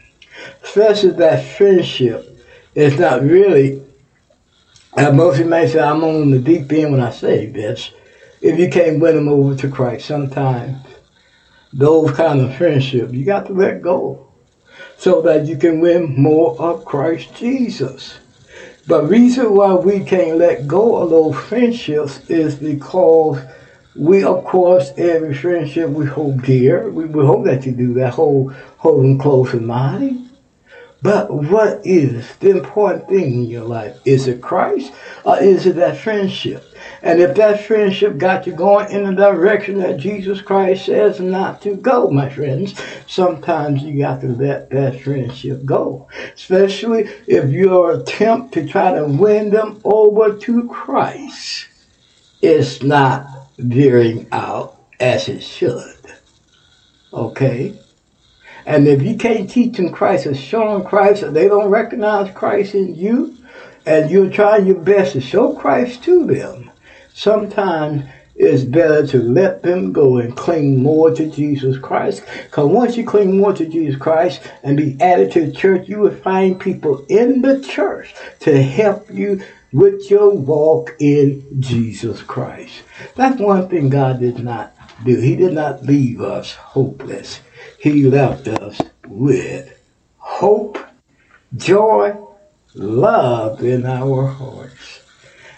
Especially 0.62 1.10
that 1.10 1.44
friendship 1.56 2.38
is 2.74 2.98
not 2.98 3.22
really 3.22 3.84
and 4.96 5.16
most 5.16 5.34
of 5.34 5.40
you 5.40 5.50
may 5.50 5.66
say 5.66 5.80
I'm 5.80 6.04
on 6.04 6.30
the 6.30 6.38
deep 6.38 6.70
end 6.72 6.92
when 6.92 7.00
I 7.00 7.10
say 7.10 7.46
this. 7.46 7.90
If 8.40 8.58
you 8.58 8.70
can't 8.70 9.00
win 9.00 9.16
them 9.16 9.28
over 9.28 9.56
to 9.56 9.68
Christ, 9.68 10.06
sometimes 10.06 10.76
those 11.72 12.12
kind 12.12 12.40
of 12.40 12.54
friendships 12.54 13.12
you 13.12 13.24
got 13.24 13.46
to 13.46 13.52
let 13.52 13.82
go 13.82 14.28
so 14.96 15.20
that 15.22 15.46
you 15.46 15.56
can 15.56 15.80
win 15.80 16.14
more 16.20 16.56
of 16.60 16.84
Christ 16.84 17.34
Jesus. 17.34 18.18
But 18.86 19.08
reason 19.08 19.54
why 19.54 19.74
we 19.74 20.04
can't 20.04 20.38
let 20.38 20.68
go 20.68 20.96
of 20.96 21.10
those 21.10 21.36
friendships 21.36 22.20
is 22.30 22.54
because 22.54 23.40
we, 23.96 24.24
of 24.24 24.44
course, 24.44 24.92
every 24.96 25.34
friendship 25.34 25.88
we 25.90 26.06
hold 26.06 26.42
dear. 26.42 26.90
We, 26.90 27.04
we 27.04 27.24
hope 27.24 27.44
that 27.44 27.64
you 27.64 27.72
do 27.72 27.94
that, 27.94 28.14
hold, 28.14 28.54
hold 28.78 29.04
them 29.04 29.18
close 29.18 29.54
in 29.54 29.66
mind. 29.66 30.30
But 31.04 31.30
what 31.30 31.84
is 31.84 32.34
the 32.36 32.48
important 32.48 33.08
thing 33.10 33.34
in 33.34 33.44
your 33.44 33.64
life? 33.64 34.00
Is 34.06 34.26
it 34.26 34.40
Christ 34.40 34.90
or 35.22 35.38
is 35.38 35.66
it 35.66 35.76
that 35.76 35.98
friendship? 35.98 36.64
And 37.02 37.20
if 37.20 37.36
that 37.36 37.66
friendship 37.66 38.16
got 38.16 38.46
you 38.46 38.54
going 38.54 38.90
in 38.90 39.04
the 39.04 39.12
direction 39.12 39.80
that 39.80 39.98
Jesus 39.98 40.40
Christ 40.40 40.86
says 40.86 41.20
not 41.20 41.60
to 41.60 41.76
go, 41.76 42.08
my 42.08 42.30
friends, 42.30 42.80
sometimes 43.06 43.82
you 43.82 43.98
got 43.98 44.22
to 44.22 44.28
let 44.28 44.70
that 44.70 45.02
friendship 45.02 45.66
go. 45.66 46.08
Especially 46.34 47.10
if 47.26 47.50
your 47.50 48.00
attempt 48.00 48.54
to 48.54 48.66
try 48.66 48.94
to 48.94 49.04
win 49.04 49.50
them 49.50 49.82
over 49.84 50.34
to 50.38 50.66
Christ 50.68 51.66
is 52.40 52.82
not 52.82 53.33
veering 53.58 54.26
out 54.32 54.76
as 55.00 55.28
it 55.28 55.42
should. 55.42 55.96
Okay? 57.12 57.78
And 58.66 58.88
if 58.88 59.02
you 59.02 59.16
can't 59.16 59.48
teach 59.48 59.76
them 59.76 59.90
Christ 59.90 60.26
or 60.26 60.34
show 60.34 60.72
them 60.72 60.86
Christ, 60.86 61.22
or 61.22 61.30
they 61.30 61.48
don't 61.48 61.68
recognize 61.68 62.34
Christ 62.34 62.74
in 62.74 62.94
you, 62.94 63.36
and 63.86 64.10
you're 64.10 64.30
trying 64.30 64.66
your 64.66 64.80
best 64.80 65.12
to 65.12 65.20
show 65.20 65.52
Christ 65.52 66.02
to 66.04 66.24
them, 66.24 66.70
sometimes 67.12 68.04
it's 68.36 68.64
better 68.64 69.06
to 69.06 69.18
let 69.18 69.62
them 69.62 69.92
go 69.92 70.18
and 70.18 70.36
cling 70.36 70.82
more 70.82 71.14
to 71.14 71.30
Jesus 71.30 71.78
Christ. 71.78 72.24
Because 72.44 72.68
once 72.68 72.96
you 72.96 73.04
cling 73.04 73.36
more 73.36 73.52
to 73.52 73.66
Jesus 73.66 74.00
Christ 74.00 74.40
and 74.62 74.76
be 74.76 74.96
added 75.00 75.30
to 75.32 75.46
the 75.46 75.52
church, 75.52 75.88
you 75.88 76.00
will 76.00 76.14
find 76.16 76.58
people 76.58 77.04
in 77.08 77.42
the 77.42 77.60
church 77.60 78.14
to 78.40 78.60
help 78.60 79.08
you 79.12 79.42
with 79.74 80.08
your 80.08 80.30
walk 80.30 80.94
in 81.00 81.44
Jesus 81.60 82.22
Christ. 82.22 82.84
That's 83.16 83.40
one 83.40 83.68
thing 83.68 83.88
God 83.88 84.20
did 84.20 84.38
not 84.38 84.72
do. 85.04 85.18
He 85.18 85.34
did 85.34 85.52
not 85.52 85.82
leave 85.82 86.20
us 86.20 86.52
hopeless. 86.52 87.40
He 87.80 88.04
left 88.04 88.46
us 88.46 88.80
with 89.04 89.76
hope, 90.18 90.78
joy, 91.56 92.16
love 92.76 93.64
in 93.64 93.84
our 93.84 94.28
hearts. 94.28 95.00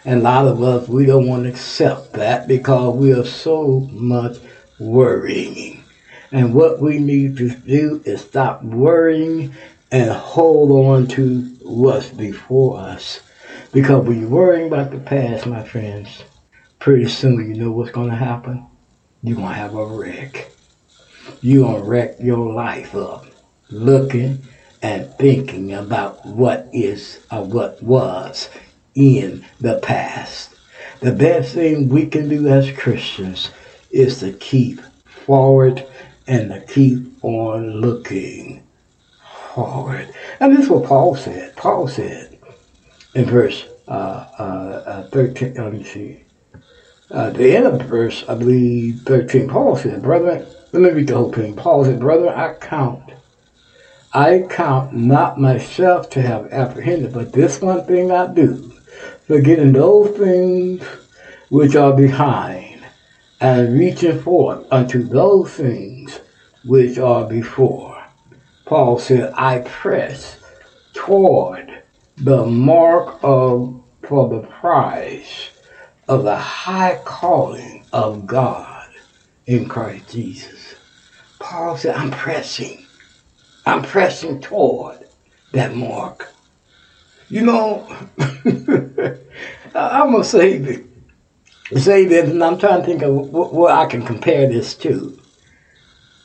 And 0.06 0.20
a 0.20 0.22
lot 0.22 0.48
of 0.48 0.62
us, 0.62 0.88
we 0.88 1.04
don't 1.04 1.26
want 1.26 1.42
to 1.42 1.50
accept 1.50 2.14
that 2.14 2.48
because 2.48 2.96
we 2.96 3.12
are 3.12 3.24
so 3.24 3.80
much 3.92 4.38
worrying. 4.78 5.84
And 6.32 6.54
what 6.54 6.80
we 6.80 7.00
need 7.00 7.36
to 7.36 7.50
do 7.50 8.02
is 8.06 8.22
stop 8.22 8.62
worrying 8.62 9.54
and 9.92 10.10
hold 10.10 10.70
on 10.70 11.06
to 11.08 11.42
what's 11.60 12.08
before 12.08 12.78
us. 12.78 13.20
Because 13.76 14.06
when 14.06 14.18
you're 14.18 14.30
worrying 14.30 14.68
about 14.68 14.90
the 14.90 14.98
past, 14.98 15.44
my 15.44 15.62
friends, 15.62 16.24
pretty 16.78 17.08
soon 17.08 17.46
you 17.46 17.60
know 17.62 17.70
what's 17.70 17.90
going 17.90 18.08
to 18.08 18.16
happen. 18.16 18.66
You're 19.22 19.36
going 19.36 19.48
to 19.48 19.54
have 19.54 19.74
a 19.74 19.84
wreck. 19.84 20.50
You're 21.42 21.68
going 21.68 21.82
to 21.82 21.86
wreck 21.86 22.14
your 22.18 22.54
life 22.54 22.94
up 22.94 23.26
looking 23.68 24.42
and 24.80 25.12
thinking 25.18 25.74
about 25.74 26.24
what 26.24 26.70
is 26.72 27.20
or 27.30 27.44
what 27.44 27.82
was 27.82 28.48
in 28.94 29.44
the 29.60 29.78
past. 29.80 30.54
The 31.00 31.12
best 31.12 31.52
thing 31.52 31.90
we 31.90 32.06
can 32.06 32.30
do 32.30 32.48
as 32.48 32.72
Christians 32.72 33.50
is 33.90 34.20
to 34.20 34.32
keep 34.32 34.80
forward 35.04 35.86
and 36.26 36.48
to 36.48 36.60
keep 36.62 37.22
on 37.22 37.72
looking 37.82 38.62
forward. 39.52 40.14
And 40.40 40.56
this 40.56 40.64
is 40.64 40.70
what 40.70 40.86
Paul 40.86 41.14
said. 41.14 41.54
Paul 41.56 41.88
said 41.88 42.25
in 43.16 43.24
verse 43.24 43.66
uh, 43.88 44.26
uh, 44.38 44.82
uh, 44.86 45.08
13, 45.08 45.54
let 45.54 45.72
me 45.72 45.82
see. 45.82 46.24
Uh, 47.10 47.30
the 47.30 47.56
end 47.56 47.66
of 47.66 47.80
verse, 47.82 48.24
I 48.28 48.34
believe, 48.34 49.00
13, 49.06 49.48
Paul 49.48 49.76
said, 49.76 50.02
Brethren, 50.02 50.46
let 50.72 50.82
me 50.82 50.90
read 50.90 51.06
the 51.06 51.14
whole 51.14 51.32
thing. 51.32 51.56
Paul 51.56 51.84
said, 51.84 51.98
Brethren, 51.98 52.28
I 52.28 52.54
count 52.54 53.12
I 54.12 54.46
count 54.48 54.94
not 54.94 55.38
myself 55.38 56.08
to 56.10 56.22
have 56.22 56.50
apprehended, 56.50 57.12
but 57.12 57.32
this 57.32 57.60
one 57.60 57.84
thing 57.84 58.10
I 58.10 58.32
do, 58.32 58.72
forgetting 59.26 59.72
those 59.72 60.16
things 60.16 60.82
which 61.50 61.76
are 61.76 61.92
behind, 61.92 62.82
and 63.40 63.78
reaching 63.78 64.18
forth 64.18 64.66
unto 64.70 65.02
those 65.02 65.50
things 65.52 66.20
which 66.64 66.98
are 66.98 67.26
before. 67.26 68.02
Paul 68.64 68.98
said, 68.98 69.34
I 69.36 69.58
press 69.60 70.38
toward 70.94 71.65
the 72.16 72.46
mark 72.46 73.18
of 73.22 73.82
for 74.06 74.28
the 74.28 74.46
prize 74.46 75.50
of 76.08 76.22
the 76.22 76.36
high 76.36 77.00
calling 77.04 77.84
of 77.92 78.26
God 78.26 78.88
in 79.46 79.68
Christ 79.68 80.10
Jesus. 80.10 80.76
Paul 81.38 81.76
said, 81.76 81.96
I'm 81.96 82.10
pressing. 82.10 82.86
I'm 83.66 83.82
pressing 83.82 84.40
toward 84.40 85.06
that 85.52 85.74
mark. 85.74 86.28
You 87.28 87.42
know, 87.42 87.88
I'm 89.74 90.12
gonna 90.12 90.24
say 90.24 90.58
this, 90.58 90.80
say 91.82 92.04
this, 92.04 92.30
and 92.30 92.42
I'm 92.42 92.58
trying 92.58 92.80
to 92.80 92.86
think 92.86 93.02
of 93.02 93.12
what, 93.12 93.52
what 93.52 93.72
I 93.72 93.86
can 93.86 94.06
compare 94.06 94.48
this 94.48 94.74
to. 94.74 95.20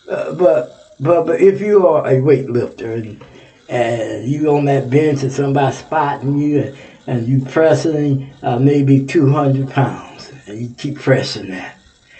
Uh, 0.07 0.33
but 0.33 0.95
but 0.99 1.25
but 1.25 1.41
if 1.41 1.59
you 1.59 1.87
are 1.87 2.05
a 2.05 2.17
weightlifter 2.17 2.93
and 2.93 3.25
and 3.71 4.27
you 4.27 4.49
on 4.55 4.65
that 4.65 4.89
bench 4.89 5.23
and 5.23 5.31
somebody 5.31 5.75
spotting 5.75 6.37
you 6.37 6.59
and, 6.59 6.77
and 7.07 7.27
you 7.27 7.43
pressing 7.45 8.31
uh, 8.43 8.59
maybe 8.59 9.05
200 9.05 9.69
pounds 9.69 10.31
and 10.45 10.61
you 10.61 10.69
keep 10.77 10.99
pressing 10.99 11.49
that. 11.51 11.77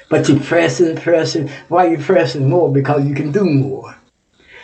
But 0.09 0.27
you 0.29 0.39
pressing, 0.39 0.95
pressing. 0.95 1.49
Why 1.67 1.87
are 1.87 1.91
you 1.91 1.97
pressing 1.97 2.49
more? 2.49 2.71
Because 2.71 3.05
you 3.07 3.13
can 3.13 3.31
do 3.31 3.45
more. 3.45 3.95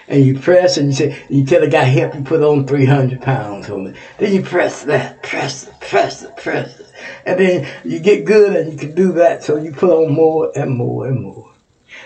and 0.08 0.26
you 0.26 0.40
press 0.40 0.78
and 0.78 0.88
you 0.88 0.94
say 0.94 1.26
you 1.30 1.46
tell 1.46 1.62
the 1.62 1.68
guy 1.68 1.84
help 1.84 2.16
you 2.16 2.22
put 2.22 2.42
on 2.42 2.66
300 2.66 3.22
pounds 3.22 3.70
on 3.70 3.88
it 3.88 3.96
then 4.18 4.34
you 4.34 4.42
press 4.42 4.84
that 4.86 5.22
press 5.22 5.68
it 5.68 5.80
press 5.82 6.24
it 6.24 6.36
press 6.38 6.80
it 6.80 6.88
and 7.26 7.40
then 7.40 7.68
you 7.84 8.00
get 8.00 8.26
good 8.26 8.56
and 8.56 8.72
you 8.72 8.78
can 8.78 8.96
do 8.96 9.12
that 9.14 9.44
so 9.44 9.58
you 9.58 9.72
put 9.72 9.90
on 9.90 10.14
more 10.14 10.52
and 10.56 10.72
more 10.72 11.08
and 11.08 11.22
more 11.22 11.54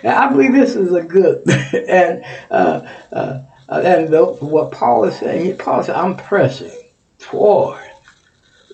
i 0.03 0.27
believe 0.29 0.53
this 0.53 0.75
is 0.75 0.93
a 0.93 1.03
good 1.03 1.47
and 1.87 2.25
uh, 2.49 2.81
uh, 3.11 3.43
uh, 3.71 4.05
what 4.41 4.71
paul 4.71 5.05
is 5.05 5.17
saying 5.17 5.57
paul 5.57 5.83
said 5.83 5.95
i'm 5.95 6.15
pressing 6.15 6.89
toward 7.19 7.81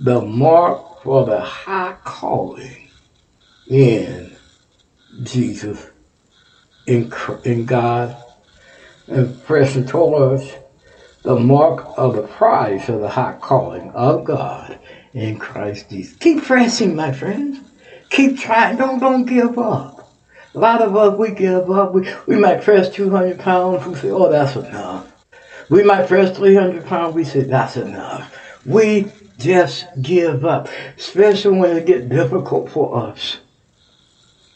the 0.01 0.21
mark 0.21 1.01
for 1.03 1.25
the 1.25 1.39
high 1.39 1.95
calling 2.03 2.89
in 3.67 4.35
jesus 5.23 5.87
in, 6.87 7.11
in 7.45 7.65
god 7.65 8.15
and 9.07 9.43
pressing 9.45 9.85
towards 9.85 10.51
the 11.23 11.35
mark 11.35 11.85
of 11.97 12.15
the 12.15 12.21
prize 12.21 12.87
of 12.89 13.01
the 13.01 13.09
high 13.09 13.37
calling 13.41 13.89
of 13.91 14.23
God 14.23 14.79
in 15.13 15.37
Christ 15.37 15.89
Jesus. 15.89 16.15
Keep 16.17 16.43
pressing, 16.43 16.95
my 16.95 17.11
friends. 17.11 17.59
Keep 18.09 18.39
trying. 18.39 18.77
Don't 18.77 18.99
don't 18.99 19.25
give 19.25 19.57
up. 19.59 19.96
A 20.57 20.59
lot 20.59 20.81
of 20.81 20.95
us 20.95 21.15
we 21.19 21.29
give 21.35 21.69
up. 21.69 21.93
We 21.93 22.09
we 22.25 22.35
might 22.35 22.63
press 22.63 22.89
two 22.89 23.11
hundred 23.11 23.37
pounds. 23.37 23.85
We 23.85 23.93
say, 23.93 24.09
oh, 24.09 24.27
that's 24.27 24.55
enough. 24.55 25.05
We 25.69 25.83
might 25.83 26.07
press 26.07 26.35
three 26.35 26.55
hundred 26.55 26.83
pounds. 26.87 27.13
We 27.13 27.25
say, 27.25 27.41
that's 27.41 27.77
enough. 27.77 28.35
We 28.65 29.11
just 29.37 29.85
give 30.01 30.45
up, 30.45 30.67
especially 30.97 31.59
when 31.59 31.77
it 31.77 31.85
gets 31.85 32.07
difficult 32.07 32.71
for 32.71 32.97
us. 32.97 33.37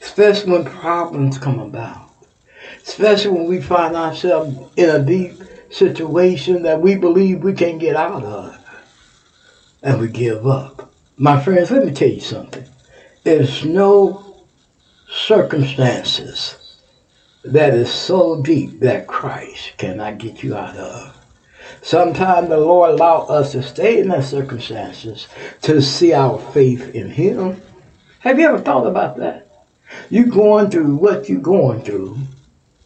Especially 0.02 0.54
when 0.54 0.66
problems 0.66 1.38
come 1.38 1.60
about 1.60 2.10
especially 2.84 3.30
when 3.30 3.46
we 3.46 3.62
find 3.62 3.96
ourselves 3.96 4.58
in 4.76 4.90
a 4.90 5.06
deep 5.06 5.34
situation 5.70 6.64
that 6.64 6.82
we 6.82 6.96
believe 6.96 7.44
we 7.44 7.54
can't 7.54 7.80
get 7.80 7.96
out 7.96 8.24
of 8.24 8.58
and 9.84 10.02
we 10.02 10.08
give 10.08 10.48
up. 10.48 10.92
My 11.16 11.40
friends, 11.40 11.70
let 11.70 11.86
me 11.86 11.92
tell 11.92 12.10
you 12.10 12.20
something. 12.20 12.66
There's 13.24 13.64
no 13.64 14.31
circumstances 15.28 16.56
that 17.44 17.74
is 17.74 17.92
so 17.92 18.42
deep 18.42 18.80
that 18.80 19.08
Christ 19.08 19.74
cannot 19.78 20.18
get 20.18 20.44
you 20.44 20.56
out 20.56 20.76
of. 20.76 21.18
Sometimes 21.82 22.50
the 22.50 22.58
Lord 22.58 22.92
allows 22.92 23.30
us 23.30 23.52
to 23.54 23.64
stay 23.64 24.00
in 24.00 24.10
those 24.10 24.28
circumstances 24.28 25.28
to 25.62 25.82
see 25.82 26.14
our 26.14 26.40
faith 26.40 26.94
in 26.96 27.10
Him. 27.10 27.62
Have 28.20 28.40
you 28.40 28.48
ever 28.48 28.60
thought 28.60 28.86
about 28.86 29.18
that? 29.18 29.48
You're 30.10 30.26
going 30.26 30.70
through 30.70 30.96
what 30.96 31.30
you're 31.30 31.42
going 31.42 31.82
through 31.82 32.18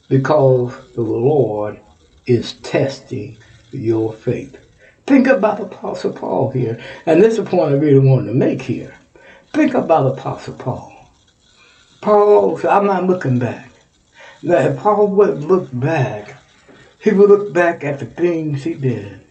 because 0.09 0.73
the 0.93 1.01
Lord 1.01 1.79
is 2.25 2.53
testing 2.53 3.37
your 3.71 4.13
faith. 4.13 4.57
Think 5.05 5.27
about 5.27 5.61
Apostle 5.61 6.13
Paul 6.13 6.51
here, 6.51 6.81
and 7.05 7.21
this 7.21 7.37
is 7.37 7.43
the 7.43 7.49
point 7.49 7.73
I 7.73 7.77
really 7.77 8.07
wanted 8.07 8.27
to 8.27 8.33
make 8.33 8.61
here. 8.61 8.95
Think 9.53 9.73
about 9.73 10.17
Apostle 10.17 10.55
Paul. 10.55 10.94
Paul 12.01 12.57
said, 12.57 12.69
I'm 12.69 12.85
not 12.85 13.07
looking 13.07 13.39
back. 13.39 13.71
Now, 14.43 14.57
if 14.59 14.77
Paul 14.77 15.07
would 15.07 15.43
look 15.43 15.69
back, 15.73 16.37
he 16.99 17.11
would 17.11 17.29
look 17.29 17.53
back 17.53 17.83
at 17.83 17.99
the 17.99 18.05
things 18.05 18.63
he 18.63 18.73
did, 18.73 19.25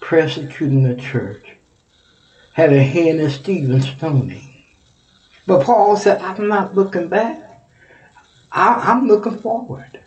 persecuting 0.00 0.82
the 0.82 0.94
church, 0.94 1.46
had 2.52 2.72
a 2.72 2.82
hand 2.82 3.20
in 3.20 3.30
Stephen 3.30 3.80
stoning. 3.80 4.64
But 5.46 5.64
Paul 5.64 5.96
said, 5.96 6.20
I'm 6.20 6.48
not 6.48 6.74
looking 6.74 7.08
back. 7.08 7.62
I, 8.50 8.74
I'm 8.90 9.08
looking 9.08 9.38
forward. 9.38 10.02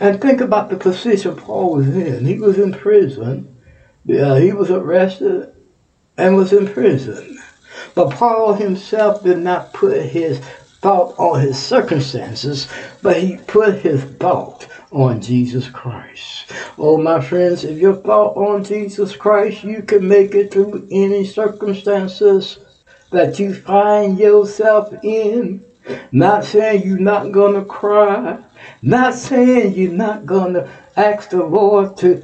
And 0.00 0.20
think 0.20 0.40
about 0.40 0.70
the 0.70 0.76
position 0.76 1.36
Paul 1.36 1.76
was 1.76 1.88
in. 1.88 2.24
He 2.24 2.38
was 2.38 2.58
in 2.58 2.72
prison. 2.72 3.56
Yeah, 4.04 4.38
he 4.38 4.52
was 4.52 4.70
arrested 4.70 5.52
and 6.16 6.36
was 6.36 6.52
in 6.52 6.66
prison. 6.66 7.38
But 7.94 8.10
Paul 8.10 8.54
himself 8.54 9.22
did 9.22 9.38
not 9.38 9.72
put 9.72 10.02
his 10.02 10.40
thought 10.80 11.18
on 11.18 11.40
his 11.40 11.58
circumstances, 11.58 12.68
but 13.02 13.16
he 13.16 13.36
put 13.36 13.80
his 13.80 14.02
thought 14.02 14.66
on 14.92 15.20
Jesus 15.20 15.68
Christ. 15.68 16.52
Oh, 16.78 16.96
my 16.96 17.20
friends, 17.20 17.64
if 17.64 17.78
your 17.78 17.96
thought 17.96 18.36
on 18.36 18.64
Jesus 18.64 19.16
Christ, 19.16 19.64
you 19.64 19.82
can 19.82 20.06
make 20.06 20.34
it 20.34 20.52
through 20.52 20.86
any 20.90 21.24
circumstances 21.24 22.58
that 23.10 23.38
you 23.38 23.54
find 23.54 24.18
yourself 24.18 24.92
in. 25.02 25.64
Not 26.12 26.44
saying 26.44 26.86
you're 26.86 26.98
not 26.98 27.32
going 27.32 27.54
to 27.54 27.64
cry. 27.64 28.38
Not 28.82 29.14
saying 29.14 29.74
you're 29.74 29.92
not 29.92 30.26
going 30.26 30.54
to 30.54 30.70
ask 30.96 31.30
the 31.30 31.42
Lord 31.42 31.96
to 31.98 32.22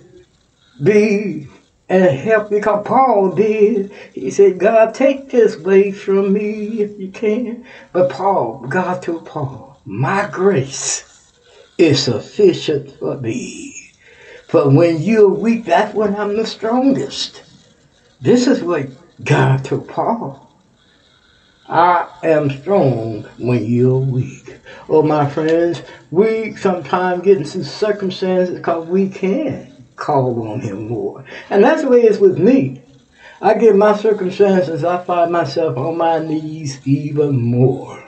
be 0.82 1.48
and 1.94 2.18
help 2.18 2.50
me 2.50 2.58
because 2.58 2.84
Paul 2.84 3.30
did. 3.30 3.92
He 4.12 4.28
said, 4.32 4.58
God, 4.58 4.94
take 4.94 5.30
this 5.30 5.54
away 5.54 5.92
from 5.92 6.32
me 6.32 6.80
if 6.80 6.98
you 6.98 7.08
can. 7.08 7.64
But 7.92 8.10
Paul, 8.10 8.66
God 8.68 9.00
told 9.00 9.26
Paul, 9.26 9.80
my 9.84 10.28
grace 10.28 11.04
is 11.78 12.02
sufficient 12.02 12.98
for 12.98 13.16
me. 13.18 13.92
For 14.48 14.68
when 14.68 15.02
you're 15.02 15.28
weak, 15.28 15.66
that's 15.66 15.94
when 15.94 16.16
I'm 16.16 16.36
the 16.36 16.46
strongest. 16.46 17.44
This 18.20 18.48
is 18.48 18.60
what 18.60 18.88
God 19.22 19.64
told 19.64 19.86
Paul. 19.86 20.50
I 21.68 22.08
am 22.24 22.50
strong 22.50 23.22
when 23.38 23.64
you're 23.66 23.98
weak. 23.98 24.58
Oh, 24.88 25.04
my 25.04 25.30
friends, 25.30 25.80
we 26.10 26.56
sometimes 26.56 27.22
get 27.22 27.38
into 27.38 27.62
circumstances 27.62 28.56
because 28.56 28.84
we 28.88 29.08
can 29.08 29.73
call 29.96 30.48
on 30.48 30.60
Him 30.60 30.88
more. 30.88 31.24
And 31.50 31.62
that's 31.62 31.82
the 31.82 31.88
way 31.88 32.02
it's 32.02 32.18
with 32.18 32.38
me. 32.38 32.82
I 33.40 33.54
get 33.54 33.76
my 33.76 33.96
circumstances, 33.96 34.84
I 34.84 35.02
find 35.02 35.32
myself 35.32 35.76
on 35.76 35.96
my 35.96 36.18
knees 36.18 36.80
even 36.86 37.40
more. 37.40 38.02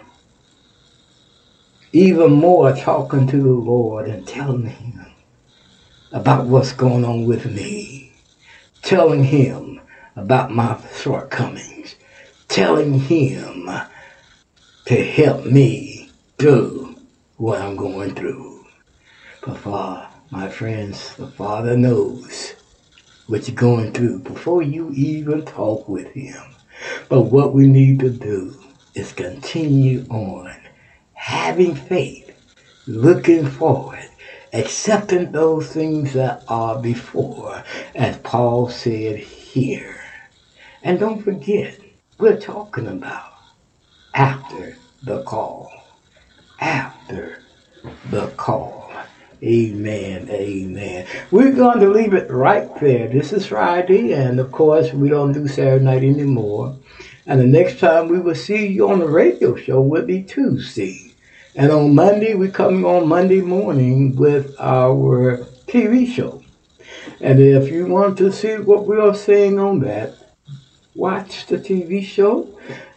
Even 1.92 2.32
more 2.32 2.72
talking 2.72 3.26
to 3.26 3.36
the 3.36 3.48
Lord 3.48 4.08
and 4.08 4.26
telling 4.26 4.66
Him 4.66 5.06
about 6.12 6.46
what's 6.46 6.72
going 6.72 7.04
on 7.04 7.26
with 7.26 7.46
me. 7.46 8.12
Telling 8.82 9.24
Him 9.24 9.80
about 10.14 10.50
my 10.50 10.80
shortcomings 10.94 11.96
telling 12.48 12.98
him 13.00 13.68
to 14.86 15.04
help 15.04 15.44
me 15.44 16.10
through 16.38 16.96
what 17.36 17.60
I'm 17.60 17.76
going 17.76 18.14
through. 18.14 18.64
But 19.44 19.58
Father, 19.58 20.08
my 20.30 20.48
friends, 20.48 21.14
the 21.16 21.28
Father 21.28 21.76
knows 21.76 22.54
what 23.26 23.46
you're 23.46 23.54
going 23.54 23.92
through 23.92 24.18
before 24.20 24.62
you 24.62 24.90
even 24.90 25.44
talk 25.44 25.88
with 25.88 26.08
him. 26.08 26.42
But 27.08 27.22
what 27.22 27.54
we 27.54 27.66
need 27.66 28.00
to 28.00 28.10
do 28.10 28.54
is 28.94 29.12
continue 29.12 30.04
on 30.10 30.52
having 31.12 31.74
faith, 31.74 32.30
looking 32.86 33.46
forward, 33.46 34.08
accepting 34.52 35.32
those 35.32 35.72
things 35.72 36.12
that 36.14 36.42
are 36.48 36.80
before, 36.80 37.62
as 37.94 38.16
Paul 38.18 38.68
said 38.68 39.18
here. 39.18 40.00
And 40.82 40.98
don't 40.98 41.22
forget, 41.22 41.78
we're 42.18 42.40
talking 42.40 42.88
about 42.88 43.32
after 44.14 44.76
the 45.02 45.22
call. 45.22 45.72
After 46.60 47.42
the 48.10 48.28
call. 48.36 48.85
Amen. 49.46 50.28
Amen. 50.28 51.06
We're 51.30 51.52
going 51.52 51.78
to 51.78 51.88
leave 51.88 52.14
it 52.14 52.28
right 52.32 52.68
there. 52.80 53.06
This 53.06 53.32
is 53.32 53.46
Friday, 53.46 54.12
and 54.12 54.40
of 54.40 54.50
course, 54.50 54.92
we 54.92 55.08
don't 55.08 55.30
do 55.30 55.46
Saturday 55.46 55.84
night 55.84 56.02
anymore. 56.02 56.76
And 57.28 57.40
the 57.40 57.46
next 57.46 57.78
time 57.78 58.08
we 58.08 58.18
will 58.18 58.34
see 58.34 58.66
you 58.66 58.90
on 58.90 58.98
the 58.98 59.06
radio 59.06 59.54
show 59.54 59.80
will 59.80 60.04
be 60.04 60.24
Tuesday. 60.24 61.12
And 61.54 61.70
on 61.70 61.94
Monday, 61.94 62.34
we're 62.34 62.50
coming 62.50 62.84
on 62.84 63.06
Monday 63.06 63.40
morning 63.40 64.16
with 64.16 64.52
our 64.58 65.38
TV 65.68 66.12
show. 66.12 66.42
And 67.20 67.38
if 67.38 67.70
you 67.70 67.86
want 67.86 68.18
to 68.18 68.32
see 68.32 68.56
what 68.56 68.88
we 68.88 68.98
are 68.98 69.14
saying 69.14 69.60
on 69.60 69.78
that, 69.80 70.25
watch 70.96 71.46
the 71.46 71.58
TV 71.58 72.02
show. 72.02 72.48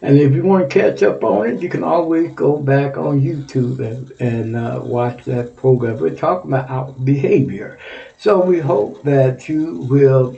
And 0.02 0.18
if 0.18 0.32
you 0.32 0.42
want 0.42 0.68
to 0.68 0.80
catch 0.80 1.02
up 1.02 1.22
on 1.22 1.48
it, 1.48 1.62
you 1.62 1.68
can 1.68 1.84
always 1.84 2.32
go 2.32 2.56
back 2.56 2.96
on 2.96 3.20
YouTube 3.20 3.78
and, 3.80 4.10
and 4.20 4.56
uh, 4.56 4.80
watch 4.82 5.24
that 5.24 5.54
program. 5.54 5.98
We're 5.98 6.16
talking 6.16 6.52
about 6.52 7.04
behavior. 7.04 7.78
So 8.16 8.40
we 8.40 8.58
hope 8.58 9.02
that 9.02 9.48
you 9.48 9.86
will 9.90 10.36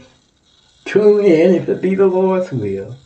tune 0.84 1.24
in, 1.24 1.54
if 1.54 1.68
it 1.68 1.80
be 1.80 1.94
the 1.94 2.06
Lord's 2.06 2.50
will, 2.50 2.96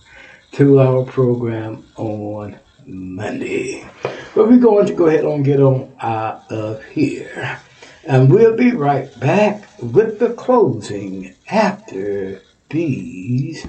to 0.52 0.80
our 0.80 1.04
program 1.04 1.84
on 1.96 2.58
Monday. 2.86 3.86
But 4.34 4.48
we're 4.48 4.58
going 4.58 4.86
to 4.86 4.94
go 4.94 5.06
ahead 5.06 5.24
and 5.24 5.44
get 5.44 5.60
on 5.60 5.94
out 6.00 6.50
of 6.50 6.82
here. 6.86 7.60
And 8.04 8.30
we'll 8.30 8.56
be 8.56 8.70
right 8.70 9.18
back 9.20 9.68
with 9.82 10.18
the 10.18 10.32
closing 10.34 11.34
after 11.48 12.40
these 12.70 13.66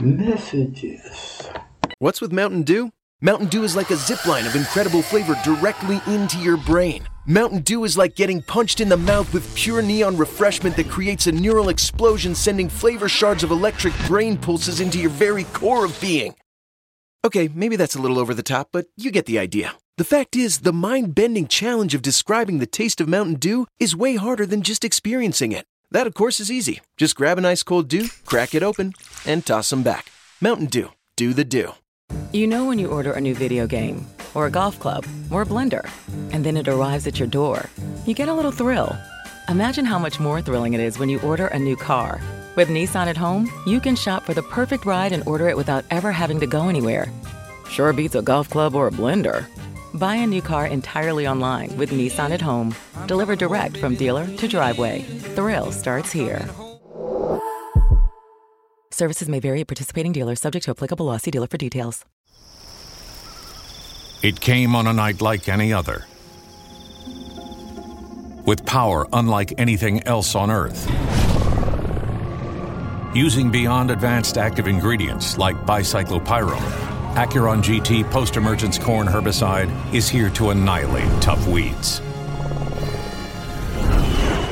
messages. 0.00 1.48
What's 1.98 2.20
with 2.20 2.32
Mountain 2.32 2.64
Dew? 2.64 2.92
Mountain 3.20 3.48
Dew 3.48 3.62
is 3.62 3.76
like 3.76 3.90
a 3.90 3.96
zip 3.96 4.26
line 4.26 4.46
of 4.46 4.54
incredible 4.54 5.02
flavor 5.02 5.34
directly 5.44 6.00
into 6.06 6.38
your 6.38 6.56
brain. 6.56 7.08
Mountain 7.26 7.60
Dew 7.60 7.84
is 7.84 7.96
like 7.96 8.16
getting 8.16 8.42
punched 8.42 8.80
in 8.80 8.88
the 8.88 8.96
mouth 8.96 9.32
with 9.32 9.54
pure 9.54 9.80
neon 9.80 10.16
refreshment 10.16 10.76
that 10.76 10.90
creates 10.90 11.26
a 11.26 11.32
neural 11.32 11.70
explosion, 11.70 12.34
sending 12.34 12.68
flavor 12.68 13.08
shards 13.08 13.42
of 13.42 13.50
electric 13.50 13.94
brain 14.06 14.36
pulses 14.36 14.80
into 14.80 14.98
your 14.98 15.10
very 15.10 15.44
core 15.44 15.86
of 15.86 15.98
being. 16.00 16.34
Okay, 17.24 17.48
maybe 17.54 17.76
that's 17.76 17.96
a 17.96 18.00
little 18.00 18.18
over 18.18 18.34
the 18.34 18.42
top, 18.42 18.68
but 18.72 18.86
you 18.96 19.10
get 19.10 19.24
the 19.24 19.38
idea. 19.38 19.72
The 19.96 20.04
fact 20.04 20.36
is, 20.36 20.58
the 20.58 20.72
mind 20.72 21.14
bending 21.14 21.46
challenge 21.46 21.94
of 21.94 22.02
describing 22.02 22.58
the 22.58 22.66
taste 22.66 23.00
of 23.00 23.08
Mountain 23.08 23.36
Dew 23.36 23.66
is 23.78 23.96
way 23.96 24.16
harder 24.16 24.44
than 24.44 24.60
just 24.60 24.84
experiencing 24.84 25.52
it. 25.52 25.64
That, 25.90 26.06
of 26.06 26.14
course, 26.14 26.40
is 26.40 26.50
easy. 26.50 26.80
Just 26.96 27.16
grab 27.16 27.38
an 27.38 27.44
ice 27.44 27.62
cold 27.62 27.88
dew, 27.88 28.08
crack 28.24 28.54
it 28.54 28.62
open, 28.62 28.94
and 29.26 29.44
toss 29.44 29.70
them 29.70 29.82
back. 29.82 30.10
Mountain 30.40 30.66
Dew. 30.66 30.90
Do 31.16 31.32
the 31.32 31.44
dew. 31.44 31.74
You 32.32 32.46
know 32.46 32.64
when 32.64 32.78
you 32.78 32.88
order 32.88 33.12
a 33.12 33.20
new 33.20 33.34
video 33.34 33.66
game, 33.66 34.06
or 34.34 34.46
a 34.46 34.50
golf 34.50 34.78
club, 34.80 35.06
or 35.30 35.42
a 35.42 35.46
blender, 35.46 35.88
and 36.32 36.44
then 36.44 36.56
it 36.56 36.68
arrives 36.68 37.06
at 37.06 37.18
your 37.18 37.28
door, 37.28 37.70
you 38.04 38.14
get 38.14 38.28
a 38.28 38.34
little 38.34 38.50
thrill. 38.50 38.96
Imagine 39.48 39.84
how 39.84 39.98
much 39.98 40.18
more 40.18 40.42
thrilling 40.42 40.74
it 40.74 40.80
is 40.80 40.98
when 40.98 41.08
you 41.08 41.20
order 41.20 41.46
a 41.46 41.58
new 41.58 41.76
car. 41.76 42.20
With 42.56 42.68
Nissan 42.68 43.06
at 43.06 43.16
home, 43.16 43.50
you 43.66 43.80
can 43.80 43.94
shop 43.94 44.24
for 44.24 44.34
the 44.34 44.42
perfect 44.42 44.84
ride 44.86 45.12
and 45.12 45.26
order 45.26 45.48
it 45.48 45.56
without 45.56 45.84
ever 45.90 46.10
having 46.10 46.40
to 46.40 46.46
go 46.46 46.68
anywhere. 46.68 47.12
Sure 47.68 47.92
beats 47.92 48.14
a 48.14 48.22
golf 48.22 48.50
club 48.50 48.74
or 48.74 48.88
a 48.88 48.90
blender. 48.92 49.46
Buy 49.94 50.16
a 50.16 50.26
new 50.26 50.42
car 50.42 50.66
entirely 50.66 51.28
online 51.28 51.76
with 51.76 51.90
Nissan 51.90 52.30
at 52.30 52.42
home. 52.42 52.74
Delivered 53.06 53.38
direct 53.38 53.76
from 53.76 53.94
dealer 53.94 54.26
to 54.26 54.48
driveway. 54.48 55.02
Thrill 55.34 55.70
starts 55.70 56.10
here. 56.10 56.48
Services 58.90 59.28
may 59.28 59.38
vary 59.40 59.60
at 59.60 59.68
participating 59.68 60.12
dealers, 60.12 60.40
subject 60.40 60.64
to 60.64 60.72
applicable. 60.72 61.16
See 61.18 61.30
dealer 61.30 61.46
for 61.46 61.58
details. 61.58 62.04
It 64.22 64.40
came 64.40 64.74
on 64.74 64.86
a 64.86 64.92
night 64.92 65.20
like 65.20 65.48
any 65.48 65.72
other. 65.72 66.06
With 68.46 68.64
power 68.66 69.06
unlike 69.12 69.52
anything 69.58 70.02
else 70.06 70.34
on 70.34 70.50
Earth. 70.50 70.90
Using 73.14 73.50
beyond 73.50 73.92
advanced 73.92 74.38
active 74.38 74.66
ingredients 74.66 75.38
like 75.38 75.56
bicyclopyrone, 75.66 76.83
Acuron 77.14 77.62
GT 77.62 78.10
post 78.10 78.36
emergence 78.36 78.76
corn 78.76 79.06
herbicide 79.06 79.70
is 79.94 80.08
here 80.08 80.30
to 80.30 80.50
annihilate 80.50 81.08
tough 81.22 81.46
weeds. 81.46 82.00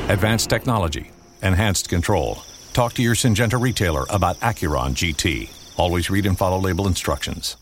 Advanced 0.09 0.49
technology, 0.49 1.11
enhanced 1.41 1.89
control. 1.89 2.41
Talk 2.71 2.93
to 2.93 3.01
your 3.01 3.15
Syngenta 3.15 3.61
retailer 3.61 4.05
about 4.09 4.39
Acuron 4.39 4.91
GT. 4.91 5.49
Always 5.77 6.09
read 6.09 6.25
and 6.25 6.37
follow 6.37 6.57
label 6.57 6.87
instructions. 6.87 7.57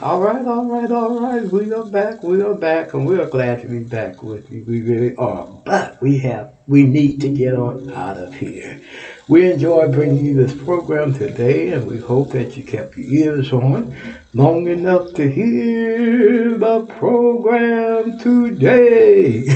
All 0.00 0.20
right, 0.20 0.46
all 0.46 0.64
right, 0.64 0.88
all 0.92 1.18
right. 1.18 1.42
We 1.50 1.72
are 1.72 1.84
back. 1.84 2.22
We 2.22 2.40
are 2.40 2.54
back, 2.54 2.94
and 2.94 3.04
we 3.04 3.18
are 3.18 3.26
glad 3.26 3.62
to 3.62 3.66
be 3.66 3.80
back 3.80 4.22
with 4.22 4.48
you. 4.48 4.64
We 4.64 4.80
really 4.80 5.16
are. 5.16 5.44
But 5.64 6.00
we 6.00 6.18
have, 6.18 6.54
we 6.68 6.84
need 6.84 7.20
to 7.22 7.28
get 7.28 7.54
on 7.54 7.92
out 7.92 8.16
of 8.16 8.32
here. 8.32 8.80
We 9.26 9.50
enjoy 9.50 9.88
bringing 9.88 10.24
you 10.24 10.34
this 10.34 10.54
program 10.54 11.14
today, 11.14 11.72
and 11.72 11.84
we 11.84 11.98
hope 11.98 12.30
that 12.30 12.56
you 12.56 12.62
kept 12.62 12.96
your 12.96 13.08
ears 13.08 13.52
on 13.52 13.92
long 14.34 14.68
enough 14.68 15.14
to 15.14 15.28
hear 15.28 16.56
the 16.56 16.86
program 16.86 18.20
today. 18.20 19.48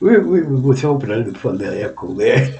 we, 0.00 0.18
we 0.18 0.42
we 0.42 0.60
was 0.60 0.82
hoping 0.82 1.10
to 1.10 1.32
for 1.34 1.50
a 1.50 1.52
little 1.52 1.80
echo 1.80 2.12
there. 2.12 2.58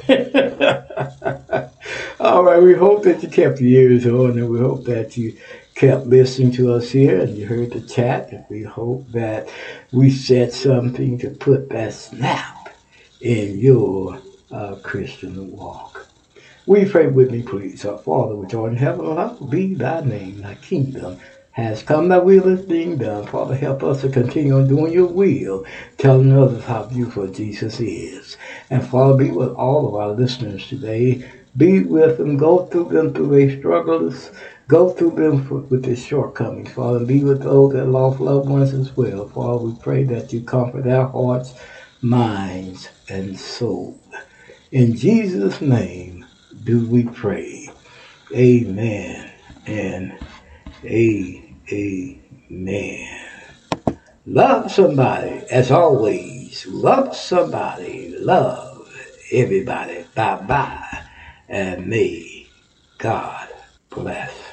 All 2.20 2.45
right, 2.45 2.62
we 2.62 2.75
hope 2.75 3.03
that 3.03 3.20
you 3.23 3.29
kept 3.29 3.61
your 3.61 3.83
ears 3.83 4.07
on, 4.07 4.39
and 4.39 4.49
we 4.49 4.61
hope 4.61 4.85
that 4.85 5.16
you 5.16 5.37
kept 5.79 6.09
listening 6.09 6.51
to 6.51 6.73
us 6.73 6.91
here 6.91 7.21
and 7.21 7.37
you 7.37 7.47
heard 7.47 7.71
the 7.71 7.81
chat. 7.81 8.33
And 8.33 8.45
we 8.51 8.65
hope 8.65 9.07
that 9.13 9.49
we 9.93 10.11
said 10.11 10.53
something 10.53 11.19
to 11.19 11.31
put 11.31 11.69
that 11.71 11.93
snap 11.93 12.71
in 13.21 13.57
your 13.59 14.21
uh, 14.51 14.75
Christian 14.83 15.53
walk. 15.53 16.09
We 16.67 16.85
pray 16.85 17.07
with 17.07 17.31
me, 17.31 17.43
please. 17.43 17.85
Our 17.85 17.99
Father, 17.99 18.35
which 18.35 18.55
art 18.55 18.73
in 18.73 18.77
heaven, 18.77 19.07
hallowed 19.07 19.51
be 19.51 19.75
thy 19.75 20.01
name. 20.01 20.43
Thy 20.43 20.57
kingdom 20.57 21.21
has 21.53 21.85
come, 21.85 22.09
thy 22.09 22.19
will 22.19 22.49
is 22.49 22.63
being 22.63 22.99
done. 22.99 23.27
Father, 23.27 23.55
help 23.55 23.85
us 23.85 24.01
to 24.01 24.09
continue 24.09 24.57
on 24.57 24.67
doing 24.67 24.93
your 24.93 25.07
will, 25.07 25.65
telling 25.97 26.33
others 26.33 26.65
how 26.65 26.85
beautiful 26.85 27.29
Jesus 27.29 27.79
is. 27.79 28.37
And 28.71 28.87
Father, 28.87 29.17
be 29.17 29.31
with 29.31 29.51
all 29.51 29.89
of 29.89 29.95
our 29.95 30.11
listeners 30.11 30.67
today. 30.67 31.31
Be 31.57 31.81
with 31.81 32.19
them, 32.19 32.37
go 32.37 32.67
through 32.67 32.91
them 32.91 33.15
through 33.15 33.29
their 33.29 33.59
struggles, 33.59 34.31
go 34.69 34.90
through 34.90 35.16
them 35.16 35.49
with 35.70 35.85
their 35.85 35.97
shortcomings, 35.97 36.73
Father. 36.73 36.99
and 36.99 37.09
Be 37.09 37.24
with 37.24 37.43
those 37.43 37.74
that 37.74 37.86
lost 37.86 38.20
loved 38.20 38.51
ones 38.51 38.74
as 38.74 38.97
well. 38.97 39.28
Father, 39.28 39.65
we 39.65 39.74
pray 39.74 40.05
that 40.05 40.32
you 40.32 40.43
comfort 40.43 40.85
their 40.85 41.07
hearts, 41.07 41.55
minds, 42.03 42.90
and 43.09 43.39
soul. 43.39 44.01
In 44.73 44.97
Jesus' 44.97 45.62
name 45.62 46.27
do 46.65 46.86
we 46.86 47.05
pray. 47.05 47.70
Amen 48.35 49.31
and 49.66 50.12
amen. 50.86 52.20
Love 54.27 54.70
somebody, 54.73 55.43
as 55.51 55.70
always. 55.70 56.66
Love 56.69 57.16
somebody. 57.16 58.15
Love 58.19 58.89
everybody. 59.32 60.05
Bye 60.15 60.36
bye. 60.36 61.03
And 61.49 61.89
may 61.89 62.49
God 62.99 63.49
bless. 63.90 64.48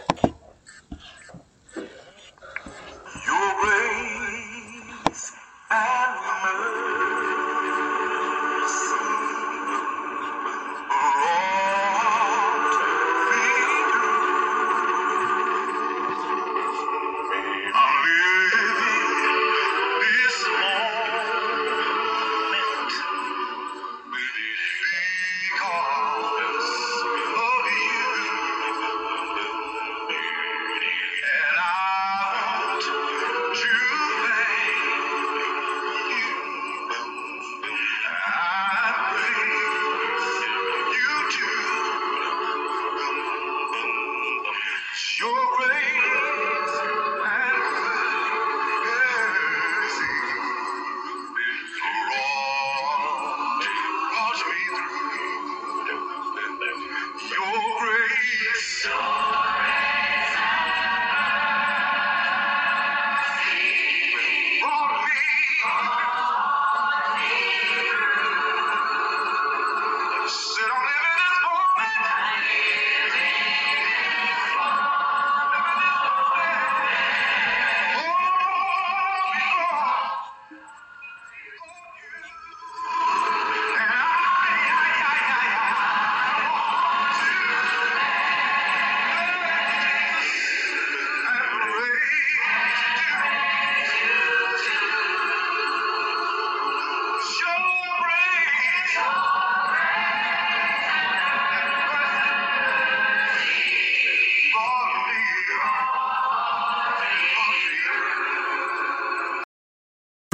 Because 25.55 25.94